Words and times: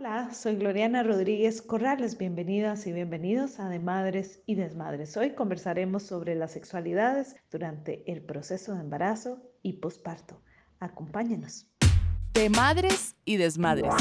Hola, 0.00 0.32
soy 0.32 0.54
Gloriana 0.54 1.02
Rodríguez 1.02 1.60
Corrales. 1.60 2.16
Bienvenidas 2.16 2.86
y 2.86 2.92
bienvenidos 2.92 3.58
a 3.58 3.68
De 3.68 3.80
Madres 3.80 4.40
y 4.46 4.54
Desmadres. 4.54 5.16
Hoy 5.16 5.34
conversaremos 5.34 6.04
sobre 6.04 6.36
las 6.36 6.52
sexualidades 6.52 7.34
durante 7.50 8.04
el 8.06 8.22
proceso 8.22 8.74
de 8.74 8.82
embarazo 8.82 9.42
y 9.60 9.72
posparto. 9.72 10.40
Acompáñenos. 10.78 11.66
De 12.34 12.48
Madres 12.48 13.16
y 13.24 13.38
Desmadres. 13.38 13.92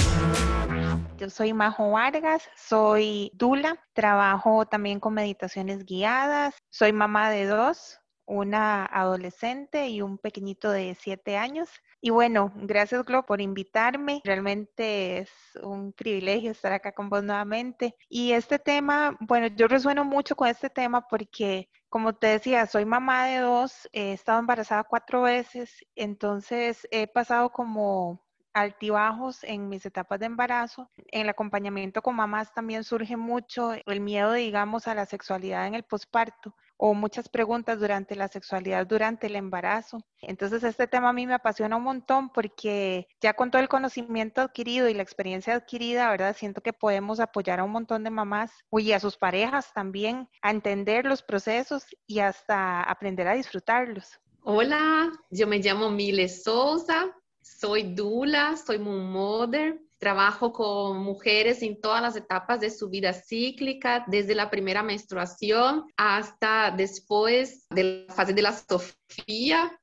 Yo 1.18 1.32
soy 1.32 1.54
Majo 1.54 1.90
Vargas, 1.90 2.44
soy 2.56 3.32
Dula, 3.34 3.84
trabajo 3.94 4.68
también 4.68 5.00
con 5.00 5.16
meditaciones 5.16 5.84
guiadas, 5.84 6.54
soy 6.70 6.94
mamá 6.94 7.32
de 7.32 7.48
dos, 7.48 8.00
una 8.28 8.86
adolescente 8.86 9.88
y 9.88 10.04
un 10.04 10.20
pequeñito 10.20 10.70
de 10.70 10.96
siete 11.00 11.38
años. 11.38 11.70
Y 12.00 12.12
bueno, 12.12 12.52
gracias 12.56 13.04
Glo 13.06 13.26
por 13.26 13.42
invitarme. 13.42 14.22
Realmente 14.24 15.20
es 15.20 15.32
un 15.64 15.94
privilegio 15.94 16.52
estar 16.52 16.72
acá 16.72 16.92
con 16.92 17.10
vos 17.10 17.24
nuevamente. 17.24 17.96
Y 18.08 18.34
este 18.34 18.60
tema, 18.60 19.18
bueno, 19.20 19.48
yo 19.48 19.68
resueno 19.68 20.06
mucho 20.06 20.36
con 20.36 20.48
este 20.48 20.70
tema 20.70 21.08
porque, 21.08 21.70
como 21.90 22.14
te 22.14 22.28
decía, 22.28 22.68
soy 22.68 22.86
mamá 22.86 23.26
de 23.26 23.40
dos, 23.40 23.90
he 23.94 24.14
estado 24.14 24.40
embarazada 24.40 24.84
cuatro 24.84 25.24
veces, 25.24 25.84
entonces 25.96 26.88
he 26.92 27.08
pasado 27.08 27.52
como 27.52 28.22
altibajos 28.54 29.44
en 29.44 29.70
mis 29.70 29.86
etapas 29.86 30.20
de 30.20 30.28
embarazo. 30.28 30.90
En 31.12 31.22
el 31.22 31.30
acompañamiento 31.30 32.02
con 32.02 32.16
mamás 32.16 32.54
también 32.54 32.84
surge 32.84 33.18
mucho 33.18 33.74
el 33.74 34.02
miedo, 34.02 34.34
digamos, 34.34 34.88
a 34.88 34.96
la 34.96 35.06
sexualidad 35.06 35.68
en 35.68 35.76
el 35.76 35.84
posparto 35.84 36.56
o 36.78 36.94
muchas 36.94 37.28
preguntas 37.28 37.80
durante 37.80 38.16
la 38.16 38.28
sexualidad 38.28 38.88
durante 38.88 39.28
el 39.28 39.36
embarazo. 39.36 40.06
Entonces 40.22 40.64
este 40.64 40.88
tema 40.88 41.10
a 41.10 41.14
mí 41.14 41.28
me 41.28 41.34
apasiona 41.34 41.76
un 41.76 41.84
montón 41.84 42.30
porque 42.30 43.08
ya 43.22 43.34
con 43.34 43.52
todo 43.52 43.62
el 43.62 43.68
conocimiento 43.68 44.42
adquirido 44.42 44.88
y 44.88 44.94
la 44.94 45.04
experiencia 45.04 45.56
adquirida, 45.56 46.10
¿verdad? 46.10 46.36
Siento 46.38 46.62
que 46.62 46.74
podemos 46.74 47.20
apoyar 47.20 47.60
a 47.60 47.64
un 47.64 47.72
montón 47.72 48.04
de 48.04 48.10
mamás 48.10 48.52
y 48.72 48.92
a 48.92 49.00
sus 49.00 49.18
parejas 49.18 49.74
también 49.74 50.30
a 50.42 50.52
entender 50.52 51.06
los 51.06 51.24
procesos 51.24 51.86
y 52.06 52.20
hasta 52.20 52.84
aprender 52.84 53.28
a 53.28 53.34
disfrutarlos. 53.34 54.20
Hola, 54.44 55.12
yo 55.30 55.46
me 55.46 55.60
llamo 55.60 55.90
Mile 55.90 56.30
Souza, 56.30 57.14
soy 57.60 57.84
Dula, 57.96 58.58
soy 58.58 58.78
Moon 58.78 59.12
Mother, 59.12 59.80
trabajo 59.98 60.52
con 60.52 60.98
mujeres 61.00 61.62
en 61.64 61.80
todas 61.80 62.02
las 62.02 62.16
etapas 62.16 62.60
de 62.60 62.70
su 62.70 62.90
vida 62.90 63.14
cíclica, 63.14 64.04
desde 64.08 64.36
la 64.36 64.50
primera 64.50 64.84
menstruación 64.84 65.86
hasta 65.96 66.72
después 66.72 67.68
de 67.70 68.06
la 68.08 68.14
fase 68.14 68.34
de 68.34 68.42
la 68.42 68.54
Sofía, 68.54 69.80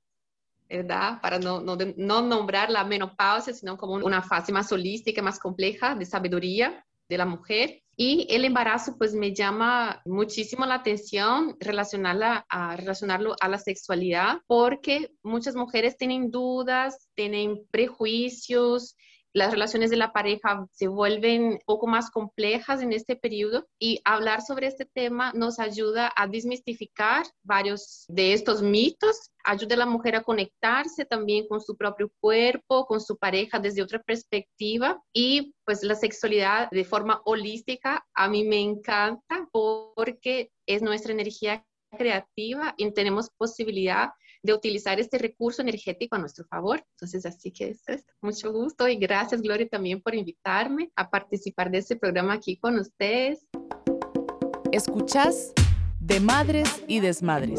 ¿verdad? 0.69 1.21
Para 1.21 1.39
no, 1.39 1.61
no, 1.61 1.77
no 1.97 2.23
nombrar 2.23 2.71
la 2.71 2.85
menopausia, 2.85 3.53
sino 3.55 3.77
como 3.77 3.95
una 3.95 4.23
fase 4.23 4.53
más 4.53 4.71
holística, 4.71 5.23
más 5.23 5.39
compleja 5.39 5.95
de 5.95 6.07
sabiduría 6.07 6.85
de 7.09 7.19
la 7.19 7.27
mujer. 7.27 7.84
Y 7.97 8.27
el 8.31 8.45
embarazo, 8.45 8.97
pues 8.99 9.15
me 9.15 9.33
llama 9.33 10.03
muchísimo 10.05 10.67
la 10.67 10.77
atención 10.77 11.57
relacionarla 11.61 12.45
a, 12.49 12.77
relacionarlo 12.77 13.37
a 13.41 13.49
la 13.49 13.59
sexualidad, 13.59 14.39
porque 14.47 15.13
muchas 15.23 15.55
mujeres 15.55 15.97
tienen 15.97 16.31
dudas, 16.31 17.09
tienen 17.15 17.67
prejuicios, 17.71 18.97
las 19.35 19.51
relaciones 19.51 19.91
de 19.91 19.97
la 19.97 20.13
pareja 20.13 20.67
se 20.71 20.87
vuelven 20.87 21.43
un 21.43 21.59
poco 21.67 21.89
más 21.89 22.11
complejas 22.11 22.81
en 22.81 22.93
este 22.93 23.17
periodo 23.17 23.67
y 23.81 24.01
hablar 24.05 24.43
sobre 24.43 24.69
este 24.69 24.85
tema 24.85 25.33
nos 25.35 25.59
ayuda 25.59 26.13
a 26.17 26.29
desmistificar 26.29 27.27
varios 27.43 28.05
de 28.09 28.33
estos 28.33 28.63
mitos, 28.63 29.33
ayuda 29.45 29.75
a 29.75 29.79
la 29.79 29.87
mujer 29.87 30.15
a 30.15 30.23
conectarse 30.23 31.05
también 31.05 31.49
con 31.49 31.61
su 31.61 31.77
propio 31.77 32.13
cuerpo, 32.21 32.87
con 32.87 33.01
su 33.01 33.19
pareja 33.19 33.59
desde 33.59 33.83
otra 33.83 34.01
perspectiva 34.01 35.03
y 35.13 35.53
pues 35.65 35.83
la 35.83 35.97
sexualidad 35.97 36.71
de 36.71 36.85
forma 36.85 37.21
holística 37.25 38.07
a 38.15 38.29
mí 38.29 38.45
me 38.45 38.61
encanta 38.61 39.49
porque 39.53 40.53
es 40.65 40.81
nuestra 40.81 41.13
energía 41.13 41.67
creativa 41.99 42.75
y 42.77 42.89
tenemos 42.93 43.31
posibilidad 43.37 44.11
de 44.45 44.53
utilizar 44.53 45.01
este 45.01 45.17
recurso 45.17 45.63
energético 45.63 46.17
a 46.17 46.19
nuestro 46.19 46.45
favor. 46.45 46.85
Entonces, 46.91 47.25
así 47.25 47.51
que 47.51 47.71
es 47.71 48.07
Mucho 48.21 48.53
gusto 48.53 48.87
y 48.87 48.97
gracias, 48.97 49.41
Gloria, 49.41 49.67
también 49.67 50.03
por 50.03 50.15
invitarme 50.15 50.93
a 50.97 51.09
participar 51.09 51.71
de 51.71 51.79
este 51.79 51.97
programa 51.97 52.35
aquí 52.35 52.59
con 52.59 52.79
ustedes. 52.79 53.47
Escuchas 54.71 55.53
de 55.99 56.21
Madres 56.21 56.85
y 56.87 57.01
Desmadres. 57.01 57.59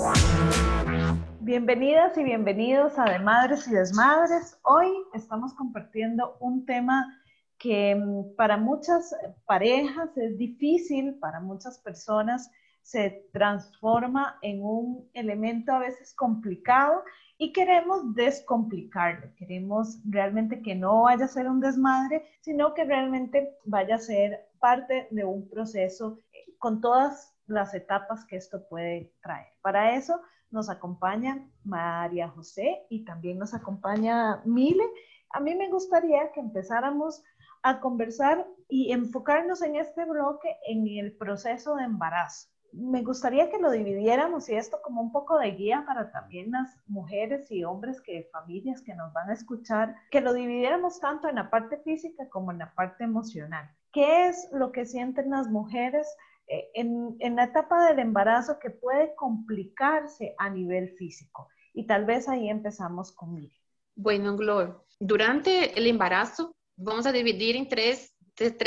Bienvenidas 1.40 2.16
y 2.20 2.24
bienvenidos 2.24 3.00
a 3.00 3.06
De 3.06 3.20
Madres 3.20 3.68
y 3.68 3.72
Desmadres. 3.72 4.60
Hoy 4.62 4.88
estamos 5.16 5.56
compartiendo 5.56 6.38
un 6.40 6.68
tema 6.68 7.20
que 7.58 7.96
mm, 7.96 8.36
para 8.36 8.58
muchas 8.58 9.16
parejas 9.46 10.16
es 10.18 10.38
difícil, 10.38 11.16
para 11.16 11.40
muchas 11.40 11.80
personas 11.80 12.52
se 12.86 13.28
transforma 13.34 14.38
en 14.44 14.64
un 14.64 15.10
elemento 15.16 15.72
a 15.72 15.80
veces 15.80 16.14
complicado 16.14 17.04
y 17.36 17.52
queremos 17.52 18.14
descomplicarlo, 18.14 19.34
queremos 19.38 20.00
realmente 20.08 20.62
que 20.62 20.76
no 20.76 21.02
vaya 21.02 21.26
a 21.26 21.30
ser 21.30 21.50
un 21.50 21.60
desmadre, 21.60 22.24
sino 22.42 22.76
que 22.76 22.86
realmente 22.86 23.58
vaya 23.66 23.96
a 23.96 23.98
ser 23.98 24.50
parte 24.60 25.08
de 25.10 25.26
un 25.26 25.50
proceso 25.50 26.20
eh, 26.32 26.54
con 26.60 26.80
todas 26.80 27.36
las 27.48 27.74
etapas 27.74 28.24
que 28.26 28.36
esto 28.36 28.68
puede 28.70 29.12
traer. 29.24 29.48
Para 29.64 29.96
eso 29.96 30.22
nos 30.52 30.70
acompaña 30.70 31.44
María 31.64 32.30
José 32.30 32.86
y 32.92 33.04
también 33.04 33.40
nos 33.40 33.56
acompaña 33.56 34.44
Mile. 34.46 34.86
A 35.32 35.40
mí 35.40 35.56
me 35.56 35.72
gustaría 35.72 36.32
que 36.34 36.40
empezáramos 36.40 37.24
a 37.64 37.80
conversar 37.80 38.46
y 38.70 38.92
enfocarnos 38.92 39.64
en 39.64 39.76
este 39.76 40.06
bloque 40.06 40.56
en 40.68 40.88
el 40.88 41.18
proceso 41.18 41.76
de 41.78 41.86
embarazo 41.86 42.55
me 42.78 43.04
gustaría 43.04 43.50
que 43.50 43.58
lo 43.58 43.72
dividiéramos 43.72 44.50
y 44.50 44.56
esto 44.56 44.80
como 44.84 45.02
un 45.02 45.12
poco 45.12 45.38
de 45.40 45.52
guía 45.52 45.84
para 45.88 46.12
también 46.12 46.52
las 46.52 46.78
mujeres 46.88 47.50
y 47.52 47.64
hombres 47.64 48.02
que 48.02 48.30
familias 48.32 48.82
que 48.82 48.94
nos 48.94 49.14
van 49.14 49.30
a 49.30 49.34
escuchar, 49.34 49.96
que 50.12 50.22
lo 50.22 50.34
dividiéramos 50.34 51.00
tanto 51.00 51.28
en 51.28 51.36
la 51.36 51.50
parte 51.50 51.78
física 51.78 52.28
como 52.30 52.52
en 52.52 52.60
la 52.60 52.74
parte 52.74 53.06
emocional. 53.06 53.70
¿Qué 53.94 54.28
es 54.28 54.50
lo 54.52 54.72
que 54.72 54.86
sienten 54.86 55.30
las 55.30 55.48
mujeres 55.48 56.08
eh, 56.48 56.70
en, 56.74 57.16
en, 57.20 57.38
la 57.38 57.46
etapa 57.46 57.88
del 57.88 58.00
embarazo 58.00 58.60
que 58.60 58.70
puede 58.70 59.16
complicarse 59.16 60.36
a 60.38 60.50
nivel 60.50 60.90
físico? 60.98 61.48
Y 61.74 61.88
tal 61.88 62.06
vez 62.06 62.28
ahí 62.28 62.50
empezamos 62.50 63.12
con 63.14 63.34
Miri. 63.34 63.58
Bueno, 63.96 64.36
Glor, 64.36 64.86
durante 65.00 65.78
el 65.78 65.88
embarazo 65.88 66.54
vamos 66.76 67.06
a 67.06 67.14
dividir 67.14 67.56
en 67.56 67.70
tres, 67.70 68.14
tres 68.36 68.58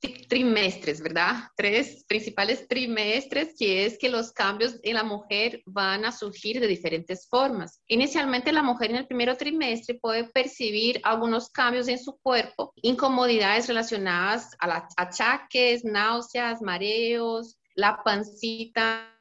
trimestres, 0.00 1.02
¿verdad? 1.02 1.44
Tres 1.56 2.04
principales 2.06 2.66
trimestres, 2.66 3.54
que 3.58 3.84
es 3.84 3.98
que 3.98 4.08
los 4.08 4.32
cambios 4.32 4.76
en 4.82 4.94
la 4.94 5.04
mujer 5.04 5.62
van 5.66 6.04
a 6.04 6.12
surgir 6.12 6.60
de 6.60 6.66
diferentes 6.66 7.28
formas. 7.28 7.80
Inicialmente 7.86 8.52
la 8.52 8.62
mujer 8.62 8.90
en 8.90 8.96
el 8.96 9.06
primer 9.06 9.36
trimestre 9.36 9.98
puede 10.00 10.24
percibir 10.24 11.00
algunos 11.04 11.50
cambios 11.50 11.88
en 11.88 11.98
su 11.98 12.16
cuerpo, 12.18 12.72
incomodidades 12.76 13.66
relacionadas 13.68 14.56
a 14.58 14.88
achaques, 14.96 15.84
náuseas, 15.84 16.62
mareos, 16.62 17.58
la 17.74 18.02
pancita 18.02 19.16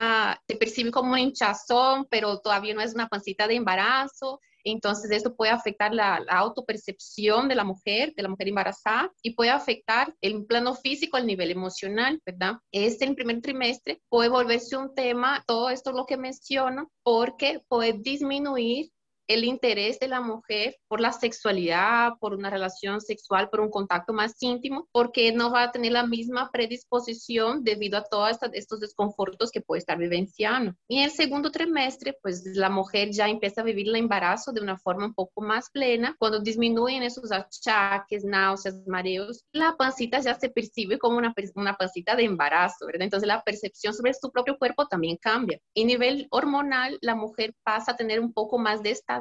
se 0.47 0.55
percibe 0.55 0.91
como 0.91 1.13
un 1.13 1.19
hinchazón, 1.19 2.07
pero 2.09 2.39
todavía 2.39 2.73
no 2.73 2.81
es 2.81 2.93
una 2.93 3.07
pancita 3.07 3.47
de 3.47 3.55
embarazo. 3.55 4.41
Entonces, 4.71 5.11
esto 5.11 5.35
puede 5.35 5.51
afectar 5.51 5.93
la, 5.93 6.19
la, 6.19 6.33
autopercepción 6.33 7.47
de 7.47 7.55
la 7.55 7.63
mujer, 7.63 8.13
de 8.15 8.23
la 8.23 8.29
mujer 8.29 8.47
embarazada, 8.47 9.11
y 9.21 9.35
puede 9.35 9.49
afectar 9.49 10.13
el 10.21 10.45
plano 10.45 10.75
físico 10.75 11.17
al 11.17 11.27
nivel 11.27 11.51
emocional, 11.51 12.21
¿verdad? 12.25 12.55
Este, 12.71 13.05
en 13.05 13.11
el 13.11 13.15
primer 13.15 13.41
trimestre, 13.41 14.01
puede 14.09 14.29
volverse 14.29 14.77
un 14.77 14.93
tema, 14.93 15.43
todo 15.47 15.69
esto 15.69 15.91
lo 15.91 16.05
que 16.05 16.17
menciono, 16.17 16.91
porque 17.03 17.61
puede 17.67 17.93
disminuir 17.93 18.89
el 19.29 19.43
interés 19.45 19.99
de 19.99 20.07
la 20.07 20.21
mujer 20.21 20.75
por 20.87 20.99
la 20.99 21.13
sexualidad, 21.13 22.13
por 22.19 22.33
una 22.33 22.49
relación 22.49 22.99
sexual, 22.99 23.47
por 23.49 23.61
un 23.61 23.69
contacto 23.69 24.11
más 24.11 24.35
íntimo, 24.41 24.89
porque 24.91 25.31
no 25.31 25.51
va 25.51 25.63
a 25.63 25.71
tener 25.71 25.91
la 25.91 26.05
misma 26.05 26.49
predisposición 26.51 27.63
debido 27.63 27.99
a 27.99 28.03
todos 28.03 28.39
estos 28.53 28.79
desconfortos 28.79 29.51
que 29.51 29.61
puede 29.61 29.79
estar 29.79 29.99
vivenciando. 29.99 30.73
Y 30.87 30.97
en 30.97 31.03
el 31.05 31.11
segundo 31.11 31.51
trimestre, 31.51 32.17
pues 32.23 32.43
la 32.55 32.71
mujer 32.71 33.11
ya 33.11 33.29
empieza 33.29 33.61
a 33.61 33.63
vivir 33.63 33.87
el 33.87 33.97
embarazo 33.97 34.51
de 34.51 34.61
una 34.61 34.79
forma 34.79 35.05
un 35.05 35.13
poco 35.13 35.41
más 35.41 35.69
plena, 35.69 36.15
cuando 36.17 36.39
disminuyen 36.39 37.03
esos 37.03 37.31
achaques, 37.31 38.25
náuseas, 38.25 38.87
mareos, 38.87 39.45
la 39.53 39.75
pancita 39.77 40.19
ya 40.21 40.33
se 40.33 40.49
percibe 40.49 40.97
como 40.97 41.19
una, 41.19 41.35
una 41.53 41.75
pancita 41.75 42.15
de 42.15 42.23
embarazo, 42.23 42.87
¿verdad? 42.87 43.03
Entonces 43.03 43.27
la 43.27 43.43
percepción 43.43 43.93
sobre 43.93 44.15
su 44.15 44.31
propio 44.31 44.57
cuerpo 44.57 44.87
también 44.87 45.17
cambia. 45.17 45.59
Y 45.75 45.85
nivel 45.85 46.27
hormonal, 46.31 46.97
la 47.01 47.13
mujer 47.13 47.53
pasa 47.63 47.91
a 47.91 47.95
tener 47.95 48.19
un 48.19 48.33
poco 48.33 48.57
más 48.57 48.81
de 48.81 48.89
estabilidad 48.89 49.18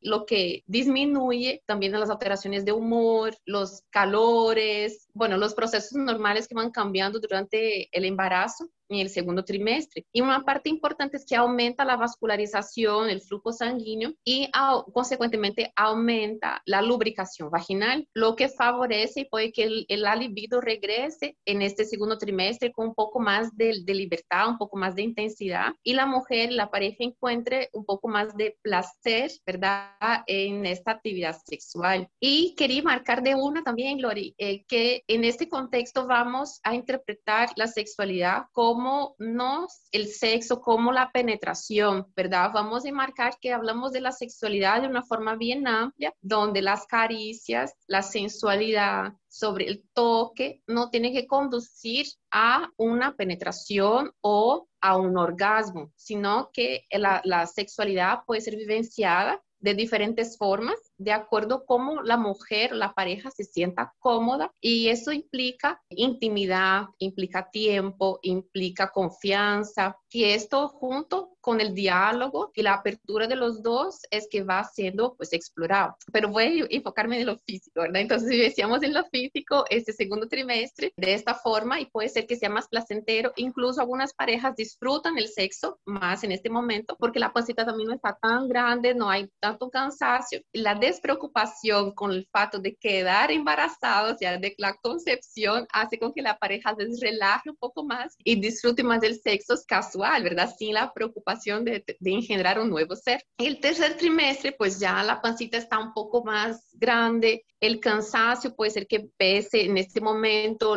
lo 0.00 0.26
que 0.26 0.62
disminuye 0.66 1.62
también 1.66 1.92
las 1.92 2.10
alteraciones 2.10 2.64
de 2.64 2.72
humor, 2.72 3.36
los 3.44 3.82
calores, 3.90 5.08
bueno, 5.14 5.36
los 5.36 5.54
procesos 5.54 5.92
normales 5.92 6.48
que 6.48 6.54
van 6.54 6.70
cambiando 6.70 7.20
durante 7.20 7.88
el 7.96 8.04
embarazo. 8.04 8.68
En 8.88 8.98
el 8.98 9.08
segundo 9.08 9.44
trimestre. 9.44 10.04
Y 10.12 10.20
una 10.20 10.42
parte 10.42 10.68
importante 10.68 11.16
es 11.16 11.24
que 11.24 11.36
aumenta 11.36 11.84
la 11.84 11.96
vascularización, 11.96 13.08
el 13.08 13.20
flujo 13.20 13.52
sanguíneo 13.52 14.12
y 14.24 14.50
consecuentemente 14.92 15.72
aumenta 15.76 16.62
la 16.66 16.82
lubricación 16.82 17.50
vaginal, 17.50 18.08
lo 18.14 18.36
que 18.36 18.48
favorece 18.48 19.20
y 19.20 19.24
puede 19.26 19.52
que 19.52 19.64
el, 19.64 19.86
el 19.88 20.04
libido 20.18 20.60
regrese 20.60 21.36
en 21.44 21.62
este 21.62 21.84
segundo 21.84 22.18
trimestre 22.18 22.72
con 22.72 22.88
un 22.88 22.94
poco 22.94 23.18
más 23.18 23.56
de, 23.56 23.82
de 23.84 23.94
libertad, 23.94 24.48
un 24.48 24.58
poco 24.58 24.76
más 24.76 24.94
de 24.94 25.02
intensidad 25.02 25.72
y 25.82 25.94
la 25.94 26.06
mujer, 26.06 26.52
la 26.52 26.70
pareja 26.70 26.98
encuentre 27.00 27.70
un 27.72 27.84
poco 27.84 28.08
más 28.08 28.36
de 28.36 28.56
placer, 28.62 29.30
¿verdad? 29.46 30.22
En 30.26 30.66
esta 30.66 30.92
actividad 30.92 31.36
sexual. 31.44 32.08
Y 32.20 32.54
quería 32.56 32.82
marcar 32.82 33.22
de 33.22 33.34
una 33.34 33.62
también, 33.62 34.00
Lori, 34.00 34.34
eh, 34.38 34.64
que 34.66 35.02
en 35.08 35.24
este 35.24 35.48
contexto 35.48 36.06
vamos 36.06 36.60
a 36.62 36.74
interpretar 36.74 37.50
la 37.56 37.66
sexualidad 37.66 38.44
como 38.52 38.73
no 39.18 39.66
el 39.92 40.08
sexo, 40.08 40.60
como 40.60 40.92
la 40.92 41.10
penetración, 41.12 42.06
¿verdad? 42.14 42.50
Vamos 42.52 42.86
a 42.86 42.92
marcar 42.92 43.38
que 43.40 43.52
hablamos 43.52 43.92
de 43.92 44.00
la 44.00 44.12
sexualidad 44.12 44.82
de 44.82 44.88
una 44.88 45.02
forma 45.02 45.36
bien 45.36 45.66
amplia, 45.66 46.12
donde 46.20 46.62
las 46.62 46.86
caricias, 46.86 47.74
la 47.86 48.02
sensualidad, 48.02 49.12
sobre 49.28 49.66
el 49.66 49.82
toque 49.92 50.62
no 50.68 50.90
tiene 50.90 51.12
que 51.12 51.26
conducir 51.26 52.06
a 52.30 52.70
una 52.76 53.16
penetración 53.16 54.12
o 54.20 54.68
a 54.80 54.96
un 54.96 55.18
orgasmo, 55.18 55.90
sino 55.96 56.50
que 56.52 56.84
la, 56.90 57.20
la 57.24 57.46
sexualidad 57.46 58.20
puede 58.26 58.42
ser 58.42 58.56
vivenciada 58.56 59.42
de 59.64 59.72
diferentes 59.72 60.36
formas 60.36 60.76
de 60.98 61.10
acuerdo 61.10 61.64
cómo 61.64 62.02
la 62.02 62.18
mujer, 62.18 62.72
la 62.72 62.92
pareja 62.92 63.30
se 63.30 63.44
sienta 63.44 63.94
cómoda 63.98 64.52
y 64.60 64.88
eso 64.88 65.10
implica 65.10 65.80
intimidad, 65.88 66.88
implica 66.98 67.48
tiempo, 67.50 68.18
implica 68.20 68.90
confianza 68.90 69.96
y 70.10 70.24
esto 70.24 70.68
junto 70.68 71.33
con 71.44 71.60
el 71.60 71.74
diálogo 71.74 72.50
y 72.54 72.62
la 72.62 72.72
apertura 72.72 73.26
de 73.26 73.36
los 73.36 73.62
dos 73.62 74.00
es 74.10 74.26
que 74.30 74.42
va 74.42 74.64
siendo 74.64 75.14
pues 75.14 75.34
explorado. 75.34 75.94
Pero 76.10 76.30
voy 76.30 76.62
a 76.62 76.66
enfocarme 76.70 77.20
en 77.20 77.26
lo 77.26 77.36
físico, 77.36 77.82
¿verdad? 77.82 78.00
Entonces 78.00 78.30
si 78.30 78.38
decíamos 78.38 78.82
en 78.82 78.94
lo 78.94 79.04
físico 79.04 79.66
este 79.68 79.92
segundo 79.92 80.26
trimestre 80.26 80.94
de 80.96 81.12
esta 81.12 81.34
forma 81.34 81.78
y 81.80 81.86
puede 81.86 82.08
ser 82.08 82.26
que 82.26 82.36
sea 82.36 82.48
más 82.48 82.66
placentero, 82.66 83.30
incluso 83.36 83.82
algunas 83.82 84.14
parejas 84.14 84.56
disfrutan 84.56 85.18
el 85.18 85.28
sexo 85.28 85.78
más 85.84 86.24
en 86.24 86.32
este 86.32 86.48
momento 86.48 86.96
porque 86.98 87.20
la 87.20 87.30
pancita 87.30 87.66
también 87.66 87.90
no 87.90 87.94
está 87.94 88.16
tan 88.22 88.48
grande, 88.48 88.94
no 88.94 89.10
hay 89.10 89.28
tanto 89.38 89.68
cansancio. 89.68 90.40
La 90.54 90.74
despreocupación 90.74 91.92
con 91.92 92.10
el 92.10 92.26
fato 92.32 92.58
de 92.58 92.74
quedar 92.74 93.30
embarazados, 93.30 94.16
ya 94.18 94.38
de 94.38 94.54
la 94.56 94.74
concepción, 94.76 95.66
hace 95.74 95.98
con 95.98 96.14
que 96.14 96.22
la 96.22 96.38
pareja 96.38 96.74
se 96.74 97.04
relaje 97.04 97.50
un 97.50 97.56
poco 97.56 97.84
más 97.84 98.16
y 98.24 98.40
disfrute 98.40 98.82
más 98.82 99.02
del 99.02 99.20
sexo 99.20 99.54
casual, 99.68 100.22
¿verdad? 100.22 100.50
Sin 100.56 100.72
la 100.72 100.90
preocupación 100.90 101.33
de, 101.64 101.84
de 101.98 102.58
un 102.60 102.70
nuevo 102.70 102.94
ser. 102.96 103.22
El 103.38 103.60
tercer 103.60 103.96
trimestre, 103.96 104.52
pues 104.52 104.78
ya 104.78 105.02
la 105.02 105.20
pancita 105.20 105.58
está 105.58 105.78
un 105.78 105.92
poco 105.92 106.24
más 106.24 106.68
grande, 106.72 107.44
el 107.60 107.80
cansancio 107.80 108.54
puede 108.54 108.70
ser 108.70 108.86
que 108.86 109.08
pese 109.16 109.64
en 109.64 109.78
este 109.78 110.00
momento, 110.00 110.76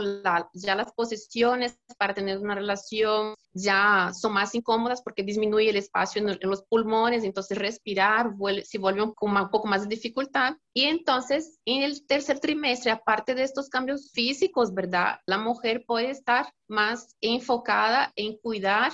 ya 0.54 0.76
las 0.76 0.94
posiciones 0.94 1.78
para 1.98 2.14
tener 2.14 2.38
una 2.38 2.56
relación 2.56 3.36
ya 3.54 4.12
son 4.14 4.34
más 4.34 4.56
incómodas 4.56 5.02
porque 5.02 5.24
disminuye 5.24 5.70
el 5.70 5.76
espacio 5.76 6.22
en, 6.22 6.40
los 6.42 6.64
pulmones, 6.64 7.24
entonces 7.24 7.58
respirar 7.58 8.36
vuelve, 8.36 8.64
se 8.64 8.78
vuelve 8.78 9.02
un, 9.02 9.14
un 9.20 9.50
poco 9.50 9.68
más 9.68 9.82
de 9.82 9.96
dificultad. 9.96 10.54
Y 10.74 10.84
entonces 10.84 11.60
en 11.66 11.84
el 11.84 12.06
tercer 12.06 12.40
trimestre, 12.40 12.92
aparte 12.92 13.36
de 13.36 13.44
estos 13.44 13.68
cambios 13.68 14.12
físicos, 14.14 14.74
¿verdad? 14.74 15.20
La 15.26 15.38
mujer 15.38 15.84
puede 15.86 16.12
estar 16.12 16.54
más 16.68 17.16
enfocada 17.20 18.14
en 18.16 18.38
cuidar 18.38 18.92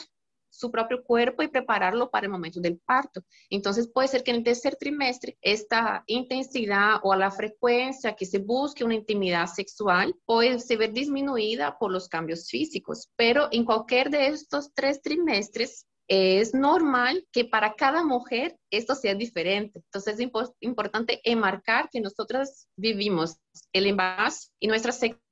su 0.53 0.71
propio 0.71 1.03
cuerpo 1.03 1.41
y 1.41 1.47
prepararlo 1.47 2.09
para 2.11 2.27
el 2.27 2.31
momento 2.31 2.61
del 2.61 2.77
parto. 2.77 3.23
Entonces 3.49 3.89
puede 3.91 4.07
ser 4.07 4.23
que 4.23 4.31
en 4.31 4.37
el 4.37 4.43
tercer 4.43 4.75
trimestre 4.75 5.37
esta 5.41 6.03
intensidad 6.05 6.99
o 7.01 7.15
la 7.15 7.31
frecuencia 7.31 8.15
que 8.15 8.25
se 8.25 8.37
busque 8.37 8.83
una 8.83 8.93
intimidad 8.93 9.47
sexual 9.47 10.15
puede 10.25 10.59
se 10.59 10.77
ver 10.77 10.93
disminuida 10.93 11.77
por 11.79 11.91
los 11.91 12.07
cambios 12.07 12.47
físicos, 12.49 13.09
pero 13.15 13.47
en 13.51 13.65
cualquier 13.65 14.09
de 14.09 14.27
estos 14.27 14.71
tres 14.73 15.01
trimestres 15.01 15.87
es 16.07 16.53
normal 16.53 17.25
que 17.31 17.45
para 17.45 17.75
cada 17.75 18.03
mujer 18.03 18.57
esto 18.69 18.93
sea 18.93 19.15
diferente. 19.15 19.79
Entonces 19.79 20.19
es 20.19 20.29
importante 20.59 21.21
enmarcar 21.23 21.89
que 21.89 22.01
nosotras 22.01 22.67
vivimos 22.75 23.37
el 23.71 23.87
embarazo 23.87 24.49
y 24.59 24.67
nuestra 24.67 24.91
sexualidad 24.91 25.23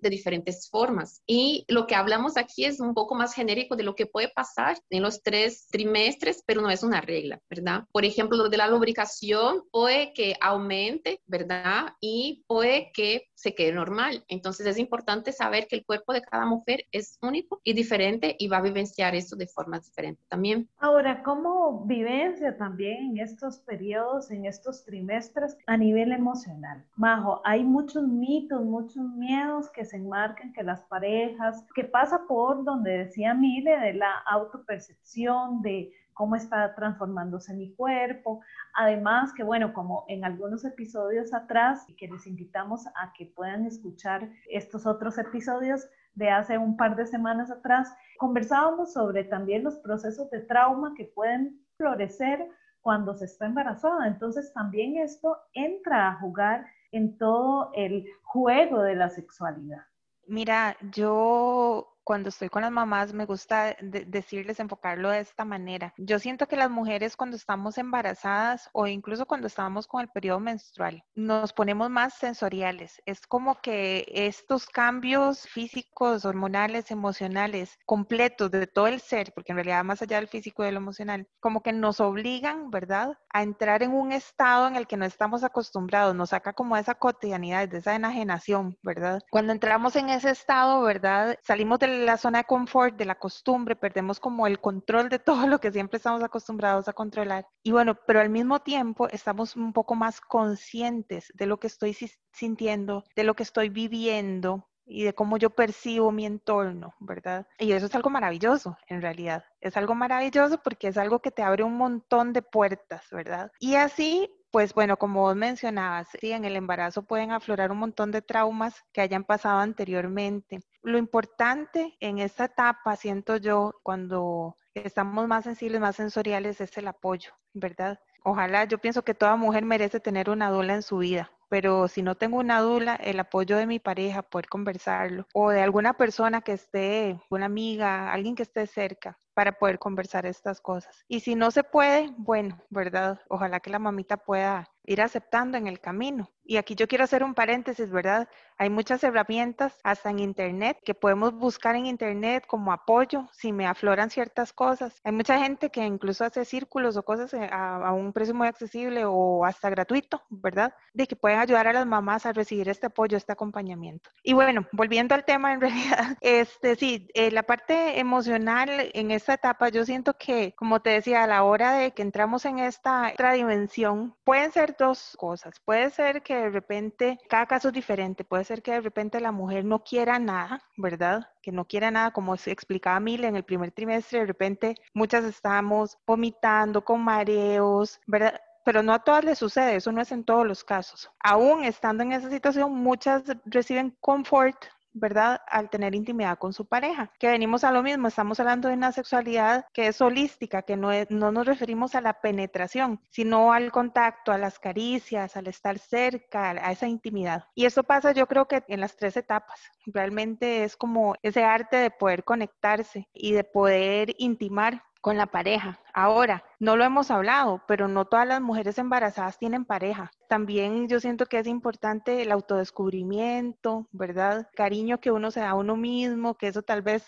de 0.00 0.10
diferentes 0.10 0.68
formas. 0.68 1.22
Y 1.26 1.64
lo 1.68 1.86
que 1.86 1.94
hablamos 1.94 2.36
aquí 2.36 2.64
es 2.64 2.80
un 2.80 2.94
poco 2.94 3.14
más 3.14 3.34
genérico 3.34 3.76
de 3.76 3.82
lo 3.82 3.94
que 3.94 4.06
puede 4.06 4.28
pasar 4.28 4.78
en 4.90 5.02
los 5.02 5.22
tres 5.22 5.68
trimestres, 5.70 6.42
pero 6.46 6.60
no 6.60 6.70
es 6.70 6.82
una 6.82 7.00
regla, 7.00 7.40
¿verdad? 7.48 7.84
Por 7.92 8.04
ejemplo, 8.04 8.36
lo 8.36 8.48
de 8.48 8.56
la 8.56 8.68
lubricación 8.68 9.62
puede 9.70 10.12
que 10.12 10.34
aumente, 10.40 11.20
¿verdad? 11.26 11.94
Y 12.00 12.44
puede 12.46 12.90
que 12.92 13.28
se 13.34 13.54
quede 13.54 13.72
normal. 13.72 14.24
Entonces 14.28 14.66
es 14.66 14.78
importante 14.78 15.32
saber 15.32 15.66
que 15.66 15.76
el 15.76 15.84
cuerpo 15.84 16.12
de 16.12 16.22
cada 16.22 16.46
mujer 16.46 16.84
es 16.90 17.18
único 17.20 17.60
y 17.62 17.74
diferente 17.74 18.34
y 18.38 18.48
va 18.48 18.58
a 18.58 18.62
vivenciar 18.62 19.14
eso 19.14 19.36
de 19.36 19.46
forma 19.46 19.78
diferente 19.78 20.22
también. 20.28 20.68
Ahora, 20.78 21.22
¿cómo 21.22 21.84
vivencia 21.84 22.56
también 22.56 23.10
en 23.10 23.18
estos 23.18 23.58
periodos, 23.58 24.30
en 24.30 24.46
estos 24.46 24.84
trimestres 24.84 25.56
a 25.66 25.76
nivel 25.76 26.12
emocional? 26.12 26.84
Majo, 26.96 27.42
hay 27.44 27.62
muchos 27.62 28.04
mitos, 28.04 28.62
muchos 28.64 29.04
miedos 29.16 29.33
que 29.74 29.84
se 29.84 29.96
enmarcan 29.96 30.52
que 30.52 30.62
las 30.62 30.82
parejas, 30.82 31.64
que 31.74 31.84
pasa 31.84 32.22
por 32.28 32.64
donde 32.64 32.98
decía 32.98 33.34
Mile, 33.34 33.78
de 33.78 33.94
la 33.94 34.18
autopercepción, 34.26 35.62
de 35.62 35.92
cómo 36.12 36.36
está 36.36 36.74
transformándose 36.74 37.54
mi 37.54 37.74
cuerpo. 37.74 38.40
Además 38.74 39.32
que, 39.32 39.42
bueno, 39.42 39.72
como 39.72 40.04
en 40.08 40.24
algunos 40.24 40.64
episodios 40.64 41.34
atrás, 41.34 41.86
que 41.96 42.08
les 42.08 42.26
invitamos 42.26 42.86
a 42.86 43.12
que 43.16 43.26
puedan 43.26 43.66
escuchar 43.66 44.28
estos 44.48 44.86
otros 44.86 45.18
episodios 45.18 45.86
de 46.14 46.30
hace 46.30 46.56
un 46.56 46.76
par 46.76 46.94
de 46.94 47.06
semanas 47.06 47.50
atrás, 47.50 47.92
conversábamos 48.18 48.92
sobre 48.92 49.24
también 49.24 49.64
los 49.64 49.76
procesos 49.78 50.30
de 50.30 50.40
trauma 50.40 50.94
que 50.96 51.06
pueden 51.06 51.60
florecer 51.76 52.48
cuando 52.80 53.14
se 53.14 53.24
está 53.24 53.46
embarazada. 53.46 54.06
Entonces 54.06 54.52
también 54.52 54.96
esto 54.98 55.36
entra 55.54 56.08
a 56.08 56.20
jugar 56.20 56.66
en 56.94 57.18
todo 57.18 57.70
el 57.74 58.06
juego 58.22 58.82
de 58.82 58.94
la 58.94 59.10
sexualidad. 59.10 59.82
Mira, 60.26 60.76
yo 60.92 61.93
cuando 62.04 62.28
estoy 62.28 62.48
con 62.48 62.62
las 62.62 62.70
mamás 62.70 63.12
me 63.12 63.24
gusta 63.24 63.76
decirles, 63.80 64.60
enfocarlo 64.60 65.10
de 65.10 65.20
esta 65.20 65.44
manera. 65.44 65.94
Yo 65.96 66.18
siento 66.18 66.46
que 66.46 66.56
las 66.56 66.70
mujeres 66.70 67.16
cuando 67.16 67.36
estamos 67.36 67.78
embarazadas 67.78 68.68
o 68.72 68.86
incluso 68.86 69.26
cuando 69.26 69.46
estamos 69.46 69.86
con 69.86 70.02
el 70.02 70.08
periodo 70.08 70.40
menstrual, 70.40 71.02
nos 71.14 71.52
ponemos 71.52 71.90
más 71.90 72.14
sensoriales. 72.14 73.02
Es 73.06 73.26
como 73.26 73.60
que 73.60 74.04
estos 74.08 74.66
cambios 74.66 75.48
físicos, 75.48 76.24
hormonales, 76.24 76.90
emocionales, 76.90 77.78
completos 77.86 78.50
de 78.50 78.66
todo 78.66 78.86
el 78.86 79.00
ser, 79.00 79.32
porque 79.34 79.52
en 79.52 79.56
realidad 79.56 79.84
más 79.84 80.02
allá 80.02 80.16
del 80.16 80.28
físico 80.28 80.62
y 80.62 80.66
de 80.66 80.72
lo 80.72 80.78
emocional, 80.78 81.26
como 81.40 81.62
que 81.62 81.72
nos 81.72 82.00
obligan, 82.00 82.70
¿verdad? 82.70 83.16
A 83.32 83.42
entrar 83.42 83.82
en 83.82 83.92
un 83.92 84.12
estado 84.12 84.66
en 84.68 84.76
el 84.76 84.86
que 84.86 84.96
no 84.96 85.04
estamos 85.04 85.44
acostumbrados, 85.44 86.14
nos 86.14 86.30
saca 86.30 86.52
como 86.52 86.76
esa 86.76 86.94
cotidianidad, 86.94 87.68
de 87.68 87.78
esa 87.78 87.94
enajenación, 87.94 88.76
¿verdad? 88.82 89.22
Cuando 89.30 89.52
entramos 89.52 89.96
en 89.96 90.10
ese 90.10 90.30
estado, 90.30 90.82
¿verdad? 90.82 91.38
Salimos 91.42 91.78
del 91.78 91.93
la 91.94 92.16
zona 92.16 92.38
de 92.38 92.44
confort, 92.44 92.96
de 92.96 93.04
la 93.04 93.14
costumbre, 93.16 93.76
perdemos 93.76 94.20
como 94.20 94.46
el 94.46 94.60
control 94.60 95.08
de 95.08 95.18
todo 95.18 95.46
lo 95.46 95.60
que 95.60 95.72
siempre 95.72 95.96
estamos 95.96 96.22
acostumbrados 96.22 96.88
a 96.88 96.92
controlar. 96.92 97.46
Y 97.62 97.72
bueno, 97.72 97.94
pero 98.06 98.20
al 98.20 98.30
mismo 98.30 98.60
tiempo 98.60 99.08
estamos 99.08 99.56
un 99.56 99.72
poco 99.72 99.94
más 99.94 100.20
conscientes 100.20 101.32
de 101.34 101.46
lo 101.46 101.58
que 101.58 101.66
estoy 101.66 101.96
sintiendo, 102.32 103.04
de 103.16 103.24
lo 103.24 103.34
que 103.34 103.42
estoy 103.42 103.68
viviendo, 103.68 104.68
y 104.86 105.04
de 105.04 105.14
cómo 105.14 105.38
yo 105.38 105.50
percibo 105.50 106.12
mi 106.12 106.26
entorno, 106.26 106.94
¿verdad? 107.00 107.46
Y 107.58 107.72
eso 107.72 107.86
es 107.86 107.94
algo 107.94 108.10
maravilloso, 108.10 108.76
en 108.86 109.00
realidad. 109.00 109.44
Es 109.60 109.76
algo 109.76 109.94
maravilloso 109.94 110.62
porque 110.62 110.88
es 110.88 110.98
algo 110.98 111.20
que 111.20 111.30
te 111.30 111.42
abre 111.42 111.64
un 111.64 111.76
montón 111.76 112.32
de 112.32 112.42
puertas, 112.42 113.06
¿verdad? 113.10 113.50
Y 113.58 113.76
así 113.76 114.30
pues 114.54 114.72
bueno, 114.72 114.96
como 114.96 115.22
vos 115.22 115.34
mencionabas, 115.34 116.06
sí, 116.20 116.30
en 116.30 116.44
el 116.44 116.54
embarazo 116.54 117.02
pueden 117.02 117.32
aflorar 117.32 117.72
un 117.72 117.78
montón 117.78 118.12
de 118.12 118.22
traumas 118.22 118.84
que 118.92 119.00
hayan 119.00 119.24
pasado 119.24 119.58
anteriormente. 119.58 120.60
Lo 120.84 120.98
importante 120.98 121.96
en 121.98 122.18
esta 122.18 122.44
etapa, 122.44 122.94
siento 122.96 123.38
yo, 123.38 123.72
cuando 123.82 124.58
estamos 124.74 125.26
más 125.26 125.44
sensibles, 125.44 125.80
más 125.80 125.96
sensoriales, 125.96 126.60
es 126.60 126.76
el 126.76 126.88
apoyo, 126.88 127.32
¿verdad? 127.54 127.98
Ojalá, 128.22 128.64
yo 128.64 128.76
pienso 128.76 129.02
que 129.02 129.14
toda 129.14 129.36
mujer 129.36 129.64
merece 129.64 129.98
tener 129.98 130.28
una 130.28 130.50
dula 130.50 130.74
en 130.74 130.82
su 130.82 130.98
vida, 130.98 131.30
pero 131.48 131.88
si 131.88 132.02
no 132.02 132.16
tengo 132.16 132.36
una 132.36 132.60
dula, 132.60 132.96
el 132.96 133.18
apoyo 133.18 133.56
de 133.56 133.66
mi 133.66 133.78
pareja, 133.78 134.20
poder 134.20 134.46
conversarlo, 134.48 135.26
o 135.32 135.48
de 135.48 135.62
alguna 135.62 135.94
persona 135.94 136.42
que 136.42 136.52
esté, 136.52 137.18
una 137.30 137.46
amiga, 137.46 138.12
alguien 138.12 138.34
que 138.34 138.42
esté 138.42 138.66
cerca, 138.66 139.18
para 139.32 139.52
poder 139.52 139.78
conversar 139.78 140.26
estas 140.26 140.60
cosas. 140.60 141.02
Y 141.08 141.20
si 141.20 141.34
no 141.34 141.50
se 141.50 141.64
puede, 141.64 142.12
bueno, 142.18 142.60
¿verdad? 142.68 143.20
Ojalá 143.28 143.58
que 143.60 143.70
la 143.70 143.78
mamita 143.78 144.18
pueda 144.18 144.68
ir 144.84 145.02
aceptando 145.02 145.58
en 145.58 145.66
el 145.66 145.80
camino. 145.80 146.30
Y 146.46 146.58
aquí 146.58 146.74
yo 146.74 146.86
quiero 146.86 147.04
hacer 147.04 147.24
un 147.24 147.34
paréntesis, 147.34 147.90
¿verdad? 147.90 148.28
Hay 148.58 148.68
muchas 148.68 149.02
herramientas, 149.02 149.80
hasta 149.82 150.10
en 150.10 150.18
Internet, 150.18 150.78
que 150.84 150.94
podemos 150.94 151.32
buscar 151.32 151.74
en 151.74 151.86
Internet 151.86 152.44
como 152.46 152.70
apoyo 152.70 153.28
si 153.32 153.50
me 153.52 153.66
afloran 153.66 154.10
ciertas 154.10 154.52
cosas. 154.52 155.00
Hay 155.04 155.12
mucha 155.12 155.38
gente 155.38 155.70
que 155.70 155.84
incluso 155.84 156.24
hace 156.24 156.44
círculos 156.44 156.96
o 156.96 157.02
cosas 157.02 157.32
eh, 157.32 157.48
a, 157.50 157.92
un 157.92 158.12
precio 158.12 158.34
muy 158.34 158.46
accesible 158.46 159.04
o 159.06 159.44
hasta 159.44 159.70
gratuito, 159.70 160.22
¿verdad? 160.28 160.74
De 160.92 161.06
que 161.06 161.16
pueden 161.16 161.38
ayudar 161.38 161.66
a 161.66 161.72
las 161.72 161.86
mamás 161.86 162.26
a 162.26 162.32
recibir 162.32 162.68
este 162.68 162.86
apoyo, 162.86 163.16
este 163.16 163.32
acompañamiento. 163.32 164.10
Y 164.22 164.34
bueno, 164.34 164.66
volviendo 164.72 165.14
al 165.14 165.24
tema, 165.24 165.54
en 165.54 165.60
realidad, 165.62 166.18
este 166.20 166.76
sí, 166.76 167.08
eh, 167.14 167.30
la 167.30 167.44
parte 167.44 167.98
emocional 167.98 168.68
en 168.92 169.10
esta 169.10 169.34
etapa, 169.34 169.70
yo 169.70 169.84
siento 169.86 170.14
que, 170.18 170.54
como 170.56 170.80
te 170.80 170.90
decía, 170.90 171.24
a 171.24 171.26
la 171.26 171.42
hora 171.42 171.72
de 171.72 171.92
que 171.92 172.02
entramos 172.02 172.44
en 172.44 172.58
esta 172.58 173.12
otra 173.14 173.32
dimensión, 173.32 174.14
pueden 174.24 174.52
ser 174.52 174.73
dos 174.78 175.16
cosas. 175.18 175.60
Puede 175.64 175.90
ser 175.90 176.22
que 176.22 176.36
de 176.36 176.50
repente, 176.50 177.18
cada 177.28 177.46
caso 177.46 177.68
es 177.68 177.74
diferente, 177.74 178.24
puede 178.24 178.44
ser 178.44 178.62
que 178.62 178.72
de 178.72 178.80
repente 178.80 179.20
la 179.20 179.32
mujer 179.32 179.64
no 179.64 179.82
quiera 179.82 180.18
nada, 180.18 180.62
¿verdad? 180.76 181.28
Que 181.42 181.52
no 181.52 181.66
quiera 181.66 181.90
nada, 181.90 182.12
como 182.12 182.36
se 182.36 182.50
explicaba 182.50 183.00
Mil 183.00 183.24
en 183.24 183.36
el 183.36 183.44
primer 183.44 183.72
trimestre, 183.72 184.20
de 184.20 184.26
repente 184.26 184.74
muchas 184.92 185.24
estamos 185.24 185.98
vomitando 186.06 186.84
con 186.84 187.02
mareos, 187.02 188.00
¿verdad? 188.06 188.40
pero 188.64 188.82
no 188.82 188.94
a 188.94 188.98
todas 188.98 189.24
les 189.24 189.38
sucede, 189.38 189.76
eso 189.76 189.92
no 189.92 190.00
es 190.00 190.10
en 190.10 190.24
todos 190.24 190.46
los 190.46 190.64
casos. 190.64 191.10
Aún 191.20 191.64
estando 191.64 192.02
en 192.02 192.12
esa 192.12 192.30
situación, 192.30 192.72
muchas 192.72 193.22
reciben 193.44 193.96
confort 194.00 194.56
¿verdad? 194.94 195.42
Al 195.46 195.68
tener 195.68 195.94
intimidad 195.94 196.38
con 196.38 196.52
su 196.52 196.64
pareja. 196.64 197.10
Que 197.18 197.28
venimos 197.28 197.64
a 197.64 197.72
lo 197.72 197.82
mismo, 197.82 198.08
estamos 198.08 198.40
hablando 198.40 198.68
de 198.68 198.74
una 198.74 198.92
sexualidad 198.92 199.66
que 199.72 199.88
es 199.88 200.00
holística, 200.00 200.62
que 200.62 200.76
no, 200.76 200.90
no 201.10 201.32
nos 201.32 201.46
referimos 201.46 201.94
a 201.94 202.00
la 202.00 202.20
penetración, 202.20 203.00
sino 203.10 203.52
al 203.52 203.70
contacto, 203.72 204.32
a 204.32 204.38
las 204.38 204.58
caricias, 204.58 205.36
al 205.36 205.48
estar 205.48 205.78
cerca, 205.78 206.50
a 206.50 206.72
esa 206.72 206.88
intimidad. 206.88 207.44
Y 207.54 207.66
eso 207.66 207.82
pasa 207.82 208.12
yo 208.12 208.26
creo 208.26 208.46
que 208.46 208.62
en 208.68 208.80
las 208.80 208.96
tres 208.96 209.16
etapas. 209.16 209.60
Realmente 209.86 210.64
es 210.64 210.76
como 210.76 211.14
ese 211.22 211.44
arte 211.44 211.76
de 211.76 211.90
poder 211.90 212.24
conectarse 212.24 213.08
y 213.12 213.32
de 213.32 213.44
poder 213.44 214.14
intimar 214.18 214.82
con 215.04 215.18
la 215.18 215.26
pareja. 215.26 215.78
Ahora, 215.92 216.44
no 216.58 216.78
lo 216.78 216.84
hemos 216.84 217.10
hablado, 217.10 217.62
pero 217.68 217.88
no 217.88 218.06
todas 218.06 218.26
las 218.26 218.40
mujeres 218.40 218.78
embarazadas 218.78 219.36
tienen 219.36 219.66
pareja. 219.66 220.10
También 220.30 220.88
yo 220.88 220.98
siento 220.98 221.26
que 221.26 221.38
es 221.38 221.46
importante 221.46 222.22
el 222.22 222.32
autodescubrimiento, 222.32 223.86
¿verdad? 223.92 224.48
Cariño 224.54 225.00
que 225.00 225.10
uno 225.10 225.30
se 225.30 225.40
da 225.40 225.50
a 225.50 225.56
uno 225.56 225.76
mismo, 225.76 226.38
que 226.38 226.46
eso 226.46 226.62
tal 226.62 226.80
vez 226.80 227.04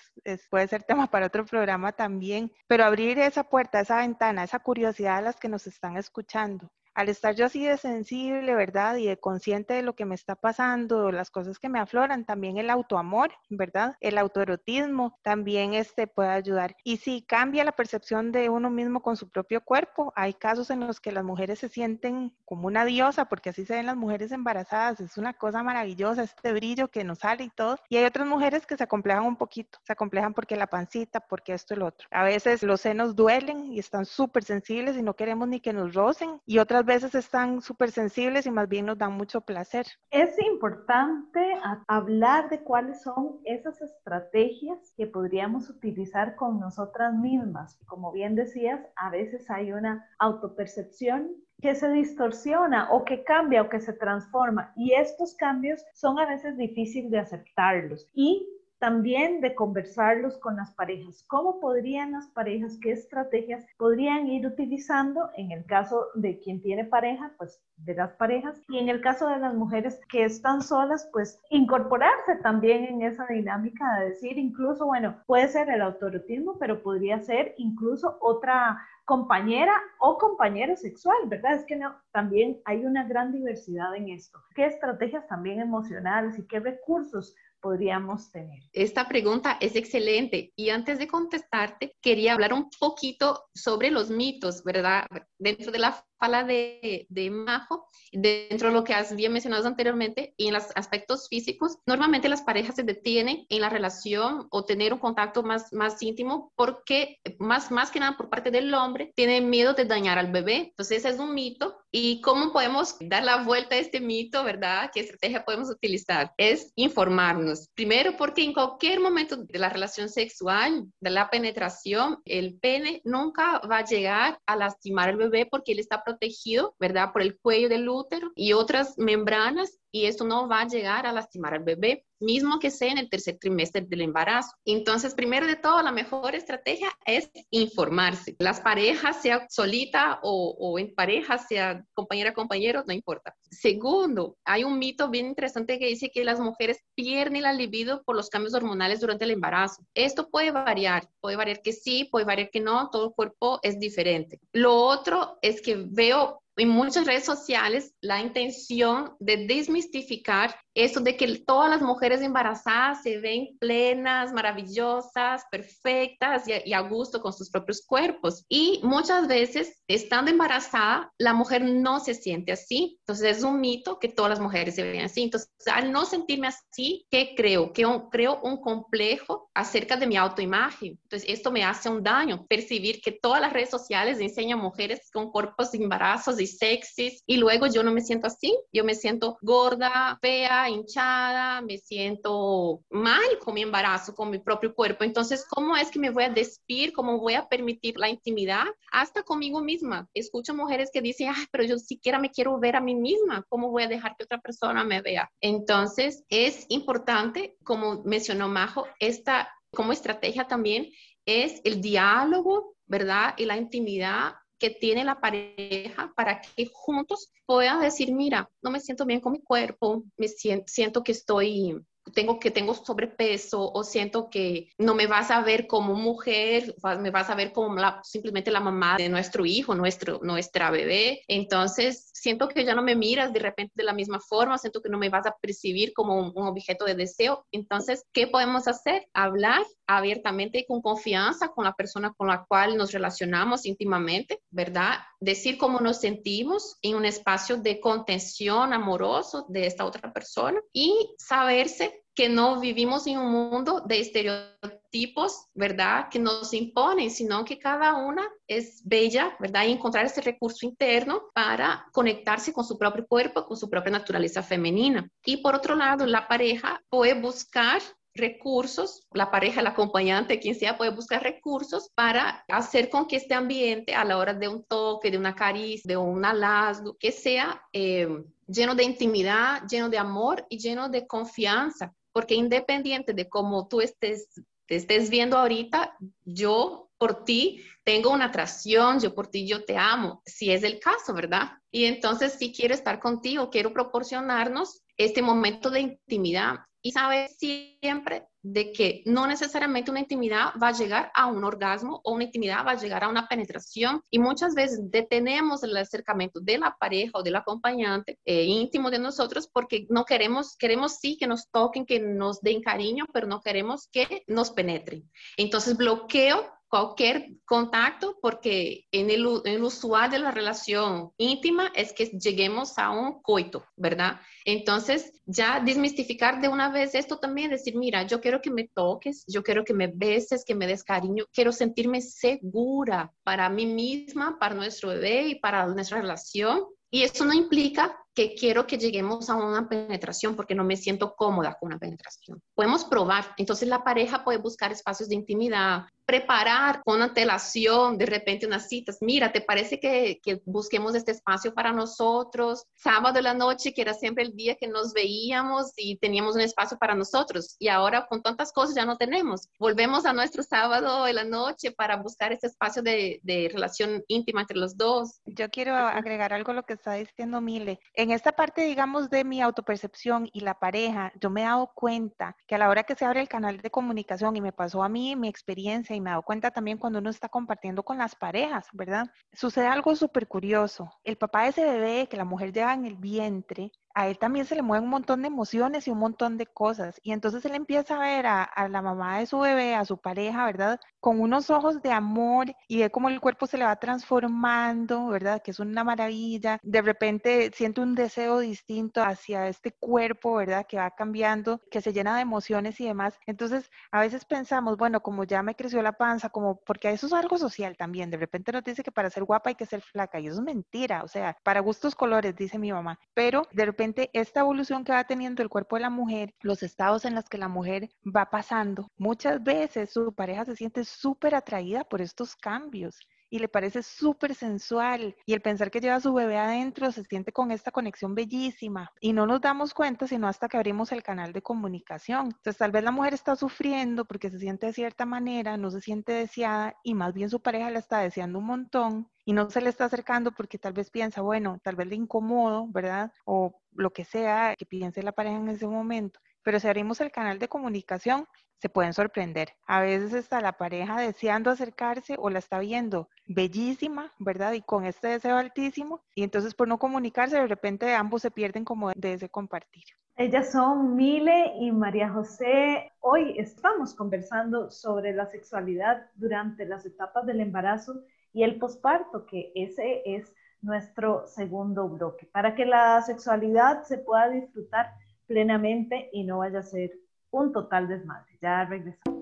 puede 0.50 0.68
ser 0.68 0.82
tema 0.82 1.06
para 1.06 1.28
otro 1.28 1.46
programa 1.46 1.92
también, 1.92 2.52
pero 2.66 2.84
abrir 2.84 3.18
esa 3.18 3.44
puerta, 3.44 3.80
esa 3.80 3.96
ventana, 3.96 4.44
esa 4.44 4.58
curiosidad 4.58 5.16
a 5.16 5.22
las 5.22 5.36
que 5.36 5.48
nos 5.48 5.66
están 5.66 5.96
escuchando 5.96 6.70
al 6.96 7.10
estar 7.10 7.34
yo 7.34 7.44
así 7.44 7.62
de 7.62 7.76
sensible, 7.76 8.54
¿verdad? 8.54 8.96
Y 8.96 9.06
de 9.06 9.18
consciente 9.18 9.74
de 9.74 9.82
lo 9.82 9.94
que 9.94 10.06
me 10.06 10.14
está 10.14 10.34
pasando, 10.34 11.12
las 11.12 11.30
cosas 11.30 11.58
que 11.58 11.68
me 11.68 11.78
afloran, 11.78 12.24
también 12.24 12.56
el 12.56 12.70
autoamor, 12.70 13.32
¿verdad? 13.50 13.96
El 14.00 14.16
autoerotismo 14.16 15.18
también 15.22 15.74
este 15.74 16.06
puede 16.06 16.30
ayudar. 16.30 16.74
Y 16.84 16.96
si 16.96 17.20
cambia 17.20 17.64
la 17.64 17.72
percepción 17.72 18.32
de 18.32 18.48
uno 18.48 18.70
mismo 18.70 19.02
con 19.02 19.18
su 19.18 19.28
propio 19.28 19.60
cuerpo, 19.60 20.10
hay 20.16 20.32
casos 20.32 20.70
en 20.70 20.86
los 20.86 20.98
que 20.98 21.12
las 21.12 21.22
mujeres 21.22 21.58
se 21.58 21.68
sienten 21.68 22.34
como 22.46 22.66
una 22.66 22.86
diosa, 22.86 23.26
porque 23.26 23.50
así 23.50 23.66
se 23.66 23.74
ven 23.74 23.84
las 23.84 23.96
mujeres 23.96 24.32
embarazadas, 24.32 24.98
es 25.00 25.18
una 25.18 25.34
cosa 25.34 25.62
maravillosa, 25.62 26.22
este 26.22 26.54
brillo 26.54 26.88
que 26.88 27.04
nos 27.04 27.18
sale 27.18 27.44
y 27.44 27.50
todo. 27.50 27.78
Y 27.90 27.98
hay 27.98 28.06
otras 28.06 28.26
mujeres 28.26 28.66
que 28.66 28.76
se 28.76 28.84
acomplejan 28.84 29.24
un 29.24 29.36
poquito, 29.36 29.78
se 29.82 29.92
acomplejan 29.92 30.32
porque 30.32 30.56
la 30.56 30.66
pancita, 30.66 31.20
porque 31.20 31.52
esto 31.52 31.74
y 31.74 31.82
otro. 31.82 32.08
A 32.10 32.24
veces 32.24 32.62
los 32.62 32.80
senos 32.80 33.14
duelen 33.14 33.70
y 33.70 33.80
están 33.80 34.06
súper 34.06 34.44
sensibles 34.44 34.96
y 34.96 35.02
no 35.02 35.14
queremos 35.14 35.46
ni 35.46 35.60
que 35.60 35.74
nos 35.74 35.92
rocen, 35.92 36.40
y 36.46 36.56
otras 36.56 36.85
veces 36.86 37.14
están 37.14 37.60
súper 37.60 37.90
sensibles 37.90 38.46
y 38.46 38.50
más 38.50 38.68
bien 38.68 38.86
nos 38.86 38.96
dan 38.96 39.12
mucho 39.12 39.40
placer. 39.40 39.86
Es 40.10 40.38
importante 40.38 41.40
hablar 41.88 42.48
de 42.48 42.62
cuáles 42.62 43.02
son 43.02 43.40
esas 43.44 43.82
estrategias 43.82 44.94
que 44.96 45.06
podríamos 45.06 45.68
utilizar 45.68 46.36
con 46.36 46.58
nosotras 46.60 47.12
mismas. 47.14 47.78
Como 47.86 48.12
bien 48.12 48.34
decías, 48.34 48.80
a 48.96 49.10
veces 49.10 49.50
hay 49.50 49.72
una 49.72 50.08
autopercepción 50.18 51.32
que 51.60 51.74
se 51.74 51.90
distorsiona 51.90 52.90
o 52.92 53.04
que 53.04 53.24
cambia 53.24 53.62
o 53.62 53.68
que 53.68 53.80
se 53.80 53.92
transforma 53.92 54.72
y 54.76 54.92
estos 54.92 55.34
cambios 55.34 55.82
son 55.94 56.18
a 56.18 56.26
veces 56.26 56.56
difíciles 56.56 57.10
de 57.10 57.18
aceptarlos 57.18 58.10
y 58.14 58.46
también 58.78 59.40
de 59.40 59.54
conversarlos 59.54 60.38
con 60.38 60.56
las 60.56 60.72
parejas. 60.74 61.24
¿Cómo 61.28 61.60
podrían 61.60 62.12
las 62.12 62.28
parejas, 62.28 62.78
qué 62.82 62.92
estrategias 62.92 63.64
podrían 63.78 64.26
ir 64.28 64.46
utilizando 64.46 65.30
en 65.36 65.52
el 65.52 65.64
caso 65.64 66.06
de 66.14 66.38
quien 66.40 66.60
tiene 66.60 66.84
pareja, 66.84 67.32
pues 67.38 67.62
de 67.76 67.94
las 67.94 68.12
parejas, 68.12 68.60
y 68.68 68.78
en 68.78 68.88
el 68.88 69.00
caso 69.00 69.28
de 69.28 69.38
las 69.38 69.54
mujeres 69.54 70.00
que 70.08 70.24
están 70.24 70.62
solas, 70.62 71.08
pues 71.12 71.40
incorporarse 71.50 72.36
también 72.42 72.84
en 72.84 73.02
esa 73.02 73.26
dinámica 73.26 74.00
de 74.00 74.10
decir, 74.10 74.38
incluso, 74.38 74.86
bueno, 74.86 75.16
puede 75.26 75.48
ser 75.48 75.68
el 75.68 75.82
autorotismo, 75.82 76.58
pero 76.58 76.82
podría 76.82 77.20
ser 77.20 77.54
incluso 77.58 78.16
otra 78.20 78.78
compañera 79.06 79.72
o 80.00 80.18
compañero 80.18 80.76
sexual, 80.76 81.16
¿verdad? 81.26 81.54
Es 81.54 81.64
que 81.64 81.76
no, 81.76 81.94
también 82.12 82.60
hay 82.64 82.84
una 82.84 83.04
gran 83.04 83.30
diversidad 83.30 83.94
en 83.94 84.08
esto. 84.08 84.40
¿Qué 84.54 84.66
estrategias 84.66 85.26
también 85.28 85.60
emocionales 85.60 86.36
y 86.38 86.46
qué 86.46 86.58
recursos 86.58 87.34
podríamos 87.60 88.30
tener? 88.30 88.62
Esta 88.72 89.08
pregunta 89.08 89.58
es 89.60 89.76
excelente 89.76 90.52
y 90.56 90.70
antes 90.70 90.98
de 90.98 91.08
contestarte, 91.08 91.96
quería 92.00 92.34
hablar 92.34 92.52
un 92.52 92.70
poquito 92.78 93.46
sobre 93.54 93.90
los 93.90 94.10
mitos, 94.10 94.62
¿verdad? 94.64 95.06
Dentro 95.38 95.72
de 95.72 95.78
la 95.78 96.04
fala 96.18 96.44
de, 96.44 97.06
de 97.08 97.30
Majo, 97.30 97.88
dentro 98.12 98.68
de 98.68 98.74
lo 98.74 98.84
que 98.84 98.94
has 98.94 99.14
bien 99.14 99.32
mencionado 99.32 99.66
anteriormente, 99.66 100.34
y 100.36 100.48
en 100.48 100.54
los 100.54 100.64
aspectos 100.74 101.28
físicos, 101.28 101.78
normalmente 101.86 102.28
las 102.28 102.42
parejas 102.42 102.76
se 102.76 102.82
detienen 102.82 103.46
en 103.48 103.60
la 103.60 103.70
relación 103.70 104.46
o 104.50 104.64
tener 104.64 104.92
un 104.92 104.98
contacto 104.98 105.42
más, 105.42 105.72
más 105.72 106.02
íntimo 106.02 106.52
porque, 106.56 107.18
más, 107.38 107.70
más 107.70 107.90
que 107.90 108.00
nada 108.00 108.16
por 108.16 108.30
parte 108.30 108.50
del 108.50 108.72
hombre, 108.74 109.12
tienen 109.14 109.50
miedo 109.50 109.74
de 109.74 109.84
dañar 109.84 110.18
al 110.18 110.32
bebé. 110.32 110.68
Entonces, 110.70 111.04
es 111.04 111.18
un 111.18 111.34
mito. 111.34 111.78
¿Y 111.90 112.20
cómo 112.20 112.52
podemos 112.52 112.96
dar 113.00 113.24
la 113.24 113.42
vuelta 113.42 113.74
a 113.74 113.78
este 113.78 114.00
mito, 114.00 114.44
verdad? 114.44 114.90
¿Qué 114.92 115.00
estrategia 115.00 115.44
podemos 115.44 115.70
utilizar? 115.70 116.32
Es 116.36 116.72
informarnos. 116.74 117.68
Primero, 117.74 118.16
porque 118.18 118.42
en 118.42 118.52
cualquier 118.52 119.00
momento 119.00 119.36
de 119.36 119.58
la 119.58 119.70
relación 119.70 120.08
sexual, 120.10 120.86
de 121.00 121.10
la 121.10 121.30
penetración, 121.30 122.18
el 122.26 122.58
pene 122.58 123.00
nunca 123.04 123.60
va 123.60 123.78
a 123.78 123.84
llegar 123.84 124.38
a 124.46 124.56
lastimar 124.56 125.08
al 125.08 125.16
bebé 125.16 125.46
porque 125.46 125.72
él 125.72 125.78
está 125.78 126.02
protegido, 126.06 126.76
¿verdad? 126.78 127.12
Por 127.12 127.22
el 127.22 127.36
cuello 127.36 127.68
del 127.68 127.88
útero 127.88 128.30
y 128.36 128.52
otras 128.52 128.96
membranas 128.96 129.78
y 129.96 130.04
esto 130.04 130.24
no 130.24 130.46
va 130.46 130.60
a 130.60 130.68
llegar 130.68 131.06
a 131.06 131.12
lastimar 131.12 131.54
al 131.54 131.64
bebé, 131.64 132.04
mismo 132.20 132.58
que 132.58 132.70
sea 132.70 132.92
en 132.92 132.98
el 132.98 133.08
tercer 133.08 133.38
trimestre 133.38 133.80
del 133.80 134.02
embarazo. 134.02 134.50
Entonces, 134.66 135.14
primero 135.14 135.46
de 135.46 135.56
todo, 135.56 135.82
la 135.82 135.90
mejor 135.90 136.34
estrategia 136.34 136.88
es 137.06 137.30
informarse. 137.50 138.36
Las 138.38 138.60
parejas, 138.60 139.22
sea 139.22 139.46
solita 139.48 140.20
o, 140.22 140.54
o 140.58 140.78
en 140.78 140.94
pareja, 140.94 141.38
sea 141.38 141.82
compañera, 141.94 142.34
compañero, 142.34 142.84
no 142.86 142.92
importa. 142.92 143.34
Segundo, 143.50 144.36
hay 144.44 144.64
un 144.64 144.78
mito 144.78 145.08
bien 145.08 145.26
interesante 145.26 145.78
que 145.78 145.86
dice 145.86 146.10
que 146.10 146.24
las 146.24 146.40
mujeres 146.40 146.78
pierden 146.94 147.42
la 147.42 147.54
libido 147.54 148.02
por 148.02 148.16
los 148.16 148.28
cambios 148.28 148.52
hormonales 148.52 149.00
durante 149.00 149.24
el 149.24 149.30
embarazo. 149.30 149.82
Esto 149.94 150.28
puede 150.28 150.50
variar, 150.50 151.08
puede 151.20 151.36
variar 151.36 151.62
que 151.62 151.72
sí, 151.72 152.04
puede 152.04 152.26
variar 152.26 152.50
que 152.50 152.60
no, 152.60 152.90
todo 152.90 153.06
el 153.06 153.14
cuerpo 153.14 153.60
es 153.62 153.78
diferente. 153.78 154.40
Lo 154.52 154.74
otro 154.74 155.38
es 155.40 155.62
que 155.62 155.76
veo 155.88 156.42
en 156.56 156.68
muchas 156.68 157.06
redes 157.06 157.24
sociales 157.24 157.94
la 158.00 158.20
intención 158.20 159.14
de 159.20 159.46
desmistificar 159.46 160.54
eso 160.76 161.00
de 161.00 161.16
que 161.16 161.38
todas 161.38 161.70
las 161.70 161.80
mujeres 161.80 162.20
embarazadas 162.20 163.02
se 163.02 163.18
ven 163.18 163.56
plenas, 163.58 164.32
maravillosas, 164.32 165.44
perfectas 165.50 166.44
y 166.46 166.72
a, 166.74 166.80
gusto 166.80 167.22
con 167.22 167.32
sus 167.32 167.50
propios 167.50 167.82
cuerpos. 167.84 168.44
Y 168.48 168.80
muchas 168.82 169.26
veces, 169.26 169.82
estando 169.88 170.30
embarazada, 170.30 171.10
la 171.18 171.32
mujer 171.32 171.64
no 171.64 171.98
se 171.98 172.14
siente 172.14 172.52
así. 172.52 172.98
Entonces 173.00 173.38
es 173.38 173.42
un 173.42 173.58
mito 173.58 173.98
que 173.98 174.08
todas 174.08 174.30
las 174.30 174.40
mujeres 174.40 174.74
se 174.74 174.82
ven 174.82 175.00
así. 175.00 175.22
Entonces, 175.22 175.50
al 175.72 175.90
no 175.90 176.04
sentirme 176.04 176.48
así, 176.48 177.06
¿qué 177.10 177.32
creo? 177.34 177.72
Que 177.72 177.86
creo 178.10 178.40
un 178.42 178.60
complejo 178.60 179.50
acerca 179.54 179.96
de 179.96 180.06
mi 180.06 180.18
autoimagen. 180.18 180.98
Entonces, 181.02 181.28
esto 181.28 181.50
me 181.50 181.64
hace 181.64 181.88
un 181.88 182.02
daño, 182.02 182.46
percibir 182.46 183.00
que 183.00 183.12
todas 183.12 183.40
las 183.40 183.52
redes 183.52 183.70
sociales 183.70 184.20
enseñan 184.20 184.58
mujeres 184.58 185.08
con 185.10 185.30
cuerpos 185.30 185.72
de 185.72 185.78
embarazos 185.78 186.38
y 186.38 186.45
sexys 186.46 187.22
y 187.26 187.36
luego 187.36 187.66
yo 187.66 187.82
no 187.82 187.92
me 187.92 188.00
siento 188.00 188.26
así. 188.26 188.56
Yo 188.72 188.84
me 188.84 188.94
siento 188.94 189.38
gorda, 189.42 190.18
fea, 190.20 190.68
hinchada, 190.68 191.60
me 191.62 191.78
siento 191.78 192.80
mal 192.90 193.38
con 193.40 193.54
mi 193.54 193.62
embarazo, 193.62 194.14
con 194.14 194.30
mi 194.30 194.38
propio 194.38 194.74
cuerpo. 194.74 195.04
Entonces, 195.04 195.44
¿cómo 195.48 195.76
es 195.76 195.90
que 195.90 195.98
me 195.98 196.10
voy 196.10 196.24
a 196.24 196.30
despir? 196.30 196.92
¿Cómo 196.92 197.18
voy 197.18 197.34
a 197.34 197.48
permitir 197.48 197.96
la 197.98 198.08
intimidad? 198.08 198.66
Hasta 198.92 199.22
conmigo 199.22 199.60
misma. 199.60 200.08
Escucho 200.14 200.54
mujeres 200.54 200.90
que 200.92 201.02
dicen, 201.02 201.32
ay, 201.34 201.44
pero 201.50 201.64
yo 201.64 201.78
siquiera 201.78 202.18
me 202.18 202.30
quiero 202.30 202.58
ver 202.58 202.76
a 202.76 202.80
mí 202.80 202.94
misma. 202.94 203.44
¿Cómo 203.48 203.70
voy 203.70 203.84
a 203.84 203.88
dejar 203.88 204.16
que 204.16 204.24
otra 204.24 204.40
persona 204.40 204.84
me 204.84 205.02
vea? 205.02 205.30
Entonces, 205.40 206.24
es 206.28 206.66
importante, 206.68 207.56
como 207.64 208.02
mencionó 208.04 208.48
Majo, 208.48 208.86
esta 208.98 209.48
como 209.72 209.92
estrategia 209.92 210.46
también 210.46 210.90
es 211.26 211.60
el 211.64 211.80
diálogo, 211.80 212.76
¿verdad? 212.86 213.34
Y 213.36 213.44
la 213.44 213.56
intimidad 213.56 214.34
que 214.58 214.70
tiene 214.70 215.04
la 215.04 215.20
pareja 215.20 216.12
para 216.16 216.40
que 216.40 216.68
juntos 216.72 217.30
puedan 217.44 217.80
decir, 217.80 218.12
mira, 218.12 218.50
no 218.62 218.70
me 218.70 218.80
siento 218.80 219.04
bien 219.04 219.20
con 219.20 219.32
mi 219.32 219.42
cuerpo, 219.42 220.04
me 220.16 220.28
siento, 220.28 220.64
siento 220.68 221.02
que 221.02 221.12
estoy 221.12 221.76
tengo 222.14 222.38
que 222.38 222.50
tengo 222.50 222.74
sobrepeso 222.74 223.70
o 223.72 223.84
siento 223.84 224.30
que 224.30 224.70
no 224.78 224.94
me 224.94 225.06
vas 225.06 225.30
a 225.30 225.42
ver 225.42 225.66
como 225.66 225.94
mujer, 225.94 226.74
me 227.00 227.10
vas 227.10 227.30
a 227.30 227.34
ver 227.34 227.52
como 227.52 227.76
simplemente 228.02 228.50
la 228.50 228.60
mamá 228.60 228.96
de 228.96 229.08
nuestro 229.08 229.44
hijo, 229.44 229.74
nuestro, 229.74 230.20
nuestra 230.22 230.70
bebé. 230.70 231.22
Entonces, 231.28 232.10
siento 232.12 232.48
que 232.48 232.64
ya 232.64 232.74
no 232.74 232.82
me 232.82 232.96
miras 232.96 233.32
de 233.32 233.40
repente 233.40 233.72
de 233.74 233.84
la 233.84 233.92
misma 233.92 234.20
forma, 234.20 234.58
siento 234.58 234.80
que 234.80 234.88
no 234.88 234.98
me 234.98 235.08
vas 235.08 235.26
a 235.26 235.36
percibir 235.40 235.92
como 235.92 236.18
un, 236.18 236.32
un 236.34 236.46
objeto 236.46 236.84
de 236.84 236.94
deseo. 236.94 237.44
Entonces, 237.52 238.04
¿qué 238.12 238.26
podemos 238.26 238.68
hacer? 238.68 239.06
Hablar 239.12 239.62
abiertamente 239.86 240.58
y 240.58 240.66
con 240.66 240.82
confianza 240.82 241.48
con 241.48 241.64
la 241.64 241.74
persona 241.74 242.12
con 242.16 242.28
la 242.28 242.44
cual 242.44 242.76
nos 242.76 242.92
relacionamos 242.92 243.66
íntimamente, 243.66 244.40
¿verdad? 244.50 244.98
Decir 245.20 245.58
cómo 245.58 245.80
nos 245.80 246.00
sentimos 246.00 246.76
en 246.82 246.94
un 246.96 247.04
espacio 247.04 247.56
de 247.56 247.80
contención 247.80 248.72
amoroso 248.72 249.46
de 249.48 249.66
esta 249.66 249.84
otra 249.84 250.12
persona 250.12 250.60
y 250.72 251.14
saberse 251.18 252.04
que 252.16 252.28
no 252.30 252.58
vivimos 252.58 253.06
en 253.06 253.18
un 253.18 253.30
mundo 253.30 253.82
de 253.86 254.00
estereotipos, 254.00 255.48
¿verdad? 255.52 256.08
Que 256.10 256.18
nos 256.18 256.52
imponen, 256.54 257.10
sino 257.10 257.44
que 257.44 257.58
cada 257.58 257.94
una 257.94 258.26
es 258.48 258.80
bella, 258.84 259.36
¿verdad? 259.38 259.66
Y 259.66 259.72
encontrar 259.72 260.06
ese 260.06 260.22
recurso 260.22 260.64
interno 260.64 261.24
para 261.34 261.86
conectarse 261.92 262.54
con 262.54 262.64
su 262.64 262.78
propio 262.78 263.06
cuerpo, 263.06 263.44
con 263.44 263.58
su 263.58 263.68
propia 263.68 263.92
naturaleza 263.92 264.42
femenina. 264.42 265.06
Y 265.26 265.36
por 265.36 265.54
otro 265.54 265.74
lado, 265.74 266.06
la 266.06 266.26
pareja 266.26 266.82
puede 266.88 267.20
buscar 267.20 267.82
recursos, 268.16 269.06
la 269.12 269.30
pareja, 269.30 269.60
el 269.60 269.66
acompañante, 269.66 270.40
quien 270.40 270.54
sea, 270.54 270.76
puede 270.76 270.90
buscar 270.90 271.22
recursos 271.22 271.90
para 271.94 272.44
hacer 272.48 272.90
con 272.90 273.06
que 273.06 273.16
este 273.16 273.34
ambiente 273.34 273.94
a 273.94 274.04
la 274.04 274.18
hora 274.18 274.34
de 274.34 274.48
un 274.48 274.64
toque, 274.64 275.10
de 275.10 275.18
una 275.18 275.34
caricia, 275.34 275.88
de 275.88 275.96
un 275.96 276.24
halago, 276.24 276.96
que 276.98 277.12
sea 277.12 277.62
eh, 277.72 278.08
lleno 278.46 278.74
de 278.74 278.84
intimidad, 278.84 279.62
lleno 279.68 279.88
de 279.88 279.98
amor 279.98 280.46
y 280.48 280.58
lleno 280.58 280.88
de 280.88 281.06
confianza, 281.06 281.92
porque 282.12 282.34
independiente 282.34 283.12
de 283.12 283.28
cómo 283.28 283.68
tú 283.68 283.80
estés, 283.80 284.28
te 284.66 284.76
estés 284.76 285.10
viendo 285.10 285.36
ahorita, 285.38 285.96
yo 286.24 286.90
por 286.98 287.24
ti 287.24 287.62
tengo 287.84 288.10
una 288.10 288.26
atracción, 288.26 289.00
yo 289.00 289.14
por 289.14 289.28
ti 289.28 289.46
yo 289.46 289.64
te 289.64 289.76
amo, 289.76 290.22
si 290.24 290.50
es 290.50 290.62
el 290.62 290.80
caso, 290.80 291.12
¿verdad? 291.14 291.50
Y 291.70 291.84
entonces 291.84 292.32
si 292.32 292.52
quiero 292.52 292.74
estar 292.74 293.00
contigo, 293.00 293.50
quiero 293.50 293.72
proporcionarnos 293.72 294.82
este 294.96 295.22
momento 295.22 295.70
de 295.70 295.80
intimidad 295.80 296.60
y 296.86 296.92
saber 296.92 297.28
siempre 297.30 298.28
de 298.42 298.70
que 298.70 299.02
no 299.06 299.26
necesariamente 299.26 299.90
una 299.90 299.98
intimidad 299.98 300.52
va 300.62 300.68
a 300.68 300.72
llegar 300.72 301.10
a 301.16 301.26
un 301.26 301.42
orgasmo 301.42 302.00
o 302.04 302.12
una 302.12 302.22
intimidad 302.22 302.64
va 302.64 302.70
a 302.70 302.80
llegar 302.80 303.02
a 303.02 303.08
una 303.08 303.26
penetración 303.26 304.02
y 304.08 304.20
muchas 304.20 304.54
veces 304.54 304.88
detenemos 304.88 305.64
el 305.64 305.76
acercamiento 305.76 306.38
de 306.38 306.58
la 306.58 306.76
pareja 306.78 307.18
o 307.18 307.24
del 307.24 307.34
acompañante 307.34 308.20
eh, 308.24 308.44
íntimo 308.44 308.88
de 308.92 309.00
nosotros 309.00 309.48
porque 309.52 309.88
no 309.90 310.04
queremos, 310.04 310.56
queremos 310.56 310.98
sí 311.00 311.16
que 311.18 311.26
nos 311.26 311.50
toquen, 311.50 311.86
que 311.86 311.98
nos 311.98 312.40
den 312.40 312.62
cariño, 312.62 313.06
pero 313.12 313.26
no 313.26 313.40
queremos 313.40 313.88
que 313.90 314.22
nos 314.28 314.52
penetren. 314.52 315.10
Entonces 315.36 315.76
bloqueo 315.76 316.55
cualquier 316.68 317.30
contacto 317.44 318.18
porque 318.20 318.86
en 318.90 319.10
el, 319.10 319.26
usual 319.62 320.10
de 320.10 320.18
la 320.18 320.30
relación 320.30 321.12
íntima 321.16 321.72
es 321.74 321.92
que 321.92 322.06
lleguemos 322.06 322.78
a 322.78 322.90
un 322.90 323.22
coito, 323.22 323.64
¿verdad? 323.76 324.20
Entonces, 324.44 325.20
ya 325.24 325.60
desmistificar 325.60 326.40
de 326.40 326.48
una 326.48 326.70
vez 326.70 326.94
esto 326.94 327.18
también, 327.18 327.50
decir, 327.50 327.76
mira, 327.76 328.02
yo 328.02 328.20
quiero 328.20 328.40
que 328.40 328.50
me 328.50 328.68
toques, 328.68 329.24
yo 329.26 329.42
quiero 329.42 329.64
que 329.64 329.74
me 329.74 329.88
beses, 329.88 330.44
que 330.44 330.54
me 330.54 330.66
des 330.66 330.84
cariño, 330.84 331.24
quiero 331.32 331.52
sentirme 331.52 332.00
segura 332.00 333.12
para 333.22 333.48
mí 333.48 333.66
misma, 333.66 334.38
para 334.38 334.54
nuestro 334.54 334.90
bebé 334.90 335.28
y 335.28 335.34
para 335.36 335.66
nuestra 335.66 336.00
relación. 336.00 336.64
Y 336.90 337.02
eso 337.02 337.24
no 337.24 337.32
implica 337.32 337.96
que 338.16 338.34
quiero 338.34 338.66
que 338.66 338.78
lleguemos 338.78 339.28
a 339.28 339.36
una 339.36 339.68
penetración 339.68 340.34
porque 340.34 340.54
no 340.54 340.64
me 340.64 340.78
siento 340.78 341.14
cómoda 341.14 341.56
con 341.60 341.68
una 341.68 341.78
penetración. 341.78 342.42
Podemos 342.54 342.84
probar. 342.86 343.34
Entonces 343.36 343.68
la 343.68 343.84
pareja 343.84 344.24
puede 344.24 344.38
buscar 344.38 344.72
espacios 344.72 345.10
de 345.10 345.16
intimidad, 345.16 345.84
preparar 346.06 346.82
con 346.84 347.02
antelación 347.02 347.98
de 347.98 348.06
repente 348.06 348.46
unas 348.46 348.68
citas. 348.68 348.98
Mira, 349.02 349.32
¿te 349.32 349.42
parece 349.42 349.78
que, 349.78 350.20
que 350.22 350.40
busquemos 350.46 350.94
este 350.94 351.12
espacio 351.12 351.52
para 351.52 351.72
nosotros? 351.72 352.64
Sábado 352.74 353.12
de 353.12 353.22
la 353.22 353.34
noche, 353.34 353.74
que 353.74 353.82
era 353.82 353.92
siempre 353.92 354.24
el 354.24 354.34
día 354.34 354.54
que 354.54 354.68
nos 354.68 354.94
veíamos 354.94 355.72
y 355.76 355.98
teníamos 355.98 356.36
un 356.36 356.40
espacio 356.40 356.78
para 356.78 356.94
nosotros. 356.94 357.56
Y 357.58 357.68
ahora 357.68 358.06
con 358.08 358.22
tantas 358.22 358.50
cosas 358.50 358.76
ya 358.76 358.86
no 358.86 358.96
tenemos. 358.96 359.48
Volvemos 359.58 360.06
a 360.06 360.14
nuestro 360.14 360.42
sábado 360.42 361.04
de 361.04 361.12
la 361.12 361.24
noche 361.24 361.72
para 361.72 361.96
buscar 361.96 362.32
este 362.32 362.46
espacio 362.46 362.82
de, 362.82 363.20
de 363.24 363.50
relación 363.52 364.02
íntima 364.08 364.40
entre 364.40 364.56
los 364.56 364.76
dos. 364.76 365.20
Yo 365.26 365.50
quiero 365.50 365.74
agregar 365.74 366.32
algo 366.32 366.52
a 366.52 366.54
lo 366.54 366.62
que 366.62 366.74
está 366.74 366.94
diciendo 366.94 367.42
Mile 367.42 367.78
en 367.94 368.05
esta 368.10 368.32
parte, 368.32 368.62
digamos, 368.62 369.10
de 369.10 369.24
mi 369.24 369.40
autopercepción 369.40 370.28
y 370.32 370.40
la 370.40 370.58
pareja, 370.58 371.12
yo 371.20 371.30
me 371.30 371.42
he 371.42 371.44
dado 371.44 371.72
cuenta 371.74 372.36
que 372.46 372.54
a 372.54 372.58
la 372.58 372.68
hora 372.68 372.84
que 372.84 372.94
se 372.94 373.04
abre 373.04 373.20
el 373.20 373.28
canal 373.28 373.58
de 373.58 373.70
comunicación 373.70 374.36
y 374.36 374.40
me 374.40 374.52
pasó 374.52 374.82
a 374.82 374.88
mí 374.88 375.16
mi 375.16 375.28
experiencia 375.28 375.96
y 375.96 376.00
me 376.00 376.10
he 376.10 376.12
dado 376.12 376.22
cuenta 376.22 376.50
también 376.50 376.78
cuando 376.78 376.98
uno 376.98 377.10
está 377.10 377.28
compartiendo 377.28 377.82
con 377.82 377.98
las 377.98 378.14
parejas, 378.14 378.66
¿verdad? 378.72 379.06
Sucede 379.32 379.66
algo 379.66 379.94
súper 379.96 380.26
curioso. 380.28 380.90
El 381.04 381.16
papá 381.16 381.44
de 381.44 381.48
ese 381.48 381.64
bebé 381.64 382.08
que 382.08 382.16
la 382.16 382.24
mujer 382.24 382.52
lleva 382.52 382.74
en 382.74 382.84
el 382.84 382.96
vientre, 382.96 383.72
a 383.96 384.08
él 384.08 384.18
también 384.18 384.44
se 384.44 384.54
le 384.54 384.60
mueven 384.60 384.84
un 384.84 384.90
montón 384.90 385.22
de 385.22 385.28
emociones 385.28 385.88
y 385.88 385.90
un 385.90 385.96
montón 385.98 386.36
de 386.36 386.44
cosas. 386.44 387.00
Y 387.02 387.12
entonces 387.12 387.42
él 387.46 387.54
empieza 387.54 387.96
a 387.96 388.00
ver 388.00 388.26
a, 388.26 388.68
la 388.68 388.82
mamá 388.82 389.18
de 389.18 389.26
su 389.26 389.38
bebé, 389.38 389.74
a 389.74 389.86
su 389.86 389.96
pareja, 389.96 390.44
¿verdad? 390.44 390.78
Con 391.00 391.18
unos 391.18 391.48
ojos 391.48 391.80
de 391.80 391.92
amor 391.92 392.54
y 392.68 392.80
ve 392.80 392.90
cómo 392.90 393.08
el 393.08 393.22
cuerpo 393.22 393.46
se 393.46 393.56
le 393.56 393.64
va 393.64 393.74
transformando, 393.76 395.06
¿verdad? 395.06 395.40
Que 395.42 395.50
es 395.50 395.60
una 395.60 395.82
maravilla. 395.82 396.58
De 396.62 396.82
repente 396.82 397.50
siente 397.54 397.80
un 397.80 397.94
deseo 397.94 398.40
distinto 398.40 399.02
hacia 399.02 399.48
este 399.48 399.72
cuerpo, 399.72 400.34
¿verdad? 400.34 400.66
Que 400.68 400.76
va 400.76 400.90
cambiando, 400.90 401.62
que 401.70 401.80
se 401.80 401.94
llena 401.94 402.16
de 402.16 402.20
emociones 402.20 402.78
y 402.80 402.84
demás. 402.84 403.18
Entonces, 403.26 403.70
a 403.90 404.00
veces 404.00 404.26
pensamos, 404.26 404.76
bueno, 404.76 405.00
como 405.00 405.24
ya 405.24 405.42
me 405.42 405.54
creció 405.54 405.80
la 405.80 405.92
panza, 405.92 406.28
como 406.28 406.60
porque 406.66 406.90
eso 406.90 407.06
es 407.06 407.14
algo 407.14 407.38
social 407.38 407.78
también. 407.78 408.10
De 408.10 408.18
repente 408.18 408.52
nos 408.52 408.62
dice 408.62 408.82
que 408.82 408.92
para 408.92 409.08
ser 409.08 409.24
guapa 409.24 409.48
hay 409.48 409.54
que 409.54 409.64
ser 409.64 409.80
flaca 409.80 410.20
y 410.20 410.26
eso 410.26 410.36
es 410.36 410.44
mentira. 410.44 411.02
O 411.02 411.08
sea, 411.08 411.38
para 411.42 411.60
gustos 411.60 411.94
colores, 411.94 412.36
dice 412.36 412.58
mi 412.58 412.70
mamá. 412.70 412.98
Pero 413.14 413.48
de 413.52 413.64
repente 413.64 413.85
esta 414.12 414.40
evolución 414.40 414.84
que 414.84 414.92
va 414.92 415.04
teniendo 415.04 415.42
el 415.42 415.48
cuerpo 415.48 415.76
de 415.76 415.82
la 415.82 415.90
mujer, 415.90 416.34
los 416.40 416.62
estados 416.62 417.04
en 417.04 417.14
los 417.14 417.24
que 417.28 417.38
la 417.38 417.48
mujer 417.48 417.88
va 418.04 418.30
pasando, 418.30 418.88
muchas 418.96 419.42
veces 419.42 419.92
su 419.92 420.14
pareja 420.14 420.44
se 420.44 420.56
siente 420.56 420.84
súper 420.84 421.34
atraída 421.34 421.84
por 421.84 422.00
estos 422.00 422.36
cambios 422.36 422.98
y 423.30 423.38
le 423.38 423.48
parece 423.48 423.82
súper 423.82 424.34
sensual 424.34 425.16
y 425.26 425.32
el 425.32 425.42
pensar 425.42 425.70
que 425.70 425.80
lleva 425.80 425.96
a 425.96 426.00
su 426.00 426.12
bebé 426.14 426.38
adentro 426.38 426.92
se 426.92 427.04
siente 427.04 427.32
con 427.32 427.50
esta 427.50 427.70
conexión 427.70 428.14
bellísima 428.14 428.90
y 429.00 429.12
no 429.12 429.26
nos 429.26 429.40
damos 429.40 429.74
cuenta 429.74 430.06
sino 430.06 430.28
hasta 430.28 430.48
que 430.48 430.56
abrimos 430.56 430.92
el 430.92 431.02
canal 431.02 431.32
de 431.32 431.42
comunicación. 431.42 432.26
Entonces 432.26 432.58
tal 432.58 432.72
vez 432.72 432.84
la 432.84 432.90
mujer 432.90 433.14
está 433.14 433.36
sufriendo 433.36 434.04
porque 434.04 434.30
se 434.30 434.38
siente 434.38 434.66
de 434.66 434.72
cierta 434.72 435.06
manera, 435.06 435.56
no 435.56 435.70
se 435.70 435.80
siente 435.80 436.12
deseada 436.12 436.76
y 436.82 436.94
más 436.94 437.14
bien 437.14 437.30
su 437.30 437.40
pareja 437.40 437.70
la 437.70 437.78
está 437.78 438.00
deseando 438.00 438.38
un 438.38 438.46
montón 438.46 439.10
y 439.24 439.32
no 439.32 439.50
se 439.50 439.60
le 439.60 439.70
está 439.70 439.86
acercando 439.86 440.32
porque 440.32 440.58
tal 440.58 440.72
vez 440.72 440.90
piensa, 440.90 441.20
bueno, 441.20 441.58
tal 441.62 441.76
vez 441.76 441.88
le 441.88 441.96
incomodo, 441.96 442.68
¿verdad? 442.68 443.12
O 443.24 443.60
lo 443.72 443.92
que 443.92 444.04
sea 444.04 444.54
que 444.56 444.66
piense 444.66 445.02
la 445.02 445.12
pareja 445.12 445.36
en 445.36 445.48
ese 445.48 445.66
momento. 445.66 446.20
Pero 446.46 446.60
si 446.60 446.68
abrimos 446.68 447.00
el 447.00 447.10
canal 447.10 447.40
de 447.40 447.48
comunicación, 447.48 448.24
se 448.58 448.68
pueden 448.68 448.92
sorprender. 448.92 449.48
A 449.66 449.80
veces 449.80 450.12
está 450.12 450.40
la 450.40 450.52
pareja 450.52 451.00
deseando 451.00 451.50
acercarse 451.50 452.14
o 452.20 452.30
la 452.30 452.38
está 452.38 452.60
viendo 452.60 453.08
bellísima, 453.26 454.12
¿verdad? 454.20 454.52
Y 454.52 454.62
con 454.62 454.84
este 454.84 455.08
deseo 455.08 455.38
altísimo. 455.38 456.04
Y 456.14 456.22
entonces 456.22 456.54
por 456.54 456.68
no 456.68 456.78
comunicarse, 456.78 457.34
de 457.34 457.48
repente 457.48 457.92
ambos 457.96 458.22
se 458.22 458.30
pierden 458.30 458.64
como 458.64 458.92
de 458.92 459.14
ese 459.14 459.28
compartir. 459.28 459.82
Ellas 460.14 460.52
son 460.52 460.94
Mile 460.94 461.54
y 461.58 461.72
María 461.72 462.10
José. 462.10 462.92
Hoy 463.00 463.34
estamos 463.40 463.92
conversando 463.96 464.70
sobre 464.70 465.14
la 465.14 465.26
sexualidad 465.26 466.06
durante 466.14 466.64
las 466.64 466.86
etapas 466.86 467.26
del 467.26 467.40
embarazo 467.40 468.04
y 468.32 468.44
el 468.44 468.60
posparto, 468.60 469.26
que 469.26 469.50
ese 469.56 470.00
es 470.04 470.32
nuestro 470.62 471.26
segundo 471.26 471.88
bloque, 471.88 472.26
para 472.26 472.54
que 472.54 472.66
la 472.66 473.02
sexualidad 473.02 473.82
se 473.82 473.98
pueda 473.98 474.28
disfrutar 474.28 474.94
plenamente 475.26 476.08
y 476.12 476.24
no 476.24 476.38
vaya 476.38 476.60
a 476.60 476.62
ser 476.62 476.92
un 477.30 477.52
total 477.52 477.88
desmadre. 477.88 478.38
Ya 478.40 478.64
regresamos. 478.64 479.20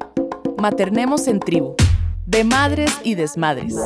Maternemos 0.59 1.27
en 1.27 1.41
tribu, 1.41 1.75
de 2.27 2.45
madres 2.45 3.01
y 3.05 3.15
desmadres. 3.15 3.77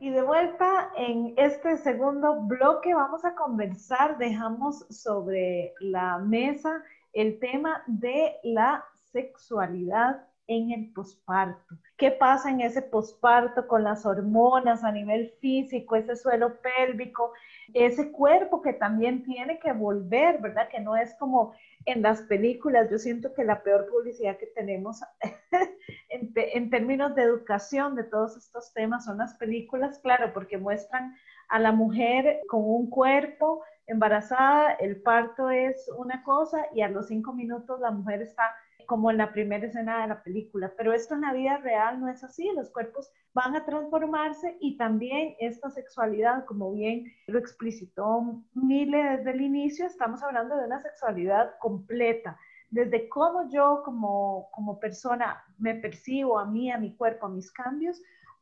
Y 0.00 0.10
de 0.10 0.22
vuelta 0.22 0.90
en 0.96 1.34
este 1.36 1.76
segundo 1.78 2.42
bloque 2.42 2.94
vamos 2.94 3.24
a 3.24 3.34
conversar, 3.34 4.18
dejamos 4.18 4.86
sobre 4.90 5.72
la 5.80 6.18
mesa 6.18 6.82
el 7.14 7.38
tema 7.38 7.82
de 7.86 8.34
la 8.42 8.84
sexualidad 9.12 10.26
en 10.46 10.72
el 10.72 10.92
posparto. 10.92 11.76
¿Qué 11.96 12.10
pasa 12.10 12.50
en 12.50 12.60
ese 12.60 12.82
posparto 12.82 13.66
con 13.66 13.84
las 13.84 14.04
hormonas 14.04 14.84
a 14.84 14.92
nivel 14.92 15.32
físico, 15.40 15.96
ese 15.96 16.16
suelo 16.16 16.58
pélvico, 16.60 17.32
ese 17.72 18.10
cuerpo 18.12 18.60
que 18.60 18.72
también 18.72 19.22
tiene 19.24 19.58
que 19.58 19.72
volver, 19.72 20.40
¿verdad? 20.40 20.68
Que 20.68 20.80
no 20.80 20.96
es 20.96 21.14
como 21.14 21.54
en 21.86 22.02
las 22.02 22.22
películas. 22.22 22.90
Yo 22.90 22.98
siento 22.98 23.32
que 23.32 23.44
la 23.44 23.62
peor 23.62 23.88
publicidad 23.88 24.36
que 24.36 24.46
tenemos 24.48 25.00
en, 26.08 26.70
términos 26.70 27.14
de 27.14 27.22
educación 27.22 27.94
de 27.94 28.04
todos 28.04 28.36
estos 28.36 28.72
temas 28.72 29.04
son 29.04 29.18
las 29.18 29.34
películas, 29.34 29.98
claro, 30.00 30.32
porque 30.32 30.58
muestran 30.58 31.14
a 31.48 31.58
la 31.58 31.72
mujer 31.72 32.40
con 32.48 32.62
un 32.64 32.90
cuerpo 32.90 33.62
embarazada, 33.86 34.72
el 34.72 35.00
parto 35.02 35.50
es 35.50 35.90
una 35.96 36.22
cosa 36.22 36.66
y 36.74 36.80
a 36.80 36.88
los 36.88 37.08
cinco 37.08 37.34
minutos 37.34 37.80
la 37.80 37.90
mujer 37.90 38.22
está 38.22 38.54
como 38.86 39.10
en 39.10 39.18
la 39.18 39.32
primera 39.32 39.66
escena 39.66 40.02
de 40.02 40.08
la 40.08 40.22
película, 40.22 40.72
pero 40.76 40.92
esto 40.92 41.14
en 41.14 41.22
la 41.22 41.32
vida 41.32 41.58
real 41.58 42.00
no 42.00 42.08
es 42.08 42.22
así, 42.24 42.50
los 42.54 42.70
cuerpos 42.70 43.10
van 43.32 43.56
a 43.56 43.64
transformarse 43.64 44.56
y 44.60 44.76
también 44.76 45.34
esta 45.40 45.70
sexualidad, 45.70 46.44
como 46.44 46.72
bien 46.72 47.12
lo 47.26 47.38
explicitó 47.38 48.42
Mile 48.54 49.16
desde 49.16 49.30
el 49.32 49.40
inicio, 49.40 49.86
estamos 49.86 50.22
hablando 50.22 50.56
de 50.56 50.66
una 50.66 50.80
sexualidad 50.80 51.54
completa, 51.60 52.38
desde 52.70 53.08
cómo 53.08 53.48
yo 53.50 53.82
como, 53.84 54.48
como 54.52 54.78
persona 54.80 55.44
me 55.58 55.74
percibo 55.74 56.38
a 56.38 56.46
mí, 56.46 56.70
a 56.70 56.78
mi 56.78 56.94
cuerpo, 56.96 57.26
a 57.26 57.30
mis 57.30 57.52
cambios, 57.52 58.00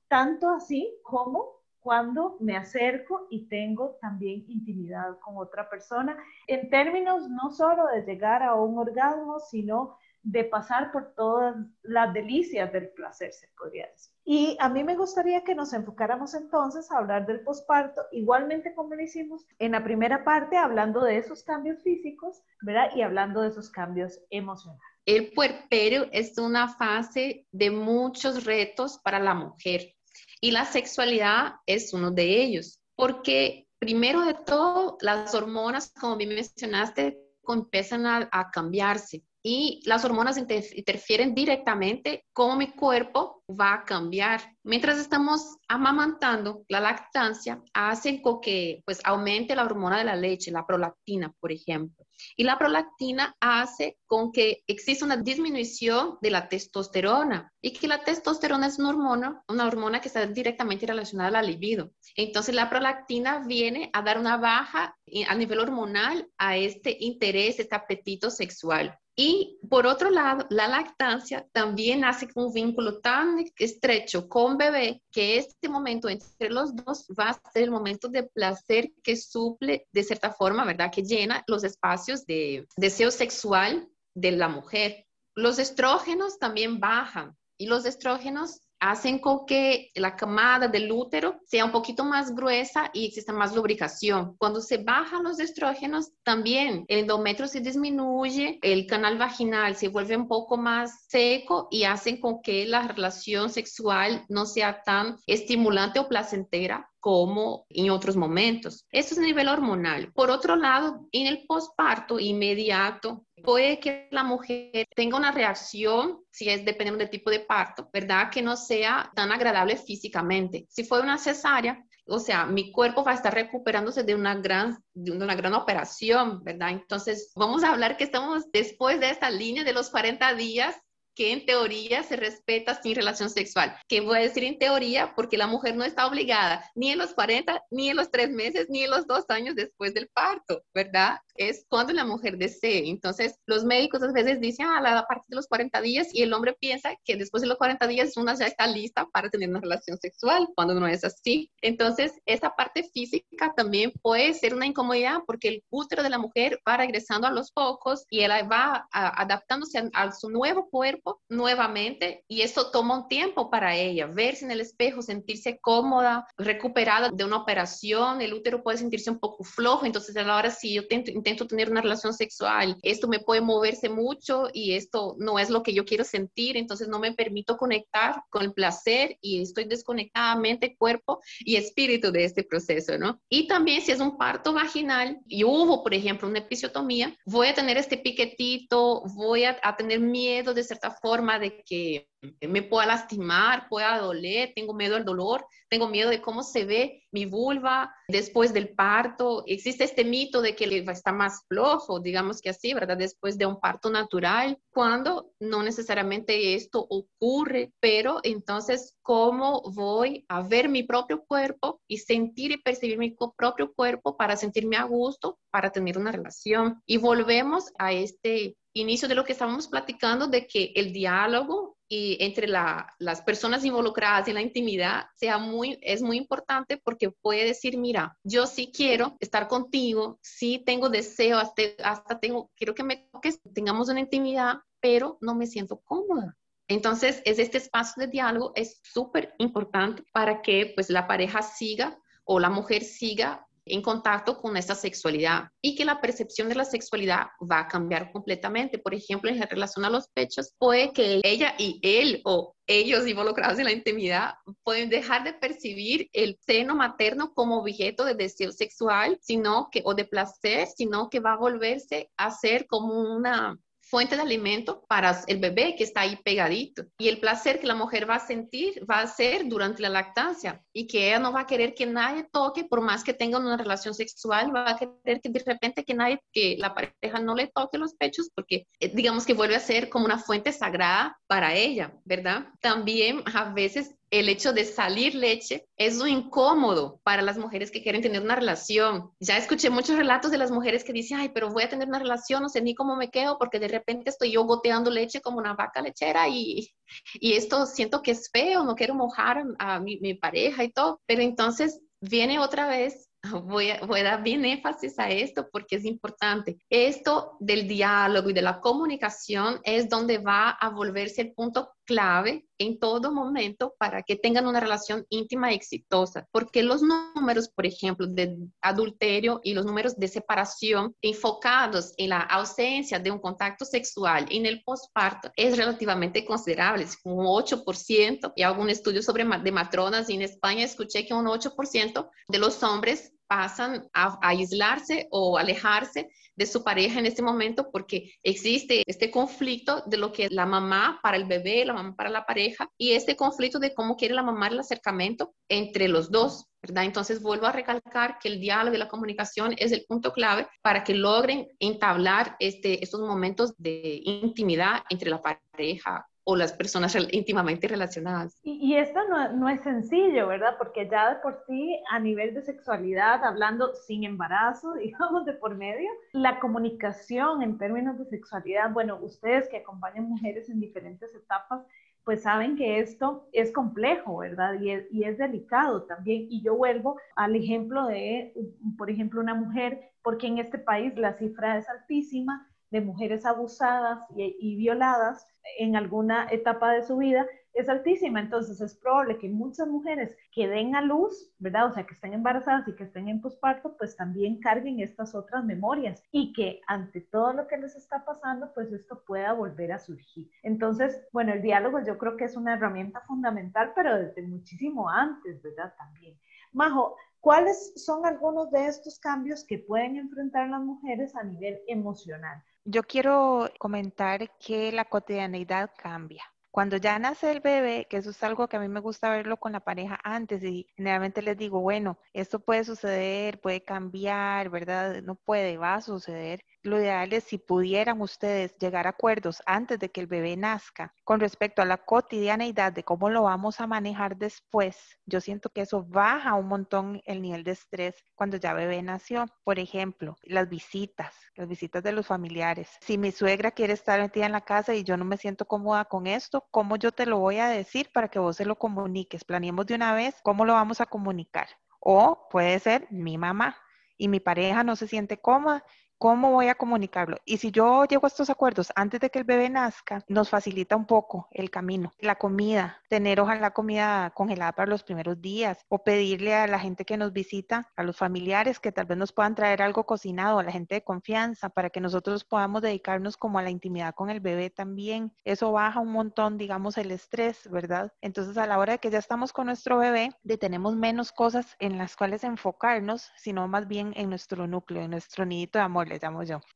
tanto 0.09 0.51
así 0.51 0.99
como 1.03 1.63
cuando 1.83 2.37
me 2.39 2.57
acerco 2.57 3.27
y 3.29 3.49
tengo 3.49 3.97
también 4.01 4.45
intimidad 4.49 5.19
con 5.19 5.37
otra 5.37 5.69
persona, 5.69 6.17
en 6.47 6.71
términos 6.71 7.29
no 7.29 7.51
solo 7.51 7.87
de 7.89 8.03
llegar 8.03 8.43
a 8.43 8.55
un 8.55 8.79
orgasmo, 8.79 9.41
sino 9.41 9.97
de 10.23 10.45
pasar 10.45 10.93
por 10.93 11.15
todas 11.15 11.57
las 11.83 12.15
delicias 12.15 12.73
del 12.73 12.91
placer, 12.91 13.33
se 13.33 13.49
podría 13.59 13.89
decir. 13.89 14.13
Y 14.25 14.57
a 14.61 14.69
mí 14.69 14.85
me 14.85 14.97
gustaría 14.97 15.43
que 15.43 15.55
nos 15.55 15.73
enfocáramos 15.73 16.35
entonces 16.35 16.91
a 16.91 16.99
hablar 16.99 17.27
del 17.27 17.41
posparto, 17.41 18.03
igualmente 18.13 18.75
como 18.75 18.95
lo 18.95 19.03
hicimos 19.03 19.45
en 19.59 19.73
la 19.73 19.83
primera 19.83 20.23
parte, 20.23 20.57
hablando 20.57 21.03
de 21.03 21.19
esos 21.19 21.43
cambios 21.43 21.83
físicos, 21.83 22.41
¿verdad? 22.61 22.91
Y 22.95 23.03
hablando 23.03 23.43
de 23.43 23.49
esos 23.49 23.71
cambios 23.71 24.21
emocionales. 24.31 24.83
El 25.07 25.33
puerperio 25.33 26.07
es 26.13 26.39
una 26.39 26.69
fase 26.69 27.49
de 27.51 27.71
muchos 27.73 28.45
retos 28.45 29.01
para 29.03 29.19
la 29.19 29.35
mujer 29.35 29.93
y 30.41 30.53
la 30.53 30.65
sexualidad 30.65 31.55
es 31.67 31.93
uno 31.93 32.13
de 32.13 32.43
ellos, 32.43 32.81
porque 32.95 33.67
primero 33.81 34.23
de 34.23 34.35
todo, 34.35 34.99
las 35.01 35.35
hormonas, 35.35 35.93
como 36.01 36.17
bien 36.17 36.37
mencionaste, 36.37 37.19
empiezan 37.49 38.07
a 38.07 38.51
cambiarse 38.53 39.25
y 39.43 39.81
las 39.85 40.05
hormonas 40.05 40.39
interfieren 40.39 41.35
directamente 41.35 42.25
cómo 42.33 42.57
mi 42.57 42.73
cuerpo 42.73 43.43
va 43.49 43.75
a 43.75 43.85
cambiar. 43.85 44.41
Mientras 44.63 44.99
estamos 44.99 45.57
amamantando, 45.69 46.65
la 46.69 46.81
lactancia 46.81 47.61
hace 47.75 48.23
que 48.41 48.83
pues, 48.85 49.01
aumente 49.05 49.57
la 49.57 49.65
hormona 49.65 49.99
de 49.99 50.05
la 50.05 50.17
leche, 50.17 50.53
la 50.53 50.67
prolactina, 50.67 51.35
por 51.41 51.51
ejemplo. 51.51 52.07
Y 52.37 52.45
la 52.45 52.57
prolactina 52.57 53.35
hace 53.41 53.99
con 54.07 54.31
que 54.31 54.63
exista 54.69 55.05
una 55.05 55.17
disminución 55.17 56.19
de 56.21 56.31
la 56.31 56.49
testosterona 56.49 57.53
y 57.61 57.73
que 57.73 57.89
la 57.89 58.05
testosterona 58.05 58.69
es 58.69 58.79
una 58.79 58.91
hormona, 58.91 59.43
una 59.49 59.67
hormona 59.67 60.01
que 60.01 60.07
está 60.09 60.25
directamente 60.27 60.87
relacionada 60.87 61.29
a 61.29 61.33
la 61.33 61.43
libido. 61.43 61.91
Entonces 62.15 62.55
la 62.55 62.71
prolactina 62.71 63.43
viene 63.45 63.91
a 63.93 64.03
dar 64.03 64.19
una 64.19 64.37
baja 64.37 64.97
a 65.29 65.35
nivel 65.35 65.59
hormonal 65.59 66.31
a 66.39 66.57
este 66.57 66.97
interés, 67.01 67.59
este 67.59 67.75
apetito 67.75 68.31
sexual. 68.31 68.97
Y 69.15 69.59
por 69.69 69.87
otro 69.87 70.11
lado, 70.11 70.47
la 70.49 70.69
lactancia 70.69 71.47
también 71.53 72.05
hace 72.05 72.29
un 72.35 72.53
vínculo 72.53 73.01
tan 73.01 73.45
estrecho 73.59 74.29
con 74.29 74.57
bebé 74.57 75.03
que 75.11 75.37
este 75.37 75.69
momento 75.69 76.09
entre 76.09 76.49
los 76.51 76.75
dos 76.75 77.07
va 77.19 77.31
a 77.31 77.51
ser 77.53 77.65
el 77.65 77.71
momento 77.71 78.09
de 78.09 78.23
placer 78.23 78.91
que 79.03 79.17
suple 79.17 79.87
de 79.93 80.03
cierta 80.03 80.33
forma, 80.33 80.65
¿verdad? 80.65 80.91
Que 80.91 81.03
llena 81.03 81.45
los 81.47 81.63
espacios 81.63 82.25
de 82.25 82.67
deseo 82.77 83.11
sexual 83.11 83.87
de 84.15 84.33
la 84.33 84.49
mujer. 84.49 85.07
Los 85.35 85.59
estrógenos 85.59 86.39
también 86.39 86.81
bajan 86.81 87.37
y 87.59 87.67
los 87.67 87.85
estrógenos 87.85 88.61
hacen 88.83 89.21
con 89.21 89.47
que 89.47 89.93
la 89.95 90.17
camada 90.17 90.67
del 90.67 90.91
útero 90.91 91.39
sea 91.47 91.65
un 91.65 91.71
poquito 91.71 92.05
más 92.05 92.35
gruesa 92.35 92.91
y 92.93 93.07
exista 93.07 93.33
más 93.33 93.55
lubricación. 93.55 94.35
Cuando 94.39 94.61
se 94.61 94.79
bajan 94.79 95.23
los 95.23 95.39
estrógenos, 95.39 96.11
también 96.25 96.85
el 96.89 96.99
endometrio 96.99 97.47
se 97.47 97.61
disminuye, 97.61 98.59
el 98.61 98.87
canal 98.89 99.19
vaginal 99.19 99.77
se 99.77 99.87
vuelve 99.87 100.17
un 100.17 100.27
poco 100.27 100.57
más 100.57 101.05
seco 101.07 101.69
y 101.71 101.85
hacen 101.85 102.21
con 102.21 102.43
que 102.43 102.67
la 102.67 102.83
relación 102.89 103.51
sexual 103.51 104.25
no 104.29 104.47
sea 104.47 104.83
tan 104.83 105.17
estimulante 105.27 106.01
o 106.01 106.09
placentera 106.09 106.92
como 107.03 107.67
en 107.69 107.91
otros 107.91 108.15
momentos. 108.15 108.87
Esto 108.93 109.15
es 109.15 109.19
a 109.19 109.25
nivel 109.25 109.49
hormonal. 109.49 110.13
Por 110.13 110.31
otro 110.31 110.55
lado, 110.55 111.09
en 111.11 111.27
el 111.27 111.45
posparto 111.49 112.21
inmediato, 112.21 113.27
puede 113.43 113.81
que 113.81 114.07
la 114.13 114.23
mujer 114.23 114.87
tenga 114.95 115.17
una 115.17 115.33
reacción, 115.33 116.21
si 116.31 116.49
es 116.49 116.65
dependiendo 116.65 117.01
del 117.01 117.11
tipo 117.11 117.29
de 117.29 117.41
parto, 117.41 117.91
¿verdad? 117.93 118.31
Que 118.31 118.41
no 118.41 118.57
sea 118.57 119.11
tan 119.17 119.33
agradable 119.33 119.77
físicamente. 119.77 120.65
Si 120.69 120.85
fue 120.85 121.01
una 121.01 121.19
cesárea, 121.19 121.85
o 122.07 122.21
sea, 122.21 122.47
mi 122.47 122.71
cuerpo 122.71 123.03
va 123.03 123.11
a 123.11 123.17
estar 123.17 123.35
recuperándose 123.35 124.05
de 124.05 124.15
una 124.15 124.37
gran, 124.37 124.79
de 124.95 125.11
una 125.11 125.35
gran 125.35 125.55
operación, 125.55 126.45
¿verdad? 126.45 126.71
Entonces, 126.71 127.33
vamos 127.35 127.65
a 127.65 127.73
hablar 127.73 127.97
que 127.97 128.05
estamos 128.05 128.45
después 128.53 129.01
de 129.01 129.11
esta 129.11 129.29
línea 129.29 129.65
de 129.65 129.73
los 129.73 129.91
40 129.91 130.35
días 130.35 130.77
que 131.15 131.33
en 131.33 131.47
teoría 131.47 132.03
se 132.03 132.17
respeta 132.17 132.81
sin 132.81 132.95
relación 132.95 133.31
sexual. 133.31 133.77
¿Qué 133.89 134.01
voy 134.01 134.19
a 134.19 134.23
decir 134.23 134.45
en 134.45 134.59
teoría? 134.59 135.15
Porque 135.15 135.37
la 135.37 135.47
mujer 135.47 135.77
no 135.77 135.85
está 135.85 136.07
obligada 136.07 136.65
ni 136.75 136.91
en 136.91 136.99
los 136.99 137.15
40, 137.15 137.63
ni 137.71 137.91
en 137.91 137.97
los 137.97 138.11
tres 138.11 138.31
meses, 138.31 138.67
ni 138.69 138.85
en 138.85 138.91
los 138.91 139.07
dos 139.07 139.25
años 139.29 139.55
después 139.55 139.95
del 139.95 140.09
parto, 140.09 140.63
¿verdad? 140.75 141.19
Es 141.35 141.65
cuando 141.69 141.93
la 141.93 142.05
mujer 142.05 142.37
desee. 142.37 142.89
Entonces, 142.89 143.39
los 143.47 143.65
médicos 143.65 144.03
a 144.03 144.13
veces 144.13 144.41
dicen, 144.41 144.67
ah, 144.67 144.99
a 144.99 145.07
partir 145.07 145.29
de 145.29 145.37
los 145.37 145.47
40 145.47 145.81
días, 145.81 146.09
y 146.13 146.23
el 146.23 146.33
hombre 146.33 146.55
piensa 146.59 146.95
que 147.05 147.17
después 147.17 147.43
de 147.43 147.49
los 147.49 147.59
40 147.59 147.87
días 147.87 148.17
una 148.17 148.35
ya 148.35 148.47
está 148.47 148.67
lista 148.67 149.07
para 149.13 149.31
tener 149.31 149.49
una 149.49 149.61
relación 149.61 149.99
sexual, 149.99 150.49
cuando 150.55 150.75
no 150.75 150.87
es 150.87 151.05
así. 151.05 151.51
Entonces, 151.61 152.13
esa 152.27 152.51
parte 152.51 152.85
física 152.93 153.53
también 153.57 153.93
puede 154.03 154.35
ser 154.35 154.55
una 154.55 154.67
incomodidad 154.67 155.21
porque 155.27 155.49
el 155.49 155.65
útero 155.71 156.03
de 156.03 156.11
la 156.11 156.19
mujer 156.19 156.61
va 156.69 156.77
regresando 156.77 157.27
a 157.27 157.31
los 157.31 157.51
pocos 157.51 158.05
y 158.11 158.23
ella 158.23 158.43
va 158.45 158.89
adaptándose 158.93 159.79
a, 159.79 159.91
a 159.93 160.13
su 160.13 160.31
nuevo 160.31 160.69
cuerpo 160.69 161.02
nuevamente 161.29 162.25
y 162.29 162.43
eso 162.43 162.71
toma 162.71 162.99
un 162.99 163.09
tiempo 163.09 163.51
para 163.51 163.75
ella, 163.77 164.07
verse 164.07 164.45
en 164.45 164.51
el 164.51 164.61
espejo, 164.61 165.03
sentirse 165.03 165.59
cómoda, 165.61 166.27
recuperada 166.37 167.11
de 167.11 167.25
una 167.25 167.39
operación, 167.39 168.21
el 168.21 168.35
útero 168.35 168.63
puede 168.63 168.79
sentirse 168.79 169.11
un 169.11 169.19
poco 169.19 169.45
flojo, 169.45 169.87
entonces 169.87 170.17
a 170.17 170.23
la 170.23 170.37
hora 170.37 170.51
si 170.51 170.75
yo 170.75 170.83
intento 170.91 171.47
tener 171.47 171.71
una 171.71 171.81
relación 171.81 172.13
sexual, 172.15 172.77
esto 172.83 173.09
me 173.09 173.21
puede 173.21 173.41
moverse 173.41 173.89
mucho 173.89 174.49
y 174.53 174.75
esto 174.75 175.17
no 175.19 175.39
es 175.39 175.51
lo 175.51 175.63
que 175.63 175.73
yo 175.73 175.85
quiero 175.85 176.05
sentir, 176.05 176.57
entonces 176.57 176.89
no 176.89 176.99
me 176.99 177.13
permito 177.13 177.57
conectar 177.57 178.23
con 178.31 178.43
el 178.43 178.53
placer 178.53 179.17
y 179.21 179.41
estoy 179.41 179.65
desconectada 179.65 180.37
mente, 180.37 180.77
cuerpo 180.77 181.21
y 181.41 181.57
espíritu 181.57 182.13
de 182.13 182.25
este 182.25 182.45
proceso, 182.45 182.99
¿no? 182.99 183.21
Y 183.29 183.47
también 183.47 183.81
si 183.83 183.93
es 183.93 184.01
un 184.01 184.17
parto 184.17 184.53
vaginal 184.53 185.19
y 185.27 185.45
hubo, 185.45 185.83
por 185.83 185.95
ejemplo, 185.95 186.29
una 186.29 186.39
episiotomía, 186.39 187.17
voy 187.27 187.49
a 187.49 187.55
tener 187.55 187.77
este 187.77 187.97
piquetito, 187.97 189.03
voy 189.15 189.45
a, 189.45 189.59
a 189.63 189.77
tener 189.77 190.01
miedo 190.01 190.55
de 190.55 190.65
cierta 190.65 190.92
forma 190.93 191.39
de 191.39 191.63
que 191.65 192.09
me 192.41 192.63
pueda 192.63 192.87
lastimar, 192.87 193.69
pueda 193.69 193.99
doler, 193.99 194.53
tengo 194.55 194.75
miedo 194.75 194.97
al 194.97 195.05
dolor, 195.05 195.45
tengo 195.69 195.89
miedo 195.89 196.11
de 196.11 196.21
cómo 196.21 196.43
se 196.43 196.65
ve 196.65 197.03
mi 197.11 197.25
vulva 197.27 197.93
después 198.09 198.53
del 198.53 198.75
parto. 198.75 199.43
Existe 199.47 199.85
este 199.85 200.05
mito 200.05 200.41
de 200.41 200.55
que 200.55 200.85
está 200.89 201.13
más 201.13 201.43
flojo, 201.49 201.99
digamos 201.99 202.41
que 202.41 202.51
así, 202.51 202.75
¿verdad? 202.75 202.97
Después 202.97 203.39
de 203.39 203.47
un 203.47 203.59
parto 203.59 203.91
natural, 203.91 204.59
cuando 204.71 205.33
no 205.41 205.63
necesariamente 205.63 206.55
esto 206.55 206.87
ocurre, 206.89 207.73
pero 207.81 208.21
entonces, 208.23 208.97
¿cómo 209.03 209.63
voy 209.75 210.25
a 210.29 210.43
ver 210.43 210.69
mi 210.69 210.85
propio 210.85 211.25
cuerpo 211.25 211.81
y 211.89 211.99
sentir 211.99 212.53
y 212.53 212.63
percibir 212.63 212.99
mi 212.99 213.17
propio 213.37 213.73
cuerpo 213.73 214.17
para 214.17 214.37
sentirme 214.37 214.77
a 214.77 214.85
gusto, 214.85 215.39
para 215.51 215.71
tener 215.73 215.99
una 215.99 216.13
relación? 216.13 216.81
Y 216.87 216.99
volvemos 216.99 217.73
a 217.79 217.93
este 217.93 218.57
inicio 218.75 219.09
de 219.09 219.15
lo 219.15 219.25
que 219.25 219.33
estábamos 219.33 219.69
platicando, 219.69 220.27
de 220.27 220.47
que 220.47 220.73
el 220.75 220.93
diálogo 220.93 221.77
y 221.89 222.17
entre 222.21 222.49
las 222.49 223.21
personas 223.27 223.65
involucradas 223.65 224.27
en 224.29 224.35
la 224.35 224.43
intimidad 224.43 225.05
sea 225.15 225.37
muy, 225.39 225.79
es 225.83 226.01
muy 226.03 226.17
importante 226.17 226.79
porque 226.83 227.11
puede 227.11 227.45
decir, 227.45 227.77
mira, 227.77 228.17
yo 228.25 228.47
sí 228.47 228.73
quiero 228.75 229.17
estar 229.21 229.47
contigo, 229.47 230.19
sí 230.23 230.63
tengo 230.65 230.89
deseo, 230.89 231.39
hasta, 231.39 231.63
hasta 231.85 232.19
tengo, 232.19 232.51
quiero 232.57 232.75
que 232.75 232.85
me 232.85 233.09
toques, 233.13 233.41
tengamos 233.53 233.91
una 233.91 234.01
intimidad, 234.01 234.57
pero 234.81 235.19
no 235.21 235.35
me 235.35 235.47
siento 235.47 235.81
cómoda. 235.85 236.37
Entonces, 236.69 237.21
es 237.27 237.39
este 237.39 237.59
espacio 237.59 238.01
de 238.01 238.11
diálogo 238.11 238.53
es 238.55 238.81
súper 238.83 239.35
importante 239.39 240.05
para 240.13 240.41
que 240.41 240.73
pues 240.75 240.89
la 240.89 241.07
pareja 241.07 241.43
siga 241.43 241.99
o 242.25 242.41
la 242.41 242.49
mujer 242.49 242.85
siga 242.85 243.47
en 243.65 243.83
contacto 243.83 244.39
con 244.39 244.57
esa 244.57 244.75
sexualidad 244.75 245.49
y 245.61 245.75
que 245.75 245.85
la 245.85 246.01
percepción 246.01 246.49
de 246.49 246.55
la 246.55 246.65
sexualidad 246.65 247.29
va 247.41 247.61
a 247.61 247.69
cambiar 247.69 248.13
completamente. 248.13 248.79
Por 248.79 248.95
ejemplo, 248.95 249.31
en 249.31 249.41
relación 249.43 249.85
a 249.85 249.91
los 249.91 250.09
pechos, 250.09 250.55
puede 250.59 250.93
que 250.93 251.21
ella 251.23 251.55
y 251.59 251.81
él 251.83 252.21
o 252.25 252.55
ellos 252.67 253.07
involucrados 253.07 253.59
en 253.59 253.65
la 253.65 253.73
intimidad 253.73 254.35
pueden 254.65 254.89
dejar 254.89 255.25
de 255.25 255.35
percibir 255.35 256.09
el 256.13 256.39
seno 256.41 256.75
materno 256.75 257.33
como 257.35 257.59
objeto 257.59 258.05
de 258.05 258.15
deseo 258.15 258.53
sexual, 258.53 259.19
sino 259.21 259.69
que 259.71 259.83
o 259.85 259.95
de 259.95 260.05
placer, 260.05 260.69
sino 260.69 261.09
que 261.11 261.21
va 261.21 261.35
a 261.35 261.39
volverse 261.39 262.11
a 262.17 262.31
ser 262.31 262.67
como 262.67 263.15
una 263.15 263.59
fuente 263.93 264.17
de 264.17 264.23
alimento 264.23 264.87
para 264.89 265.23
el 265.27 265.39
bebé 265.39 265.77
que 265.77 265.85
está 265.85 266.01
ahí 266.01 266.17
pegadito. 266.25 266.85
Y 266.99 267.09
el 267.09 267.21
placer 267.21 267.61
que 267.61 267.67
la 267.67 267.75
mujer 267.75 268.09
va 268.09 268.15
a 268.15 268.27
sentir 268.27 268.91
va 268.91 269.01
a 269.01 269.07
ser 269.07 269.47
durante 269.47 269.83
la 269.83 269.91
lactancia 269.91 270.63
y 270.73 270.87
que 270.87 271.09
ella 271.09 271.19
no 271.19 271.31
va 271.31 271.41
a 271.41 271.47
querer 271.47 271.75
que 271.75 271.85
nadie 271.85 272.27
toque, 272.33 272.65
por 272.65 272.81
más 272.81 273.05
que 273.05 273.13
tengan 273.13 273.45
una 273.45 273.59
relación 273.59 273.93
sexual, 273.93 274.51
va 274.57 274.71
a 274.71 274.79
querer 274.79 275.21
que 275.21 275.29
de 275.29 275.43
repente 275.45 275.85
que 275.85 275.93
nadie, 275.93 276.23
que 276.33 276.57
la 276.59 276.75
pareja 276.75 277.21
no 277.21 277.35
le 277.35 277.49
toque 277.49 277.77
los 277.77 277.93
pechos 277.93 278.31
porque 278.35 278.67
eh, 278.81 278.91
digamos 278.95 279.27
que 279.27 279.35
vuelve 279.35 279.57
a 279.57 279.61
ser 279.61 279.91
como 279.91 280.07
una 280.07 280.19
fuente 280.19 280.53
sagrada 280.53 281.19
para 281.27 281.55
ella, 281.55 281.93
¿verdad? 282.07 282.47
También 282.63 283.23
a 283.35 283.53
veces 283.53 283.95
el 284.13 284.29
hecho 284.29 284.53
de 284.53 284.67
salir 284.67 285.15
leche 285.15 285.67
es 285.79 285.97
lo 285.97 286.07
incómodo 286.07 287.01
para 287.03 287.23
las 287.23 287.39
mujeres 287.39 287.71
que 287.71 287.83
quieren 287.83 288.03
tener 288.03 288.21
una 288.21 288.37
relación. 288.37 289.11
Ya 289.19 289.39
escuché 289.39 289.71
muchos 289.71 289.97
relatos 289.97 290.31
de 290.31 290.37
las 290.37 290.51
mujeres 290.51 290.85
que 290.85 290.93
dicen, 290.93 291.17
ay, 291.19 291.31
pero 291.31 291.51
voy 291.51 291.63
a 291.63 291.71
tener 291.71 291.89
una 291.89 291.99
relación, 291.99 292.43
no 292.43 292.51
sé 292.51 292.61
ni 292.61 292.75
cómo 292.75 292.95
me 292.95 293.11
quedo 293.11 293.39
porque 293.39 293.59
de 293.59 293.69
repente 293.69 294.11
estoy 294.11 294.33
yo 294.33 294.45
goteando 294.45 294.91
leche 294.91 295.23
como 295.23 295.39
una 295.39 295.55
vaca 295.55 295.81
lechera 295.81 296.29
y, 296.29 296.71
y 297.15 297.33
esto 297.33 297.65
siento 297.65 298.03
que 298.03 298.11
es 298.11 298.29
feo, 298.31 298.65
no 298.65 298.75
quiero 298.75 298.95
mojar 298.95 299.45
a 299.59 299.81
mi, 299.81 299.99
mi 300.01 300.13
pareja 300.13 300.63
y 300.63 300.71
todo. 300.71 301.01
Pero 301.07 301.23
entonces 301.23 301.81
viene 301.99 302.39
otra 302.39 302.69
vez 302.69 303.09
Voy 303.45 303.71
a, 303.71 303.81
voy 303.87 304.01
a, 304.01 304.05
dar 304.05 304.23
bien 304.23 304.45
énfasis 304.45 304.99
a 304.99 305.09
esto 305.09 305.49
porque 305.51 305.77
es 305.77 305.85
importante. 305.85 306.59
Esto 306.69 307.37
del 307.39 307.69
diálogo 307.69 308.31
y 308.31 308.33
de 308.33 308.43
la 308.43 308.61
comunicación 308.61 309.61
es 309.63 309.89
donde 309.89 310.19
va 310.19 310.51
a 310.51 310.71
volverse 310.71 311.23
el 311.23 311.33
punto 311.33 311.73
clave 311.85 312.47
en 312.59 312.79
todo 312.79 313.13
momento 313.13 313.75
para 313.79 314.03
que 314.03 314.17
tengan 314.17 314.47
una 314.47 314.61
relación 314.61 315.05
íntima 315.09 315.53
exitosa, 315.53 316.29
porque 316.31 316.63
los 316.63 316.83
números, 316.83 317.49
por 317.49 317.67
ejemplo, 317.67 318.07
de 318.07 318.37
adulterio 318.61 319.41
y 319.43 319.55
los 319.55 319.67
números 319.67 319.97
de 319.97 320.09
separación 320.09 320.95
enfocados 321.03 321.93
en 321.97 322.11
la 322.11 322.21
ausencia 322.21 322.99
de 322.99 323.11
un 323.11 323.19
contacto 323.19 323.65
sexual 323.65 324.27
en 324.31 324.47
el 324.47 324.63
posparto 324.63 325.31
es 325.37 325.57
relativamente 325.57 326.25
considerable, 326.25 326.85
es 326.85 326.99
un 327.05 327.27
8% 327.27 328.33
y 328.37 328.43
algún 328.43 328.71
estudio 328.71 329.03
sobre 329.03 329.23
de 329.25 329.53
matronas 329.53 330.09
en 330.09 330.23
España 330.23 330.65
escuché 330.65 331.07
que 331.07 331.15
un 331.15 331.27
8% 331.27 332.11
de 332.29 332.39
los 332.39 332.63
hombres 332.63 333.13
pasan 333.33 333.89
a, 333.95 334.19
aislarse 334.21 335.09
o 335.11 335.39
alejarse 335.39 336.11
de 336.37 336.45
su 336.45 336.63
pareja 336.63 336.99
en 336.99 337.07
este 337.07 337.23
momento 337.23 337.71
porque 337.73 338.13
existe 338.23 338.83
este 338.87 339.11
conflicto 339.11 339.83
de 339.87 339.97
lo 339.97 340.13
que 340.13 340.29
la 340.29 340.45
mamá 340.45 341.01
para 341.03 341.17
el 341.17 341.25
bebé, 341.25 341.65
la 341.65 341.73
mamá 341.73 341.97
para 341.97 342.11
la 342.11 342.27
pareja 342.27 342.69
y 342.77 342.93
este 342.93 343.17
conflicto 343.17 343.59
de 343.59 343.73
cómo 343.73 343.97
quiere 343.97 344.15
la 344.15 344.23
mamá 344.23 344.49
el 344.49 344.61
acercamiento 344.61 345.35
entre 345.49 345.89
los 345.89 346.11
dos. 346.11 346.45
¿verdad? 346.61 346.85
Entonces 346.85 347.23
vuelvo 347.23 347.47
a 347.47 347.53
recalcar 347.53 348.19
que 348.19 348.29
el 348.29 348.39
diálogo 348.39 348.77
y 348.77 348.79
la 348.79 348.89
comunicación 348.89 349.55
es 349.57 349.73
el 349.73 349.87
punto 349.89 350.13
clave 350.13 350.47
para 350.61 350.85
que 350.85 350.95
logren 350.95 351.49
entablar 351.59 352.37
este, 352.39 352.85
estos 352.85 353.01
momentos 353.01 353.55
de 353.57 354.03
intimidad 354.05 354.85
entre 354.91 355.09
la 355.11 355.23
pareja 355.23 356.07
o 356.25 356.37
las 356.37 356.53
personas 356.53 356.97
íntimamente 357.11 357.67
relacionadas. 357.67 358.39
Y, 358.45 358.77
esto 358.77 359.01
no, 359.09 359.33
no, 359.33 359.49
es 359.49 359.61
sencillo, 359.63 360.29
¿verdad? 360.29 360.57
Porque 360.57 360.89
ya 360.89 361.15
de 361.15 361.21
por 361.21 361.43
sí, 361.47 361.81
a 361.91 361.99
nivel 361.99 362.35
de 362.35 362.43
sexualidad, 362.43 363.25
hablando 363.25 363.75
sin 363.75 364.05
embarazo, 364.05 364.75
digamos, 364.83 365.25
de 365.27 365.33
por 365.35 365.57
medio, 365.57 365.91
la 366.13 366.39
comunicación 366.39 367.43
en 367.43 367.59
términos 367.59 367.99
de 367.99 368.05
sexualidad, 368.07 368.73
bueno, 368.73 368.99
ustedes 369.03 369.49
que 369.49 369.59
acompañan 369.59 370.09
mujeres 370.09 370.49
en 370.49 370.61
diferentes 370.61 371.15
etapas, 371.15 371.63
pues 372.05 372.23
saben 372.23 372.57
que 372.57 372.81
esto 372.81 373.29
es 373.33 373.53
complejo, 373.53 374.19
¿verdad? 374.19 374.61
Y 374.61 374.71
es, 374.71 374.87
y 374.93 375.05
es, 375.05 375.19
delicado 375.19 375.85
también. 375.85 376.27
Y 376.31 376.43
yo 376.43 376.57
vuelvo 376.57 376.97
al 377.15 377.37
ejemplo 377.37 377.87
de, 377.87 378.35
por 378.77 378.91
ejemplo, 378.91 379.21
una 379.21 379.35
mujer, 379.35 379.93
porque 380.03 380.27
en 380.27 380.39
este 380.39 380.59
país 380.59 380.93
la 380.97 381.17
cifra 381.17 381.59
es 381.59 381.69
altísima 381.69 382.49
de 382.73 382.81
mujeres 382.81 383.25
abusadas 383.25 384.01
y, 384.17 384.37
y 384.41 384.57
violadas 384.57 385.27
en 385.59 385.77
alguna 385.77 386.27
etapa 386.31 386.73
de 386.73 386.83
su 386.83 386.97
vida, 386.97 387.27
es 387.55 387.69
altísima. 387.69 388.21
Entonces 388.21 388.61
es 388.61 388.75
probable 388.75 389.19
que 389.19 389.29
muchas 389.29 389.69
mujeres 389.69 390.17
que 390.33 390.49
den 390.49 390.75
a 390.75 390.81
luz, 390.81 391.31
¿verdad? 391.39 391.67
O 391.67 391.73
sea, 391.73 391.85
que 391.85 391.95
estén 391.95 392.15
embarazadas 392.15 392.67
y 392.69 392.75
que 392.75 392.85
estén 392.85 393.09
en 393.09 393.21
posparto, 393.21 393.77
pues 393.77 393.97
también 393.97 394.41
carguen 394.41 394.81
estas 394.81 395.15
otras 395.15 395.45
memorias 395.45 396.03
y 396.11 396.33
que 396.33 396.61
ante 396.67 397.03
todo 397.03 397.33
lo 397.33 397.47
que 397.47 397.59
les 397.59 397.77
está 397.77 398.05
pasando, 398.05 398.53
pues 398.55 398.73
esto 398.73 399.03
pueda 399.07 399.33
volver 399.33 399.73
a 399.73 399.79
surgir. 399.79 400.31
Entonces, 400.43 401.01
bueno, 401.13 401.33
el 401.33 401.43
diálogo 401.43 401.81
yo 401.85 401.99
creo 401.99 402.17
que 402.17 402.25
es 402.25 402.37
una 402.37 402.55
herramienta 402.55 403.01
fundamental, 403.03 403.73
pero 403.75 403.99
desde 403.99 404.23
muchísimo 404.23 404.89
antes, 404.89 405.43
¿verdad? 405.43 405.75
También. 405.77 406.19
Majo, 406.53 406.97
¿cuáles 407.21 407.73
son 407.77 408.07
algunos 408.07 408.51
de 408.51 408.67
estos 408.67 408.99
cambios 408.99 409.45
que 409.45 409.59
pueden 409.59 409.97
enfrentar 409.97 410.49
las 410.49 410.63
mujeres 410.63 411.15
a 411.17 411.23
nivel 411.23 411.61
emocional? 411.67 412.43
Yo 412.65 412.83
quiero 412.85 413.51
comentar 413.59 414.37
que 414.39 414.73
la 414.73 414.85
cotidianeidad 414.85 415.71
cambia. 415.77 416.25
Cuando 416.51 416.77
ya 416.77 416.99
nace 416.99 417.31
el 417.33 417.41
bebé, 417.41 417.87
que 417.89 417.97
eso 417.97 418.11
es 418.11 418.23
algo 418.23 418.47
que 418.49 418.57
a 418.57 418.61
mí 418.61 418.69
me 418.69 418.81
gusta 418.81 419.11
verlo 419.11 419.39
con 419.39 419.53
la 419.53 419.61
pareja 419.61 419.99
antes 420.05 420.45
y 420.45 420.69
generalmente 420.77 421.23
les 421.23 421.37
digo, 421.37 421.61
bueno, 421.61 421.99
esto 422.13 422.41
puede 422.41 422.65
suceder, 422.65 423.41
puede 423.41 423.65
cambiar, 423.65 424.51
¿verdad? 424.51 425.03
No 425.03 425.15
puede, 425.17 425.57
va 425.57 425.75
a 425.75 425.81
suceder 425.81 426.45
lo 426.63 426.81
ideal 426.81 427.13
es 427.13 427.25
si 427.25 427.39
pudieran 427.39 428.01
ustedes 428.01 428.57
llegar 428.59 428.87
a 428.87 428.91
acuerdos 428.91 429.43
antes 429.47 429.79
de 429.79 429.91
que 429.91 430.01
el 430.01 430.07
bebé 430.07 430.37
nazca 430.37 430.95
con 431.05 431.21
respecto 431.21 431.63
a 431.63 431.65
la 431.65 431.79
cotidianeidad 431.79 432.73
de 432.73 432.85
cómo 432.85 433.11
lo 433.11 433.25
vamos 433.25 433.61
a 433.61 433.67
manejar 433.67 434.17
después. 434.17 434.99
Yo 435.07 435.21
siento 435.21 435.51
que 435.51 435.63
eso 435.63 435.85
baja 435.85 436.35
un 436.35 436.49
montón 436.49 437.03
el 437.05 437.21
nivel 437.21 437.45
de 437.45 437.53
estrés 437.53 438.05
cuando 438.15 438.37
ya 438.37 438.55
bebé 438.55 438.83
nació. 438.83 439.27
Por 439.45 439.59
ejemplo, 439.59 440.17
las 440.23 440.49
visitas, 440.49 441.15
las 441.35 441.49
visitas 441.49 441.83
de 441.83 441.93
los 441.93 442.07
familiares. 442.07 442.71
Si 442.81 442.99
mi 442.99 443.11
suegra 443.11 443.51
quiere 443.51 443.73
estar 443.73 444.01
metida 444.01 444.27
en 444.27 444.33
la 444.33 444.43
casa 444.43 444.75
y 444.75 444.85
yo 444.85 444.97
no 444.97 445.05
me 445.05 445.17
siento 445.17 445.47
cómoda 445.47 445.85
con 445.87 446.07
esto, 446.07 446.47
¿cómo 446.51 446.77
yo 446.77 446.93
te 446.93 447.07
lo 447.07 447.19
voy 447.19 447.39
a 447.39 447.49
decir 447.49 447.91
para 447.93 448.09
que 448.09 448.19
vos 448.19 448.37
se 448.37 448.45
lo 448.45 448.57
comuniques? 448.57 449.25
Planeemos 449.25 449.67
de 449.67 449.75
una 449.75 449.95
vez 449.95 450.17
cómo 450.23 450.45
lo 450.45 450.53
vamos 450.53 450.81
a 450.81 450.87
comunicar. 450.87 451.49
O 451.81 452.29
puede 452.31 452.59
ser 452.61 452.87
mi 452.91 453.19
mamá 453.19 453.57
y 453.97 454.09
mi 454.09 454.21
pareja 454.21 454.65
no 454.65 454.77
se 454.77 454.89
siente 454.89 455.19
cómoda 455.19 455.65
¿Cómo 456.03 456.33
voy 456.33 456.49
a 456.49 456.57
comunicarlo? 456.57 457.19
Y 457.25 457.37
si 457.37 457.53
yo 457.53 457.85
llego 457.85 458.07
a 458.07 458.09
estos 458.09 458.29
acuerdos 458.29 458.73
antes 458.75 458.99
de 458.99 459.09
que 459.09 459.21
el 459.21 459.25
bebé 459.25 459.49
nazca, 459.49 460.03
nos 460.09 460.31
facilita 460.31 460.75
un 460.75 460.85
poco 460.85 461.29
el 461.31 461.49
camino. 461.49 461.93
La 462.01 462.17
comida, 462.17 462.81
tener 462.89 463.21
ojalá 463.21 463.53
comida 463.53 464.11
congelada 464.11 464.51
para 464.51 464.69
los 464.69 464.83
primeros 464.83 465.23
días 465.23 465.65
o 465.69 465.85
pedirle 465.85 466.35
a 466.35 466.49
la 466.49 466.59
gente 466.59 466.85
que 466.85 466.97
nos 466.97 467.13
visita, 467.13 467.71
a 467.77 467.85
los 467.85 467.97
familiares 467.97 468.59
que 468.59 468.73
tal 468.73 468.87
vez 468.87 468.99
nos 468.99 469.13
puedan 469.13 469.37
traer 469.37 469.63
algo 469.63 469.87
cocinado, 469.87 470.41
a 470.41 470.43
la 470.43 470.51
gente 470.51 470.75
de 470.75 470.83
confianza, 470.83 471.51
para 471.51 471.71
que 471.71 471.81
nosotros 471.81 472.25
podamos 472.25 472.63
dedicarnos 472.63 473.17
como 473.17 473.39
a 473.39 473.43
la 473.43 473.51
intimidad 473.51 473.95
con 473.95 474.11
el 474.11 474.19
bebé 474.19 474.51
también. 474.51 475.13
Eso 475.23 475.53
baja 475.53 475.79
un 475.79 475.93
montón, 475.93 476.37
digamos, 476.37 476.79
el 476.79 476.91
estrés, 476.91 477.49
¿verdad? 477.49 477.93
Entonces 478.01 478.37
a 478.39 478.49
la 478.49 478.59
hora 478.59 478.73
de 478.73 478.79
que 478.81 478.91
ya 478.91 478.99
estamos 478.99 479.33
con 479.33 479.47
nuestro 479.47 479.79
bebé, 479.79 480.11
de 480.25 480.37
tenemos 480.37 480.75
menos 480.75 481.13
cosas 481.13 481.55
en 481.61 481.79
las 481.79 481.95
cuales 481.95 482.25
enfocarnos, 482.25 483.13
sino 483.15 483.47
más 483.47 483.69
bien 483.69 483.93
en 483.95 484.09
nuestro 484.09 484.49
núcleo, 484.49 484.83
en 484.83 484.91
nuestro 484.91 485.25
nidito 485.25 485.61
de 485.61 485.65
amor 485.65 485.92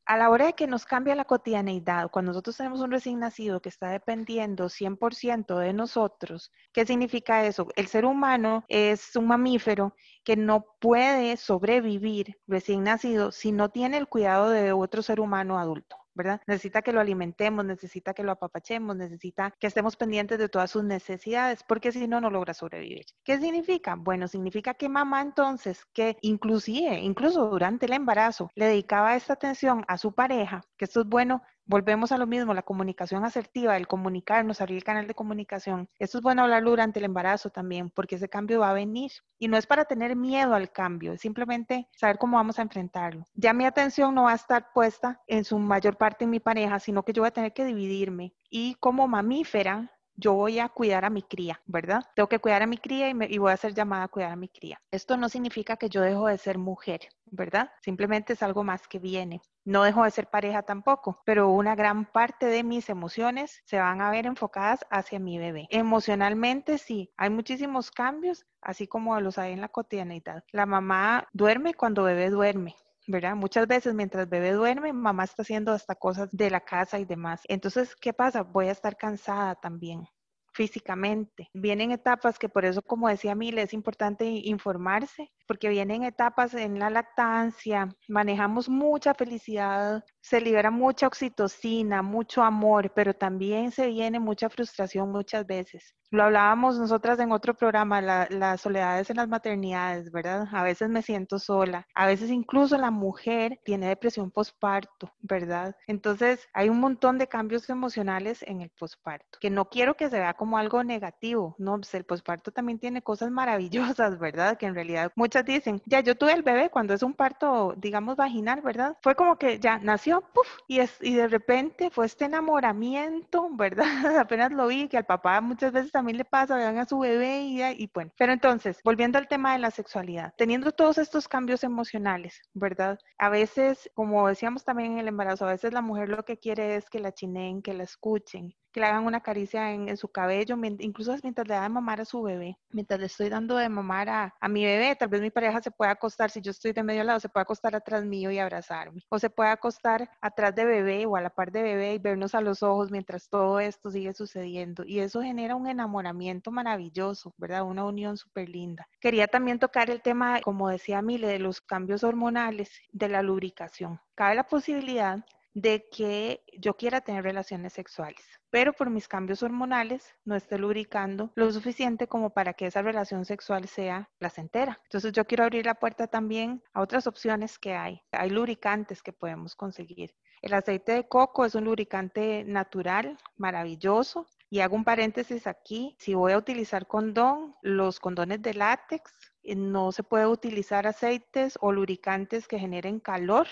A 0.05 0.17
la 0.17 0.29
hora 0.29 0.47
de 0.47 0.53
que 0.53 0.67
nos 0.67 0.85
cambia 0.85 1.15
la 1.15 1.25
cotidianeidad, 1.25 2.09
cuando 2.09 2.31
nosotros 2.31 2.57
tenemos 2.57 2.81
un 2.81 2.91
recién 2.91 3.19
nacido 3.19 3.61
que 3.61 3.69
está 3.69 3.89
dependiendo 3.89 4.69
100% 4.69 5.59
de 5.59 5.73
nosotros, 5.73 6.51
¿qué 6.73 6.85
significa 6.85 7.45
eso? 7.45 7.67
El 7.75 7.87
ser 7.87 8.05
humano 8.05 8.65
es 8.67 9.15
un 9.15 9.27
mamífero 9.27 9.95
que 10.23 10.35
no 10.35 10.65
puede 10.79 11.37
sobrevivir 11.37 12.39
recién 12.47 12.83
nacido 12.83 13.31
si 13.31 13.51
no 13.51 13.69
tiene 13.69 13.97
el 13.97 14.07
cuidado 14.07 14.49
de 14.49 14.71
otro 14.71 15.01
ser 15.01 15.19
humano 15.19 15.59
adulto. 15.59 15.97
¿Verdad? 16.17 16.41
Necesita 16.47 16.81
que 16.81 16.91
lo 16.91 16.99
alimentemos, 16.99 17.63
necesita 17.63 18.13
que 18.13 18.23
lo 18.23 18.33
apapachemos, 18.33 18.97
necesita 18.97 19.53
que 19.59 19.67
estemos 19.67 19.95
pendientes 19.95 20.37
de 20.37 20.49
todas 20.49 20.71
sus 20.71 20.83
necesidades, 20.83 21.63
porque 21.63 21.93
si 21.93 22.07
no, 22.07 22.19
no 22.19 22.29
logra 22.29 22.53
sobrevivir. 22.53 23.05
¿Qué 23.23 23.39
significa? 23.39 23.95
Bueno, 23.95 24.27
significa 24.27 24.73
que 24.73 24.89
mamá 24.89 25.21
entonces, 25.21 25.85
que 25.93 26.17
inclusive, 26.21 26.99
incluso 26.99 27.47
durante 27.47 27.85
el 27.85 27.93
embarazo, 27.93 28.49
le 28.55 28.65
dedicaba 28.65 29.15
esta 29.15 29.33
atención 29.33 29.85
a 29.87 29.97
su 29.97 30.13
pareja, 30.13 30.61
que 30.77 30.85
esto 30.85 31.01
es 31.01 31.07
bueno 31.07 31.41
volvemos 31.67 32.11
a 32.11 32.17
lo 32.17 32.25
mismo, 32.25 32.53
la 32.53 32.63
comunicación 32.63 33.23
asertiva, 33.25 33.77
el 33.77 33.87
comunicarnos, 33.87 34.61
abrir 34.61 34.77
el 34.77 34.83
canal 34.83 35.07
de 35.07 35.13
comunicación. 35.13 35.89
Esto 35.99 36.17
es 36.17 36.21
bueno 36.21 36.43
hablarlo 36.43 36.71
durante 36.71 36.99
el 36.99 37.05
embarazo 37.05 37.49
también, 37.49 37.89
porque 37.89 38.15
ese 38.15 38.29
cambio 38.29 38.61
va 38.61 38.71
a 38.71 38.73
venir. 38.73 39.11
Y 39.37 39.47
no 39.47 39.57
es 39.57 39.67
para 39.67 39.85
tener 39.85 40.15
miedo 40.15 40.55
al 40.55 40.71
cambio, 40.71 41.13
es 41.13 41.21
simplemente 41.21 41.87
saber 41.91 42.17
cómo 42.17 42.37
vamos 42.37 42.57
a 42.57 42.63
enfrentarlo. 42.63 43.25
Ya 43.35 43.53
mi 43.53 43.65
atención 43.65 44.15
no 44.15 44.23
va 44.23 44.31
a 44.31 44.35
estar 44.35 44.71
puesta 44.73 45.21
en 45.27 45.43
su 45.43 45.59
mayor 45.59 45.97
parte 45.97 46.23
en 46.23 46.31
mi 46.31 46.39
pareja, 46.39 46.79
sino 46.79 47.03
que 47.03 47.13
yo 47.13 47.21
voy 47.21 47.27
a 47.27 47.31
tener 47.31 47.53
que 47.53 47.65
dividirme. 47.65 48.33
Y 48.49 48.75
como 48.75 49.07
mamífera, 49.07 49.91
yo 50.17 50.33
voy 50.33 50.59
a 50.59 50.67
cuidar 50.67 51.05
a 51.05 51.09
mi 51.09 51.21
cría, 51.21 51.61
¿verdad? 51.67 52.01
Tengo 52.15 52.27
que 52.27 52.39
cuidar 52.39 52.63
a 52.63 52.67
mi 52.67 52.77
cría 52.77 53.09
y, 53.09 53.37
voy 53.37 53.51
a 53.51 53.57
ser 53.57 53.73
llamada 53.73 54.03
a 54.03 54.07
cuidar 54.07 54.31
a 54.31 54.35
mi 54.35 54.49
cría. 54.49 54.81
Esto 54.91 55.15
no 55.15 55.29
significa 55.29 55.77
que 55.77 55.89
yo 55.89 56.01
dejo 56.01 56.27
de 56.27 56.37
ser 56.37 56.57
mujer, 56.57 57.01
¿verdad? 57.25 57.71
Simplemente 57.81 58.33
es 58.33 58.41
algo 58.41 58.63
más 58.63 58.87
que 58.87 58.99
viene. 58.99 59.41
No 59.63 59.83
dejo 59.83 60.03
de 60.03 60.11
ser 60.11 60.27
pareja 60.27 60.63
tampoco, 60.63 61.21
pero 61.25 61.49
una 61.49 61.75
gran 61.75 62.05
parte 62.05 62.47
de 62.47 62.63
mis 62.63 62.89
emociones 62.89 63.61
se 63.65 63.79
van 63.79 64.01
a 64.01 64.09
ver 64.09 64.25
enfocadas 64.25 64.85
hacia 64.89 65.19
mi 65.19 65.37
bebé. 65.37 65.67
Emocionalmente 65.69 66.77
sí, 66.77 67.11
hay 67.15 67.29
muchísimos 67.29 67.91
cambios, 67.91 68.45
así 68.61 68.87
como 68.87 69.19
los 69.19 69.37
hay 69.37 69.53
en 69.53 69.61
la 69.61 69.69
cotidianidad. 69.69 70.43
La 70.51 70.65
mamá 70.65 71.27
duerme 71.31 71.73
cuando 71.73 72.03
bebé 72.03 72.29
duerme, 72.29 72.75
¿verdad? 73.07 73.35
Muchas 73.35 73.67
veces 73.67 73.93
mientras 73.95 74.29
bebé 74.29 74.51
duerme, 74.51 74.93
mamá 74.93 75.23
está 75.23 75.41
haciendo 75.43 75.71
hasta 75.71 75.95
cosas 75.95 76.29
de 76.31 76.49
la 76.51 76.61
casa 76.61 76.99
y 76.99 77.05
demás. 77.05 77.41
Entonces, 77.47 77.95
¿qué 77.95 78.13
pasa? 78.13 78.43
Voy 78.43 78.67
a 78.67 78.71
estar 78.71 78.97
cansada 78.97 79.55
también 79.55 80.05
físicamente. 80.53 81.49
Vienen 81.53 81.91
etapas 81.91 82.39
que 82.39 82.49
por 82.49 82.65
eso, 82.65 82.81
como 82.81 83.07
decía 83.09 83.35
Mile, 83.35 83.61
es 83.61 83.73
importante 83.73 84.25
informarse, 84.25 85.31
porque 85.47 85.69
vienen 85.69 86.03
etapas 86.03 86.53
en 86.53 86.79
la 86.79 86.89
lactancia, 86.89 87.89
manejamos 88.07 88.69
mucha 88.69 89.13
felicidad, 89.13 90.03
se 90.21 90.41
libera 90.41 90.71
mucha 90.71 91.07
oxitocina, 91.07 92.01
mucho 92.01 92.43
amor, 92.43 92.91
pero 92.93 93.13
también 93.13 93.71
se 93.71 93.87
viene 93.87 94.19
mucha 94.19 94.49
frustración 94.49 95.11
muchas 95.11 95.47
veces. 95.47 95.95
Lo 96.09 96.23
hablábamos 96.23 96.79
nosotras 96.79 97.19
en 97.19 97.33
otro 97.33 97.53
programa, 97.53 98.01
las 98.01 98.61
soledades 98.61 99.09
en 99.09 99.17
las 99.17 99.27
maternidades, 99.27 100.09
¿verdad? 100.09 100.47
A 100.53 100.63
veces 100.63 100.89
me 100.89 101.01
siento 101.01 101.37
sola, 101.37 101.85
a 101.93 102.05
veces 102.05 102.29
incluso 102.29 102.77
la 102.77 102.91
mujer 102.91 103.59
tiene 103.65 103.89
depresión 103.89 104.31
postparto, 104.31 105.11
¿verdad? 105.19 105.75
Entonces 105.85 106.47
hay 106.53 106.69
un 106.69 106.79
montón 106.79 107.17
de 107.17 107.27
cambios 107.27 107.69
emocionales 107.69 108.41
en 108.43 108.61
el 108.61 108.69
postparto, 108.69 109.37
que 109.41 109.49
no 109.49 109.69
quiero 109.69 109.95
que 109.95 110.09
se 110.09 110.19
vea 110.19 110.33
como 110.33 110.57
algo 110.57 110.81
negativo, 110.83 111.55
¿no? 111.57 111.75
Pues 111.75 111.93
el 111.93 112.05
postparto 112.05 112.51
también 112.51 112.79
tiene 112.79 113.01
cosas 113.01 113.29
maravillosas, 113.29 114.17
¿verdad? 114.17 114.57
Que 114.57 114.67
en 114.67 114.75
realidad 114.75 115.11
muchas 115.15 115.36
dicen, 115.43 115.81
ya 115.85 115.99
yo 116.01 116.15
tuve 116.15 116.33
el 116.33 116.43
bebé 116.43 116.69
cuando 116.69 116.93
es 116.93 117.03
un 117.03 117.13
parto, 117.13 117.73
digamos, 117.77 118.15
vaginal, 118.15 118.61
¿verdad? 118.61 118.97
Fue 119.01 119.15
como 119.15 119.37
que 119.37 119.59
ya 119.59 119.79
nació, 119.79 120.21
puff, 120.33 120.47
y, 120.67 120.79
es, 120.79 120.97
y 121.01 121.15
de 121.15 121.27
repente 121.27 121.89
fue 121.89 122.05
este 122.05 122.25
enamoramiento, 122.25 123.49
¿verdad? 123.55 124.17
Apenas 124.17 124.51
lo 124.51 124.67
vi, 124.67 124.87
que 124.87 124.97
al 124.97 125.05
papá 125.05 125.41
muchas 125.41 125.71
veces 125.71 125.91
también 125.91 126.17
le 126.17 126.25
pasa, 126.25 126.55
vean 126.55 126.77
a 126.77 126.85
su 126.85 126.99
bebé 126.99 127.41
y, 127.41 127.61
y 127.63 127.89
bueno. 127.93 128.11
Pero 128.17 128.33
entonces, 128.33 128.79
volviendo 128.83 129.17
al 129.17 129.27
tema 129.27 129.53
de 129.53 129.59
la 129.59 129.71
sexualidad, 129.71 130.33
teniendo 130.37 130.71
todos 130.71 130.97
estos 130.97 131.27
cambios 131.27 131.63
emocionales, 131.63 132.41
¿verdad? 132.53 132.99
A 133.17 133.29
veces, 133.29 133.89
como 133.93 134.27
decíamos 134.27 134.63
también 134.63 134.93
en 134.93 134.99
el 134.99 135.07
embarazo, 135.07 135.45
a 135.45 135.51
veces 135.51 135.73
la 135.73 135.81
mujer 135.81 136.09
lo 136.09 136.23
que 136.23 136.37
quiere 136.37 136.75
es 136.75 136.89
que 136.89 136.99
la 136.99 137.13
chineen, 137.13 137.61
que 137.61 137.73
la 137.73 137.83
escuchen, 137.83 138.55
que 138.77 138.81
le 138.81 138.85
hagan 138.85 139.05
una 139.05 139.21
caricia 139.21 139.71
en, 139.71 139.97
su 139.97 140.07
cabello, 140.07 140.55
incluso 140.77 141.15
mientras 141.23 141.47
le 141.47 141.55
da 141.55 141.63
de 141.63 141.69
mamar 141.69 141.99
a 141.99 142.05
su 142.05 142.21
bebé, 142.21 142.59
mientras 142.69 142.99
le 142.99 143.07
estoy 143.07 143.27
dando 143.27 143.57
de 143.57 143.69
mamar 143.69 144.07
a, 144.07 144.35
a, 144.39 144.47
mi 144.47 144.63
bebé, 144.63 144.95
tal 144.95 145.07
vez 145.07 145.19
mi 145.19 145.31
pareja 145.31 145.59
se 145.63 145.71
pueda 145.71 145.89
acostar, 145.89 146.29
si 146.29 146.41
yo 146.41 146.51
estoy 146.51 146.73
de 146.73 146.83
medio 146.83 147.03
lado, 147.03 147.19
se 147.19 147.27
puede 147.27 147.41
acostar 147.41 147.75
atrás 147.75 148.05
mío 148.05 148.29
y 148.29 148.37
abrazarme, 148.37 149.01
o 149.09 149.17
se 149.17 149.31
puede 149.31 149.49
acostar 149.49 150.11
atrás 150.21 150.53
de 150.53 150.63
bebé 150.63 151.07
o 151.07 151.15
a 151.15 151.21
la 151.21 151.31
par 151.31 151.51
de 151.51 151.63
bebé 151.63 151.95
y 151.95 151.97
vernos 151.97 152.35
a 152.35 152.41
los 152.41 152.61
ojos 152.61 152.91
mientras 152.91 153.29
todo 153.29 153.59
esto 153.59 153.89
sigue 153.89 154.13
sucediendo. 154.13 154.83
Y 154.85 154.99
eso 154.99 155.23
genera 155.23 155.55
un 155.55 155.65
enamoramiento 155.65 156.51
maravilloso, 156.51 157.33
¿verdad? 157.37 157.63
Una 157.63 157.83
unión 157.83 158.15
súper 158.15 158.47
linda. 158.47 158.87
Quería 158.99 159.25
también 159.25 159.57
tocar 159.57 159.89
el 159.89 160.03
tema, 160.03 160.39
como 160.41 160.69
decía 160.69 161.01
Mile, 161.01 161.25
de 161.25 161.39
los 161.39 161.61
cambios 161.61 162.03
hormonales, 162.03 162.69
de 162.91 163.09
la 163.09 163.23
lubricación. 163.23 163.99
Cabe 164.13 164.35
la 164.35 164.43
posibilidad 164.43 165.25
de 165.57 165.87
que 165.89 166.43
yo 166.59 166.75
quiera 166.75 167.01
tener 167.01 167.23
relaciones 167.23 167.73
sexuales, 167.73 168.23
pero 168.49 168.73
por 168.73 168.89
mis 168.89 169.07
cambios 169.07 169.43
hormonales 169.43 170.15
no 170.25 170.35
esté 170.35 170.57
lubricando 170.57 171.31
lo 171.35 171.51
suficiente 171.51 172.07
como 172.07 172.31
para 172.31 172.53
que 172.53 172.67
esa 172.67 172.81
relación 172.81 173.25
sexual 173.25 173.67
sea 173.67 174.09
placentera. 174.17 174.79
Entonces 174.83 175.11
yo 175.11 175.25
quiero 175.25 175.43
abrir 175.43 175.65
la 175.65 175.75
puerta 175.75 176.07
también 176.07 176.63
a 176.73 176.81
otras 176.81 177.07
opciones 177.07 177.59
que 177.59 177.75
hay. 177.75 178.01
Hay 178.11 178.29
lubricantes 178.29 179.01
que 179.01 179.13
podemos 179.13 179.55
conseguir. 179.55 180.15
El 180.41 180.53
aceite 180.53 180.91
de 180.91 181.07
coco 181.07 181.45
es 181.45 181.55
un 181.55 181.65
lubricante 181.65 182.43
natural, 182.45 183.17
maravilloso. 183.37 184.27
Y 184.49 184.61
hago 184.61 184.75
un 184.75 184.85
paréntesis 184.85 185.45
aquí, 185.45 185.95
si 185.99 186.13
voy 186.13 186.31
a 186.31 186.37
utilizar 186.37 186.87
condón, 186.87 187.53
los 187.61 187.99
condones 187.99 188.41
de 188.41 188.53
látex, 188.53 189.11
eh, 189.43 189.55
no 189.55 189.91
se 189.91 190.03
puede 190.03 190.27
utilizar 190.27 190.87
aceites 190.87 191.57
o 191.59 191.71
lubricantes 191.71 192.47
que 192.47 192.59
generen 192.59 192.99
calor 192.99 193.47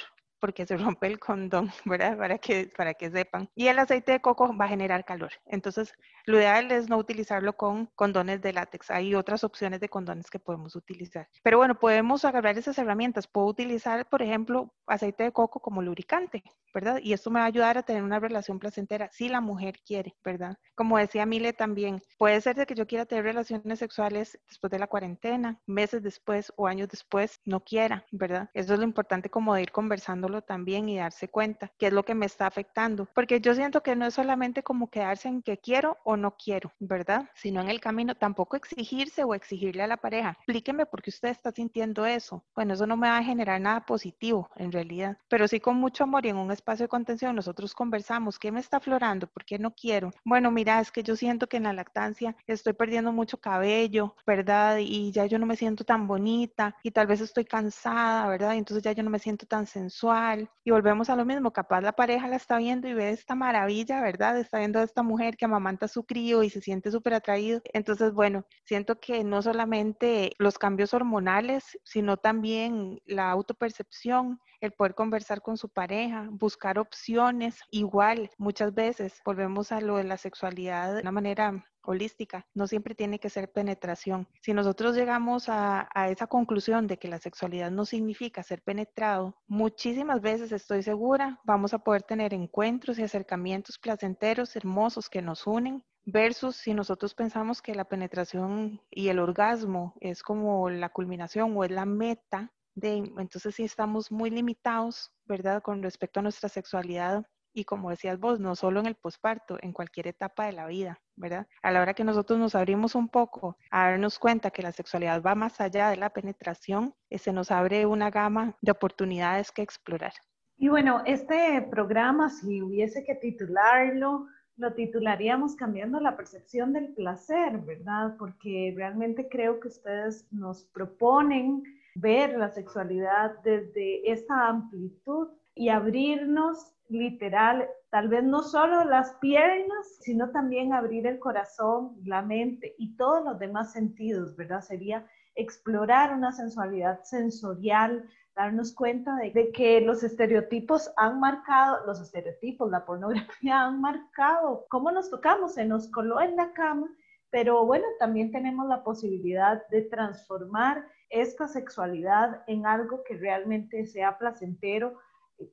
porque 0.45 0.67
se 0.67 0.77
rompe 0.77 1.07
el 1.07 1.17
condón, 1.17 1.71
¿verdad? 1.85 2.15
Para 2.19 2.37
que, 2.37 2.71
para 2.77 2.93
que 2.93 3.09
sepan. 3.09 3.49
Y 3.55 3.67
el 3.67 3.79
aceite 3.79 4.11
de 4.11 4.21
coco 4.21 4.55
va 4.55 4.65
a 4.65 4.67
generar 4.67 5.03
calor. 5.03 5.31
Entonces, 5.47 5.91
lo 6.27 6.37
ideal 6.37 6.71
es 6.71 6.87
no 6.87 6.97
utilizarlo 6.97 7.53
con 7.53 7.87
condones 7.95 8.43
de 8.43 8.53
látex. 8.53 8.91
Hay 8.91 9.15
otras 9.15 9.43
opciones 9.43 9.79
de 9.79 9.89
condones 9.89 10.29
que 10.29 10.37
podemos 10.37 10.75
utilizar. 10.75 11.27
Pero 11.41 11.57
bueno, 11.57 11.79
podemos 11.79 12.25
agarrar 12.25 12.57
esas 12.59 12.77
herramientas. 12.77 13.27
Puedo 13.27 13.47
utilizar, 13.47 14.07
por 14.07 14.21
ejemplo, 14.21 14.71
aceite 14.85 15.23
de 15.23 15.31
coco 15.31 15.59
como 15.59 15.81
lubricante, 15.81 16.43
¿verdad? 16.73 16.99
Y 17.01 17.13
esto 17.13 17.31
me 17.31 17.39
va 17.39 17.45
a 17.45 17.47
ayudar 17.47 17.77
a 17.77 17.83
tener 17.83 18.03
una 18.03 18.19
relación 18.19 18.59
placentera 18.59 19.09
si 19.11 19.29
la 19.29 19.41
mujer 19.41 19.79
quiere, 19.85 20.15
¿verdad? 20.23 20.57
Como 20.75 20.97
decía 20.97 21.25
Mile 21.25 21.53
también, 21.53 22.01
puede 22.17 22.41
ser 22.41 22.55
de 22.55 22.65
que 22.65 22.75
yo 22.75 22.85
quiera 22.85 23.05
tener 23.05 23.23
relaciones 23.23 23.79
sexuales 23.79 24.39
después 24.47 24.71
de 24.71 24.79
la 24.79 24.87
cuarentena, 24.87 25.59
meses 25.65 26.03
después 26.03 26.51
o 26.55 26.67
años 26.67 26.89
después, 26.89 27.39
no 27.45 27.61
quiera, 27.61 28.05
¿verdad? 28.11 28.49
Eso 28.53 28.73
es 28.73 28.79
lo 28.79 28.85
importante 28.85 29.29
como 29.29 29.53
de 29.55 29.63
ir 29.63 29.71
conversándolo 29.71 30.34
también 30.41 30.89
y 30.89 30.97
darse 30.97 31.27
cuenta 31.27 31.71
qué 31.77 31.87
es 31.87 31.93
lo 31.93 32.03
que 32.03 32.15
me 32.15 32.25
está 32.25 32.47
afectando. 32.47 33.07
Porque 33.13 33.39
yo 33.39 33.53
siento 33.53 33.81
que 33.81 33.95
no 33.95 34.05
es 34.05 34.13
solamente 34.13 34.63
como 34.63 34.89
quedarse 34.89 35.27
en 35.27 35.41
que 35.41 35.57
quiero 35.57 35.97
o 36.03 36.17
no 36.17 36.35
quiero, 36.37 36.71
¿verdad? 36.79 37.29
Sino 37.35 37.61
en 37.61 37.69
el 37.69 37.79
camino 37.79 38.15
tampoco 38.15 38.55
exigirse 38.57 39.23
o 39.23 39.33
exigirle 39.33 39.83
a 39.83 39.87
la 39.87 39.97
pareja, 39.97 40.31
explíqueme 40.31 40.85
por 40.85 41.01
qué 41.01 41.09
usted 41.09 41.29
está 41.29 41.51
sintiendo 41.51 42.05
eso. 42.05 42.43
Bueno, 42.55 42.73
eso 42.73 42.87
no 42.87 42.97
me 42.97 43.09
va 43.09 43.17
a 43.17 43.23
generar 43.23 43.59
nada 43.61 43.85
positivo 43.85 44.49
en 44.55 44.71
realidad, 44.71 45.17
pero 45.29 45.47
sí 45.47 45.59
con 45.59 45.77
mucho 45.77 46.03
amor 46.03 46.25
y 46.25 46.29
en 46.29 46.37
un 46.37 46.51
espacio 46.51 46.85
de 46.85 46.89
contención 46.89 47.35
nosotros 47.35 47.73
conversamos, 47.73 48.39
¿qué 48.39 48.51
me 48.51 48.59
está 48.59 48.77
aflorando? 48.77 49.27
¿Por 49.27 49.45
qué 49.45 49.59
no 49.59 49.73
quiero? 49.73 50.11
Bueno, 50.23 50.51
mira, 50.51 50.79
es 50.79 50.91
que 50.91 51.03
yo 51.03 51.15
siento 51.15 51.47
que 51.47 51.57
en 51.57 51.63
la 51.63 51.73
lactancia 51.73 52.35
estoy 52.47 52.73
perdiendo 52.73 53.11
mucho 53.11 53.37
cabello, 53.37 54.15
¿verdad? 54.25 54.77
Y 54.79 55.11
ya 55.11 55.25
yo 55.25 55.39
no 55.39 55.45
me 55.45 55.55
siento 55.55 55.83
tan 55.83 56.07
bonita 56.07 56.75
y 56.83 56.91
tal 56.91 57.07
vez 57.07 57.21
estoy 57.21 57.45
cansada, 57.45 58.27
¿verdad? 58.27 58.53
Y 58.53 58.57
entonces 58.57 58.83
ya 58.83 58.91
yo 58.91 59.03
no 59.03 59.09
me 59.09 59.19
siento 59.19 59.45
tan 59.45 59.67
sensual 59.67 60.14
y 60.63 60.71
volvemos 60.71 61.09
a 61.09 61.15
lo 61.15 61.25
mismo, 61.25 61.51
capaz 61.51 61.81
la 61.81 61.91
pareja 61.91 62.27
la 62.27 62.35
está 62.37 62.57
viendo 62.57 62.87
y 62.87 62.93
ve 62.93 63.09
esta 63.09 63.35
maravilla, 63.35 64.01
¿verdad? 64.01 64.37
Está 64.39 64.59
viendo 64.59 64.79
a 64.79 64.83
esta 64.83 65.03
mujer 65.03 65.37
que 65.37 65.45
amamanta 65.45 65.87
su 65.87 66.05
crío 66.05 66.43
y 66.43 66.49
se 66.49 66.61
siente 66.61 66.91
súper 66.91 67.13
atraído. 67.13 67.61
Entonces, 67.73 68.13
bueno, 68.13 68.45
siento 68.63 68.99
que 68.99 69.23
no 69.23 69.41
solamente 69.41 70.31
los 70.39 70.57
cambios 70.57 70.93
hormonales, 70.93 71.77
sino 71.83 72.17
también 72.17 72.99
la 73.05 73.29
autopercepción, 73.31 74.39
el 74.61 74.71
poder 74.71 74.95
conversar 74.95 75.41
con 75.41 75.57
su 75.57 75.69
pareja, 75.69 76.27
buscar 76.31 76.79
opciones. 76.79 77.59
Igual, 77.71 78.29
muchas 78.37 78.73
veces 78.73 79.21
volvemos 79.25 79.71
a 79.71 79.81
lo 79.81 79.97
de 79.97 80.05
la 80.05 80.17
sexualidad 80.17 80.95
de 80.95 81.01
una 81.01 81.11
manera 81.11 81.65
holística, 81.87 82.45
no 82.53 82.67
siempre 82.67 82.95
tiene 82.95 83.19
que 83.19 83.29
ser 83.29 83.51
penetración. 83.51 84.27
Si 84.41 84.53
nosotros 84.53 84.95
llegamos 84.95 85.45
a, 85.47 85.87
esa 86.09 86.27
conclusión 86.27 86.87
de 86.87 86.97
que 86.97 87.07
la 87.07 87.19
sexualidad 87.19 87.71
no 87.71 87.85
significa 87.85 88.43
ser 88.43 88.61
penetrado, 88.61 89.35
muchísimas 89.47 90.21
veces 90.21 90.51
estoy 90.51 90.83
segura 90.83 91.39
vamos 91.45 91.73
a 91.73 91.79
poder 91.79 92.03
tener 92.03 92.33
encuentros 92.33 92.99
y 92.99 93.03
acercamientos 93.03 93.77
placenteros, 93.79 94.55
hermosos 94.55 95.09
que 95.09 95.21
nos 95.21 95.47
unen 95.47 95.83
versus 96.05 96.55
si 96.57 96.73
nosotros 96.73 97.15
pensamos 97.15 97.61
que 97.61 97.73
la 97.73 97.85
penetración 97.85 98.81
y 98.91 99.07
el 99.07 99.19
orgasmo 99.19 99.95
es 99.99 100.21
como 100.21 100.69
la 100.69 100.89
culminación 100.89 101.55
o 101.57 101.63
es 101.63 101.71
la 101.71 101.85
meta 101.85 102.51
entonces 102.81 103.55
sí 103.55 103.63
estamos 103.63 104.11
muy 104.11 104.29
limitados, 104.29 105.11
¿verdad? 105.25 105.61
Con 105.61 105.81
respecto 105.81 106.19
a 106.19 106.23
nuestra 106.23 106.49
sexualidad 106.49 107.25
y 107.55 107.63
como 107.63 107.89
decías 107.89 108.19
vos, 108.19 108.39
no 108.39 108.55
solo 108.55 108.81
en 108.81 108.85
el 108.85 108.95
posparto, 108.95 109.57
en 109.61 109.71
cualquier 109.71 110.07
etapa 110.07 110.45
de 110.45 110.51
la 110.51 110.67
vida, 110.67 110.99
¿verdad? 111.15 111.47
A 111.63 111.71
la 111.71 111.81
hora 111.81 111.93
que 111.93 112.03
nosotros 112.03 112.37
nos 112.37 112.53
abrimos 112.53 112.93
un 112.93 113.07
poco 113.07 113.57
a 113.71 113.89
darnos 113.89 114.19
cuenta 114.19 114.51
que 114.51 114.61
la 114.61 114.73
sexualidad 114.73 115.23
va 115.23 115.35
más 115.35 115.61
allá 115.61 115.89
de 115.89 115.95
la 115.95 116.09
penetración, 116.09 116.93
eh, 117.09 117.17
se 117.17 117.31
nos 117.31 117.51
abre 117.51 117.85
una 117.85 118.11
gama 118.11 118.55
de 118.61 118.71
oportunidades 118.71 119.51
que 119.51 119.61
explorar. 119.61 120.13
Y 120.57 120.67
bueno, 120.67 121.01
este 121.05 121.61
programa, 121.71 122.29
si 122.29 122.61
hubiese 122.61 123.05
que 123.05 123.15
titularlo, 123.15 124.27
lo 124.57 124.73
titularíamos 124.73 125.55
cambiando 125.55 125.99
la 125.99 126.15
percepción 126.15 126.73
del 126.73 126.93
placer, 126.93 127.57
¿verdad? 127.59 128.15
Porque 128.17 128.73
realmente 128.75 129.27
creo 129.29 129.59
que 129.59 129.69
ustedes 129.69 130.27
nos 130.31 130.63
proponen 130.65 131.63
ver 131.95 132.37
la 132.37 132.49
sexualidad 132.49 133.41
desde 133.43 134.09
esta 134.11 134.47
amplitud 134.47 135.29
y 135.55 135.69
abrirnos 135.69 136.74
literal, 136.87 137.67
tal 137.89 138.09
vez 138.09 138.23
no 138.23 138.43
solo 138.43 138.83
las 138.83 139.13
piernas, 139.15 139.97
sino 140.01 140.29
también 140.31 140.73
abrir 140.73 141.07
el 141.07 141.19
corazón, 141.19 141.95
la 142.03 142.21
mente 142.21 142.75
y 142.77 142.95
todos 142.95 143.23
los 143.23 143.39
demás 143.39 143.71
sentidos, 143.71 144.35
¿verdad? 144.35 144.61
Sería 144.61 145.05
explorar 145.35 146.13
una 146.13 146.31
sensualidad 146.31 147.03
sensorial, 147.03 148.07
darnos 148.35 148.73
cuenta 148.73 149.15
de, 149.15 149.51
que 149.51 149.81
los 149.81 150.03
estereotipos 150.03 150.91
han 150.97 151.19
marcado, 151.19 151.85
los 151.85 152.01
estereotipos, 152.01 152.69
la 152.69 152.85
pornografía 152.85 153.61
han 153.65 153.81
marcado 153.81 154.65
cómo 154.69 154.91
nos 154.91 155.09
tocamos, 155.09 155.53
se 155.53 155.65
nos 155.65 155.89
coló 155.91 156.21
en 156.21 156.35
la 156.35 156.53
cama, 156.53 156.89
pero 157.29 157.65
bueno, 157.65 157.85
también 157.99 158.31
tenemos 158.31 158.67
la 158.67 158.83
posibilidad 158.83 159.67
de 159.69 159.81
transformar 159.83 160.85
esta 161.09 161.47
sexualidad 161.47 162.43
en 162.47 162.65
algo 162.65 163.03
que 163.03 163.15
realmente 163.15 163.85
sea 163.85 164.17
placentero 164.17 164.97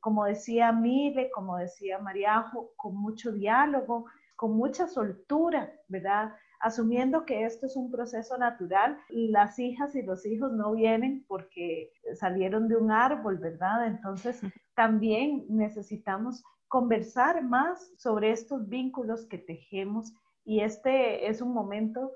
como 0.00 0.24
decía 0.24 0.72
Mile, 0.72 1.30
como 1.32 1.56
decía 1.56 1.98
Mariajo, 1.98 2.72
con 2.76 2.96
mucho 2.96 3.32
diálogo, 3.32 4.06
con 4.36 4.56
mucha 4.56 4.86
soltura, 4.86 5.72
¿verdad? 5.88 6.32
asumiendo 6.62 7.26
que 7.26 7.44
esto 7.44 7.66
es 7.66 7.76
un 7.76 7.90
proceso 7.90 8.38
natural. 8.38 8.96
Las 9.10 9.58
hijas 9.58 9.94
y 9.94 10.02
los 10.02 10.24
hijos 10.24 10.52
no 10.52 10.72
vienen 10.72 11.24
porque 11.26 11.90
salieron 12.14 12.68
de 12.68 12.76
un 12.76 12.90
árbol, 12.90 13.38
¿verdad? 13.38 13.86
Entonces, 13.86 14.40
también 14.74 15.44
necesitamos 15.48 16.42
conversar 16.68 17.42
más 17.42 17.92
sobre 17.98 18.30
estos 18.30 18.68
vínculos 18.68 19.26
que 19.26 19.38
tejemos 19.38 20.14
y 20.44 20.60
este 20.60 21.28
es 21.28 21.42
un 21.42 21.52
momento 21.52 22.12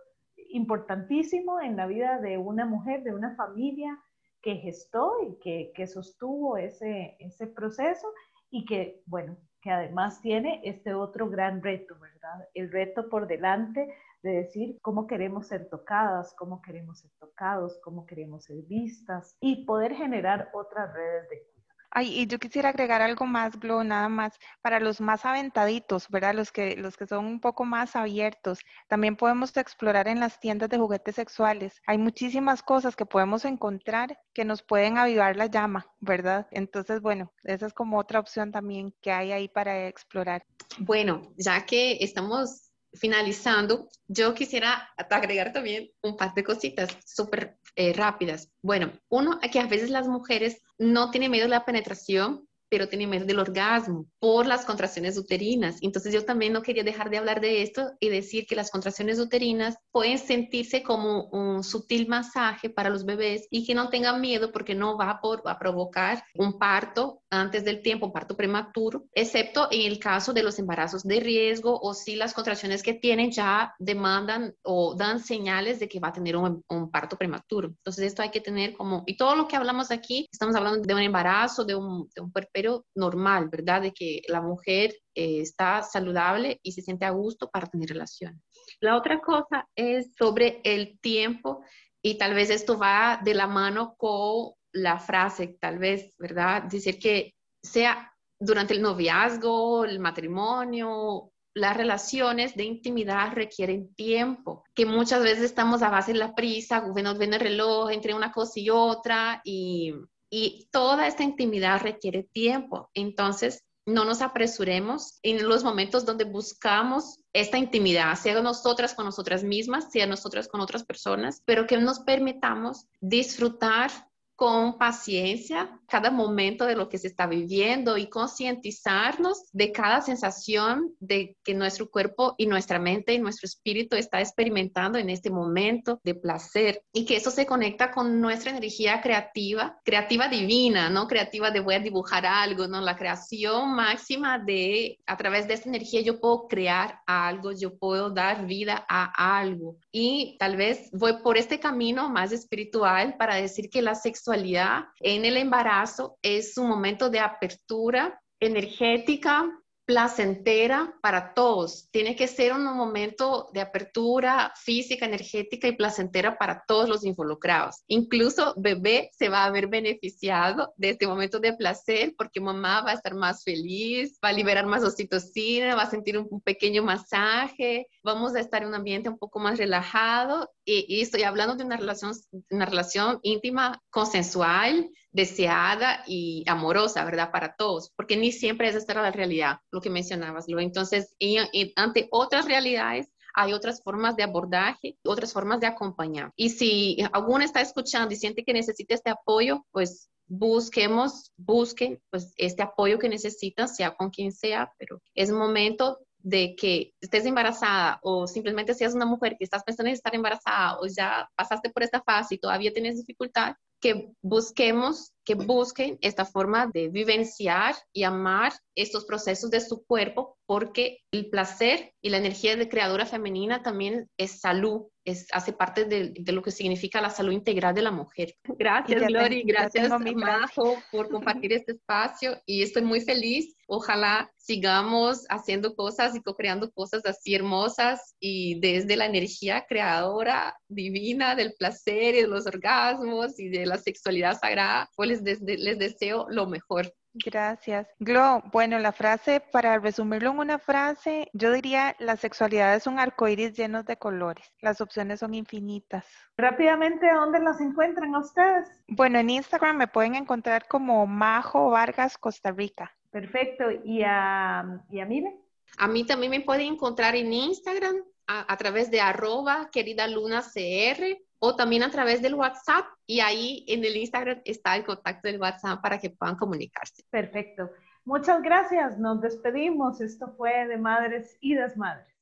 importantísimo 0.51 1.61
en 1.61 1.77
la 1.77 1.87
vida 1.87 2.21
de 2.21 2.39
una 2.39 2.64
mujer, 2.64 3.03
de 3.03 3.14
una 3.14 3.35
familia 3.35 3.99
que 4.47 4.55
gestó 4.59 5.12
y 5.24 5.72
que, 5.74 5.86
sostuvo 5.88 6.57
ese, 6.57 7.16
ese 7.18 7.49
proceso 7.49 8.07
y 8.49 8.64
que, 8.64 9.03
bueno, 9.05 9.36
que 9.61 9.72
además 9.72 10.20
tiene 10.20 10.61
este 10.62 10.94
otro 10.94 11.28
gran 11.28 11.61
reto, 11.61 11.99
¿verdad? 11.99 12.49
El 12.55 12.70
reto 12.70 13.09
por 13.09 13.26
delante 13.26 13.92
de 14.22 14.30
decir 14.30 14.78
cómo 14.82 15.09
queremos 15.09 15.49
ser 15.49 15.68
tocadas, 15.68 16.32
cómo 16.34 16.62
queremos 16.62 17.01
ser 17.01 17.11
tocados, 17.18 17.80
cómo 17.82 18.07
queremos 18.07 18.44
ser 18.44 18.62
vistas 18.68 19.36
y 19.40 19.64
poder 19.64 19.92
generar 19.94 20.49
otras 20.55 20.94
redes 20.94 21.28
de 21.28 21.56
Ay, 21.99 22.09
y 22.20 22.26
yo 22.26 22.38
quisiera 22.38 22.68
agregar 22.68 23.01
algo 23.01 23.24
más, 23.24 23.59
Glo, 23.59 23.82
nada 23.82 24.11
más, 24.11 24.34
para 24.61 24.80
los 24.80 25.01
más 25.01 25.24
aventaditos, 25.24 26.11
¿verdad? 26.11 26.34
Los 26.34 26.53
que, 26.53 26.76
los 26.76 26.94
que 26.94 27.07
son 27.07 27.24
un 27.24 27.40
poco 27.40 27.64
más 27.64 27.97
abiertos. 27.97 28.59
También 28.86 29.16
podemos 29.16 29.57
explorar 29.57 30.07
en 30.07 30.20
las 30.20 30.38
tiendas 30.38 30.68
de 30.68 30.76
juguetes 30.76 31.14
sexuales. 31.14 31.80
Hay 31.86 31.97
muchísimas 31.97 32.62
cosas 32.62 32.97
que 32.97 33.07
podemos 33.07 33.47
encontrar 33.47 34.18
que 34.34 34.44
nos 34.44 34.62
pueden 34.62 34.99
avivar 34.99 35.36
la 35.36 35.47
llama, 35.47 35.86
¿verdad? 36.01 36.47
Entonces, 36.51 37.01
bueno, 37.01 37.32
esa 37.44 37.64
es 37.64 37.72
como 37.72 37.99
otra 37.99 38.20
opción 38.20 38.53
también 38.53 38.92
que 39.01 39.11
hay 39.11 39.32
ahí 39.32 39.49
para 39.49 39.86
explorar. 39.86 40.44
Bueno, 40.76 41.32
ya 41.38 41.64
que 41.64 41.97
estamos 42.01 42.66
finalizando, 42.97 43.88
yo 44.09 44.34
quisiera 44.34 44.90
agregar 44.97 45.53
también 45.53 45.90
un 46.03 46.16
par 46.16 46.34
de 46.34 46.44
cositas 46.44 46.97
súper 47.05 47.59
eh, 47.74 47.92
rápidas. 47.92 48.51
Bueno, 48.62 48.92
uno, 49.09 49.38
que 49.53 49.61
a 49.61 49.66
veces 49.66 49.90
las 49.90 50.09
mujeres 50.09 50.62
no 50.78 51.11
tienen 51.11 51.30
miedo 51.30 51.44
de 51.44 51.51
la 51.51 51.64
penetración, 51.64 52.49
pero 52.69 52.89
tienen 52.89 53.11
miedo 53.11 53.27
del 53.27 53.39
orgasmo 53.39 54.07
por 54.19 54.47
las 54.47 54.64
contracciones 54.64 55.17
uterinas. 55.17 55.77
Entonces 55.83 56.12
yo 56.12 56.25
también 56.25 56.53
no 56.53 56.62
quería 56.62 56.85
dejar 56.85 57.11
de 57.11 57.19
hablar 57.19 57.41
de 57.41 57.62
esto 57.62 57.93
y 58.01 58.09
decir 58.09 58.47
que 58.47 58.57
las 58.57 58.71
contracciones 58.71 59.19
uterinas 59.19 59.77
pueden 59.91 60.19
sentirse 60.19 60.83
como 60.83 61.27
un 61.27 61.62
sutil 61.64 62.09
masaje 62.09 62.71
para 62.71 62.91
los 62.91 63.05
bebés 63.05 63.47
y 63.51 63.67
que 63.67 63.75
no 63.75 63.89
tengan 63.89 64.21
miedo 64.21 64.53
porque 64.53 64.75
no 64.75 64.97
va 64.97 65.21
a 65.21 65.59
provocar 65.59 66.25
un 66.35 66.59
parto 66.59 67.23
antes 67.31 67.64
del 67.64 67.83
tiempo, 67.83 68.07
un 68.07 68.12
parto 68.12 68.37
prematuro, 68.37 69.05
excepto 69.12 69.69
en 69.71 69.83
el 69.83 69.99
caso 69.99 70.33
de 70.33 70.43
los 70.43 70.59
embarazos 70.59 71.03
de 71.03 71.21
riesgo 71.21 71.79
o 71.81 71.95
si 71.95 72.17
las 72.17 72.35
contracciones 72.35 72.83
que 72.83 72.95
tienen 72.95 73.31
ya 73.31 73.75
demandan 73.79 74.55
o 74.62 74.95
dan 74.95 75.21
señales 75.21 75.81
de 75.81 75.89
que 75.89 76.01
va 76.01 76.09
a 76.09 76.12
tener 76.12 76.37
un, 76.37 76.64
parto 76.91 77.17
prematuro. 77.17 77.69
Entonces 77.69 78.07
esto 78.07 78.23
hay 78.23 78.31
que 78.31 78.41
tener 78.41 78.75
como, 78.75 79.03
y 79.07 79.17
todo 79.17 79.35
lo 79.37 79.49
que 79.49 79.57
hablamos 79.57 79.91
aquí, 79.91 80.29
estamos 80.31 80.55
hablando 80.55 80.81
de 80.81 80.95
un 80.95 81.01
embarazo, 81.01 81.64
de 81.64 81.75
un, 81.75 82.09
de 82.14 82.21
un 82.21 82.31
puerperio 82.57 82.87
normal, 82.95 83.49
¿verdad? 83.51 83.83
De 83.83 83.93
que 83.93 84.23
la 84.29 84.41
mujer 84.41 84.95
eh, 85.15 85.41
está 85.41 85.83
saludable 85.83 86.59
y 86.63 86.73
se 86.73 86.83
siente 86.83 87.05
a 87.05 87.11
gusto 87.11 87.49
para 87.51 87.67
tener 87.67 87.91
relación. 87.91 88.43
La 88.81 88.97
otra 88.97 89.21
cosa 89.21 89.69
es 89.77 90.15
sobre 90.17 90.61
el 90.65 90.99
tiempo 91.01 91.63
y 92.03 92.17
tal 92.17 92.35
vez 92.35 92.51
esto 92.51 92.79
va 92.79 93.21
de 93.23 93.35
la 93.35 93.47
mano 93.47 93.95
con 93.97 94.53
la 94.73 94.99
frase, 94.99 95.57
tal 95.61 95.79
vez, 95.79 96.15
¿verdad? 96.19 96.63
Decir 96.65 96.99
que 96.99 97.35
sea 97.63 98.13
durante 98.39 98.75
el 98.75 98.83
noviazgo, 98.83 99.85
el 99.85 99.99
matrimonio, 99.99 101.31
las 101.55 101.77
relaciones 101.77 102.55
de 102.55 102.65
intimidad 102.65 103.33
requieren 103.33 103.95
tiempo, 103.95 104.63
que 104.75 104.85
muchas 104.85 105.23
veces 105.23 105.45
estamos 105.45 105.83
a 105.83 105.89
base 105.89 106.13
de 106.13 106.19
la 106.19 106.35
prisa, 106.35 106.81
nos 106.81 107.19
ven 107.19 107.33
el 107.33 107.41
reloj 107.41 107.91
entre 107.91 108.15
una 108.15 108.31
cosa 108.31 108.61
y 108.61 108.69
otra 108.69 109.41
y, 109.43 109.95
y 110.39 110.68
toda 110.70 111.07
esta 111.07 111.22
intimidad 111.22 111.80
requiere 111.80 112.22
tiempo. 112.22 112.91
Entonces, 112.93 113.64
no 113.87 114.05
nos 114.05 114.20
apresuremos 114.20 115.18
en 115.22 115.49
los 115.49 115.64
momentos 115.64 116.05
donde 116.05 116.24
buscamos 116.24 117.20
esta 117.32 117.57
intimidad, 117.57 118.14
sea 118.16 118.43
nosotras 118.43 118.93
con 118.93 119.07
nosotras 119.07 119.43
mismas, 119.45 119.91
sea 119.91 120.07
nosotras 120.07 120.47
con 120.47 120.61
otras 120.61 120.84
personas, 120.84 121.41
pero 121.47 121.66
que 121.66 121.78
nos 121.78 122.01
permitamos 122.01 122.87
disfrutar 123.01 123.91
con 124.34 124.76
paciencia 124.76 125.80
cada 125.87 126.11
momento 126.11 126.66
de 126.66 126.76
lo 126.76 126.89
que 126.89 126.99
se 126.99 127.07
está 127.07 127.26
viviendo 127.26 127.97
y 127.97 128.09
concientizarnos 128.09 129.45
de 129.53 129.72
cada 129.72 130.01
sensación 130.01 130.95
de 131.01 131.37
que 131.45 131.55
nuestro 131.55 131.91
cuerpo 131.91 132.34
y 132.39 132.47
nuestra 132.47 132.78
mente 132.78 133.14
y 133.14 133.18
nuestro 133.18 133.47
espíritu 133.47 133.97
está 133.97 134.20
experimentando 134.20 134.99
en 134.99 135.11
este 135.11 135.30
momento 135.30 136.01
de 136.03 136.14
placer 136.14 136.82
y 136.93 137.05
que 137.05 137.16
eso 137.16 137.30
se 137.30 137.47
conecta 137.47 137.91
con 137.91 138.20
nuestra 138.20 138.51
energía 138.51 139.01
creativa, 139.01 139.78
creativa 139.84 140.28
divina, 140.28 140.91
no 140.91 141.07
creativa 141.07 141.51
de 141.51 141.61
voy 141.61 141.74
a 141.74 141.80
dibujar 141.80 142.26
algo, 142.26 142.66
no, 142.66 142.80
la 142.80 142.97
creación 142.97 143.74
máxima 143.74 144.39
de 144.39 144.99
a 145.07 145.16
través 145.16 145.47
de 145.47 145.55
esta 145.55 145.68
energía 145.68 146.01
yo 146.01 146.20
puedo 146.20 146.49
crear 146.49 147.01
algo, 147.07 147.53
yo 147.53 147.78
puedo 147.78 148.11
dar 148.11 148.47
vida 148.47 148.84
a 148.89 149.39
algo. 149.39 149.76
Y 149.93 150.37
tal 150.39 150.57
vez 150.57 150.91
voy 150.93 151.14
por 151.22 151.37
este 151.37 151.61
camino 151.61 152.09
más 152.09 152.32
espiritual 152.32 153.16
para 153.16 153.37
decir 153.37 153.70
que 153.70 153.82
la 153.82 153.95
sexualidad 153.95 154.84
en 155.01 155.24
el 155.24 155.37
embarazo 155.37 155.76
es 156.22 156.57
un 156.59 156.68
momento 156.68 157.11
de 157.11 157.20
apertura 157.20 158.20
energética, 158.41 159.51
placentera 159.87 160.93
para 161.01 161.33
todos. 161.33 161.89
Tiene 161.93 162.16
que 162.16 162.27
ser 162.27 162.53
un 162.53 162.64
momento 162.64 163.49
de 163.53 163.61
apertura 163.61 164.53
física, 164.57 165.07
energética 165.07 165.68
y 165.68 165.77
placentera 165.77 166.37
para 166.37 166.64
todos 166.66 166.89
los 166.89 167.05
involucrados. 167.05 167.85
Incluso 167.87 168.53
bebé 168.57 169.11
se 169.16 169.29
va 169.29 169.45
a 169.45 169.51
ver 169.51 169.68
beneficiado 169.68 170.74
de 170.77 170.91
este 170.91 171.07
momento 171.07 171.39
de 171.39 171.53
placer 171.53 172.14
porque 172.18 172.41
mamá 172.41 172.83
va 172.83 172.91
a 172.91 172.95
estar 172.95 173.14
más 173.14 173.45
feliz, 173.45 174.18
va 174.22 174.31
a 174.31 174.33
liberar 174.33 174.66
más 174.66 174.83
oxitocina, 174.83 175.77
va 175.77 175.83
a 175.83 175.91
sentir 175.91 176.18
un, 176.18 176.41
pequeño 176.41 176.83
masaje, 176.83 177.87
vamos 178.03 178.35
a 178.35 178.41
estar 178.41 178.62
en 178.62 178.68
un 178.68 178.74
ambiente 178.74 179.09
un 179.09 179.18
poco 179.18 179.39
más 179.39 179.57
relajado 179.57 180.51
y, 180.64 180.85
y 180.89 181.01
estoy 181.01 181.22
hablando 181.22 181.55
de 181.55 181.64
una 181.64 181.77
relación, 181.77 182.12
una 182.51 182.66
relación 182.66 183.20
íntima, 183.22 183.81
consensual, 183.91 184.91
deseada 185.17 186.05
y 186.07 186.45
amorosa, 186.47 187.03
¿verdad? 187.03 187.31
Para 187.33 187.57
todos, 187.57 187.91
porque 187.97 188.19
ni 188.19 188.33
siempre 188.33 188.69
es 188.69 188.75
esta 188.77 188.93
la 189.01 189.11
realidad, 189.11 189.61
lo 189.73 189.81
que 189.81 189.89
mencionabas, 189.89 190.45
lo 190.47 190.61
Entonces, 190.61 191.17
y, 191.19 191.39
ante 191.75 192.07
otras 192.11 192.45
realidades, 192.45 193.09
hay 193.35 193.55
otras 193.55 193.83
formas 193.83 194.14
de 194.17 194.25
abordaje, 194.25 194.99
otras 195.05 195.33
formas 195.33 195.59
de 195.61 195.69
acompañar. 195.69 196.33
Y 196.37 196.51
si 196.51 196.99
alguno 197.12 197.45
está 197.45 197.62
escuchando 197.62 198.12
y 198.12 198.17
siente 198.17 198.45
que 198.45 198.53
necesita 198.53 198.95
este 198.95 199.11
apoyo, 199.11 199.67
pues 199.73 200.11
busquemos, 200.27 201.33
busquen 201.37 201.99
pues 202.11 202.35
este 202.37 202.62
apoyo 202.62 202.99
que 202.99 203.09
necesitan, 203.09 203.69
sea 203.69 203.95
con 203.95 204.11
quien 204.11 204.33
sea, 204.33 204.71
pero 204.79 205.01
es 205.14 205.31
momento 205.31 205.99
de 206.19 206.57
que 206.57 206.93
estés 207.01 207.25
embarazada 207.25 208.01
o 208.03 208.27
simplemente 208.27 208.75
seas 208.75 208.95
una 208.95 209.07
mujer 209.07 209.37
que 209.39 209.45
estás 209.45 209.62
pensando 209.62 209.89
en 209.89 209.95
estar 209.95 210.14
embarazada 210.14 210.79
o 210.81 210.87
ya 210.87 211.31
pasaste 211.37 211.71
por 211.71 211.85
esta 211.85 212.03
fase 212.03 212.35
y 212.35 212.39
todavía 212.39 212.73
tienes 212.73 212.97
dificultad, 212.97 213.55
que 213.81 214.11
busquemos, 214.22 215.12
que 215.27 215.35
busquen 215.35 215.99
esta 216.01 216.24
forma 216.24 216.70
de 216.72 216.89
vivenciar 216.89 217.74
y 217.93 218.05
amar 218.05 218.53
estos 218.77 219.05
procesos 219.05 219.51
de 219.51 219.61
su 219.61 219.85
cuerpo, 219.85 220.39
porque 220.47 221.01
el 221.11 221.29
placer 221.29 221.93
y 222.01 222.11
la 222.11 222.18
energía 222.18 222.57
de 222.57 222.68
creadora 222.68 223.07
femenina 223.07 223.62
también 223.62 224.09
es 224.16 224.41
salud, 224.41 224.83
es, 225.05 225.27
hace 225.33 225.53
parte 225.53 225.85
de, 225.87 226.12
lo 226.33 226.43
que 226.43 226.51
significa 226.51 227.01
la 227.01 227.11
salud 227.11 227.33
integral 227.33 227.74
de 227.74 227.83
la 227.83 227.91
mujer. 227.91 228.35
Gracias, 228.45 229.07
Glory, 229.09 229.43
gracias, 229.43 229.91
Majo, 230.14 230.77
por 230.93 231.09
compartir 231.11 231.53
este 231.53 231.72
espacio 231.72 232.41
y 232.45 232.62
estoy 232.62 232.83
muy 232.83 233.01
feliz. 233.01 233.57
Ojalá 233.66 234.31
sigamos 234.37 235.24
haciendo 235.29 235.74
cosas 235.74 236.14
y 236.14 236.22
co-creando 236.22 236.70
cosas 236.70 237.05
así 237.07 237.35
hermosas 237.35 238.14
y 238.20 238.61
desde 238.61 238.97
la 238.97 239.07
energía 239.07 239.64
creadora 239.68 240.57
divina 240.68 241.35
del 241.35 241.55
placer 241.59 242.14
y 242.14 242.22
de 242.22 242.29
los 242.29 242.47
orgasmos 242.47 243.41
y 243.41 243.49
de 243.49 243.66
la 243.66 243.79
sexualidad 243.79 244.39
sagrada, 244.39 244.89
pues 244.95 245.16
les, 245.23 245.41
les 245.41 245.79
deseo 245.79 246.27
lo 246.29 246.47
mejor. 246.47 246.93
Gracias. 247.25 247.89
Glo, 247.99 248.43
bueno, 248.53 248.79
la 248.79 248.93
frase, 248.93 249.41
para 249.41 249.79
resumirlo 249.79 250.31
en 250.31 250.39
una 250.39 250.59
frase, 250.59 251.31
yo 251.33 251.53
diría, 251.53 251.97
la 251.99 252.17
sexualidad 252.17 252.75
es 252.75 252.87
un 252.87 252.99
arco 252.99 253.27
iris 253.27 253.55
lleno 253.55 253.83
de 253.83 253.97
colores. 253.97 254.53
Las 254.61 254.81
opciones 254.81 255.21
son 255.21 255.35
infinitas. 255.35 256.07
Rápidamente, 256.37 257.07
¿dónde 257.12 257.41
las 257.41 257.61
encuentran 257.61 258.14
a 258.14 258.19
ustedes? 258.19 258.69
Bueno, 258.89 259.19
en 259.19 259.31
Instagram 259.31 259.77
me 259.77 259.89
pueden 259.89 260.14
encontrar 260.14 260.69
como 260.69 261.07
Majo 261.07 261.71
Vargas 261.71 262.19
Costa 262.19 262.53
Rica. 262.53 262.95
Perfecto. 263.11 263.64
¿Y 263.85 264.03
a, 264.05 264.83
y 264.91 265.01
a 265.01 265.07
Mire? 265.07 265.37
A 265.79 265.89
mí 265.89 266.05
también 266.05 266.31
me 266.31 266.41
pueden 266.41 266.75
encontrar 266.75 267.17
en 267.17 267.33
Instagram 267.33 267.97
a, 268.27 268.53
a 268.53 268.57
través 268.57 268.91
de 268.91 269.01
arroba 269.01 269.71
querida 269.73 270.07
luna 270.07 270.43
cr 270.43 271.19
o 271.39 271.57
también 271.57 271.82
a 271.82 271.91
través 271.91 272.22
del 272.22 272.34
WhatsApp 272.34 272.87
y 273.07 273.20
ahí 273.20 273.64
en 273.68 273.84
el 273.84 273.97
Instagram 273.97 274.41
está 274.45 274.76
el 274.76 274.84
contacto 274.84 275.28
del 275.28 275.41
WhatsApp 275.41 275.80
para 275.82 275.99
que 275.99 276.11
puedan 276.11 276.37
comunicarse. 276.37 277.03
Perfecto. 277.11 277.70
Muchas 278.05 278.43
gracias. 278.43 278.99
Nos 278.99 279.20
despedimos. 279.20 280.01
Esto 280.01 280.34
fue 280.37 280.66
de 280.66 280.78
Madres 280.78 281.37
y 281.41 281.55
Desmadres. 281.55 282.16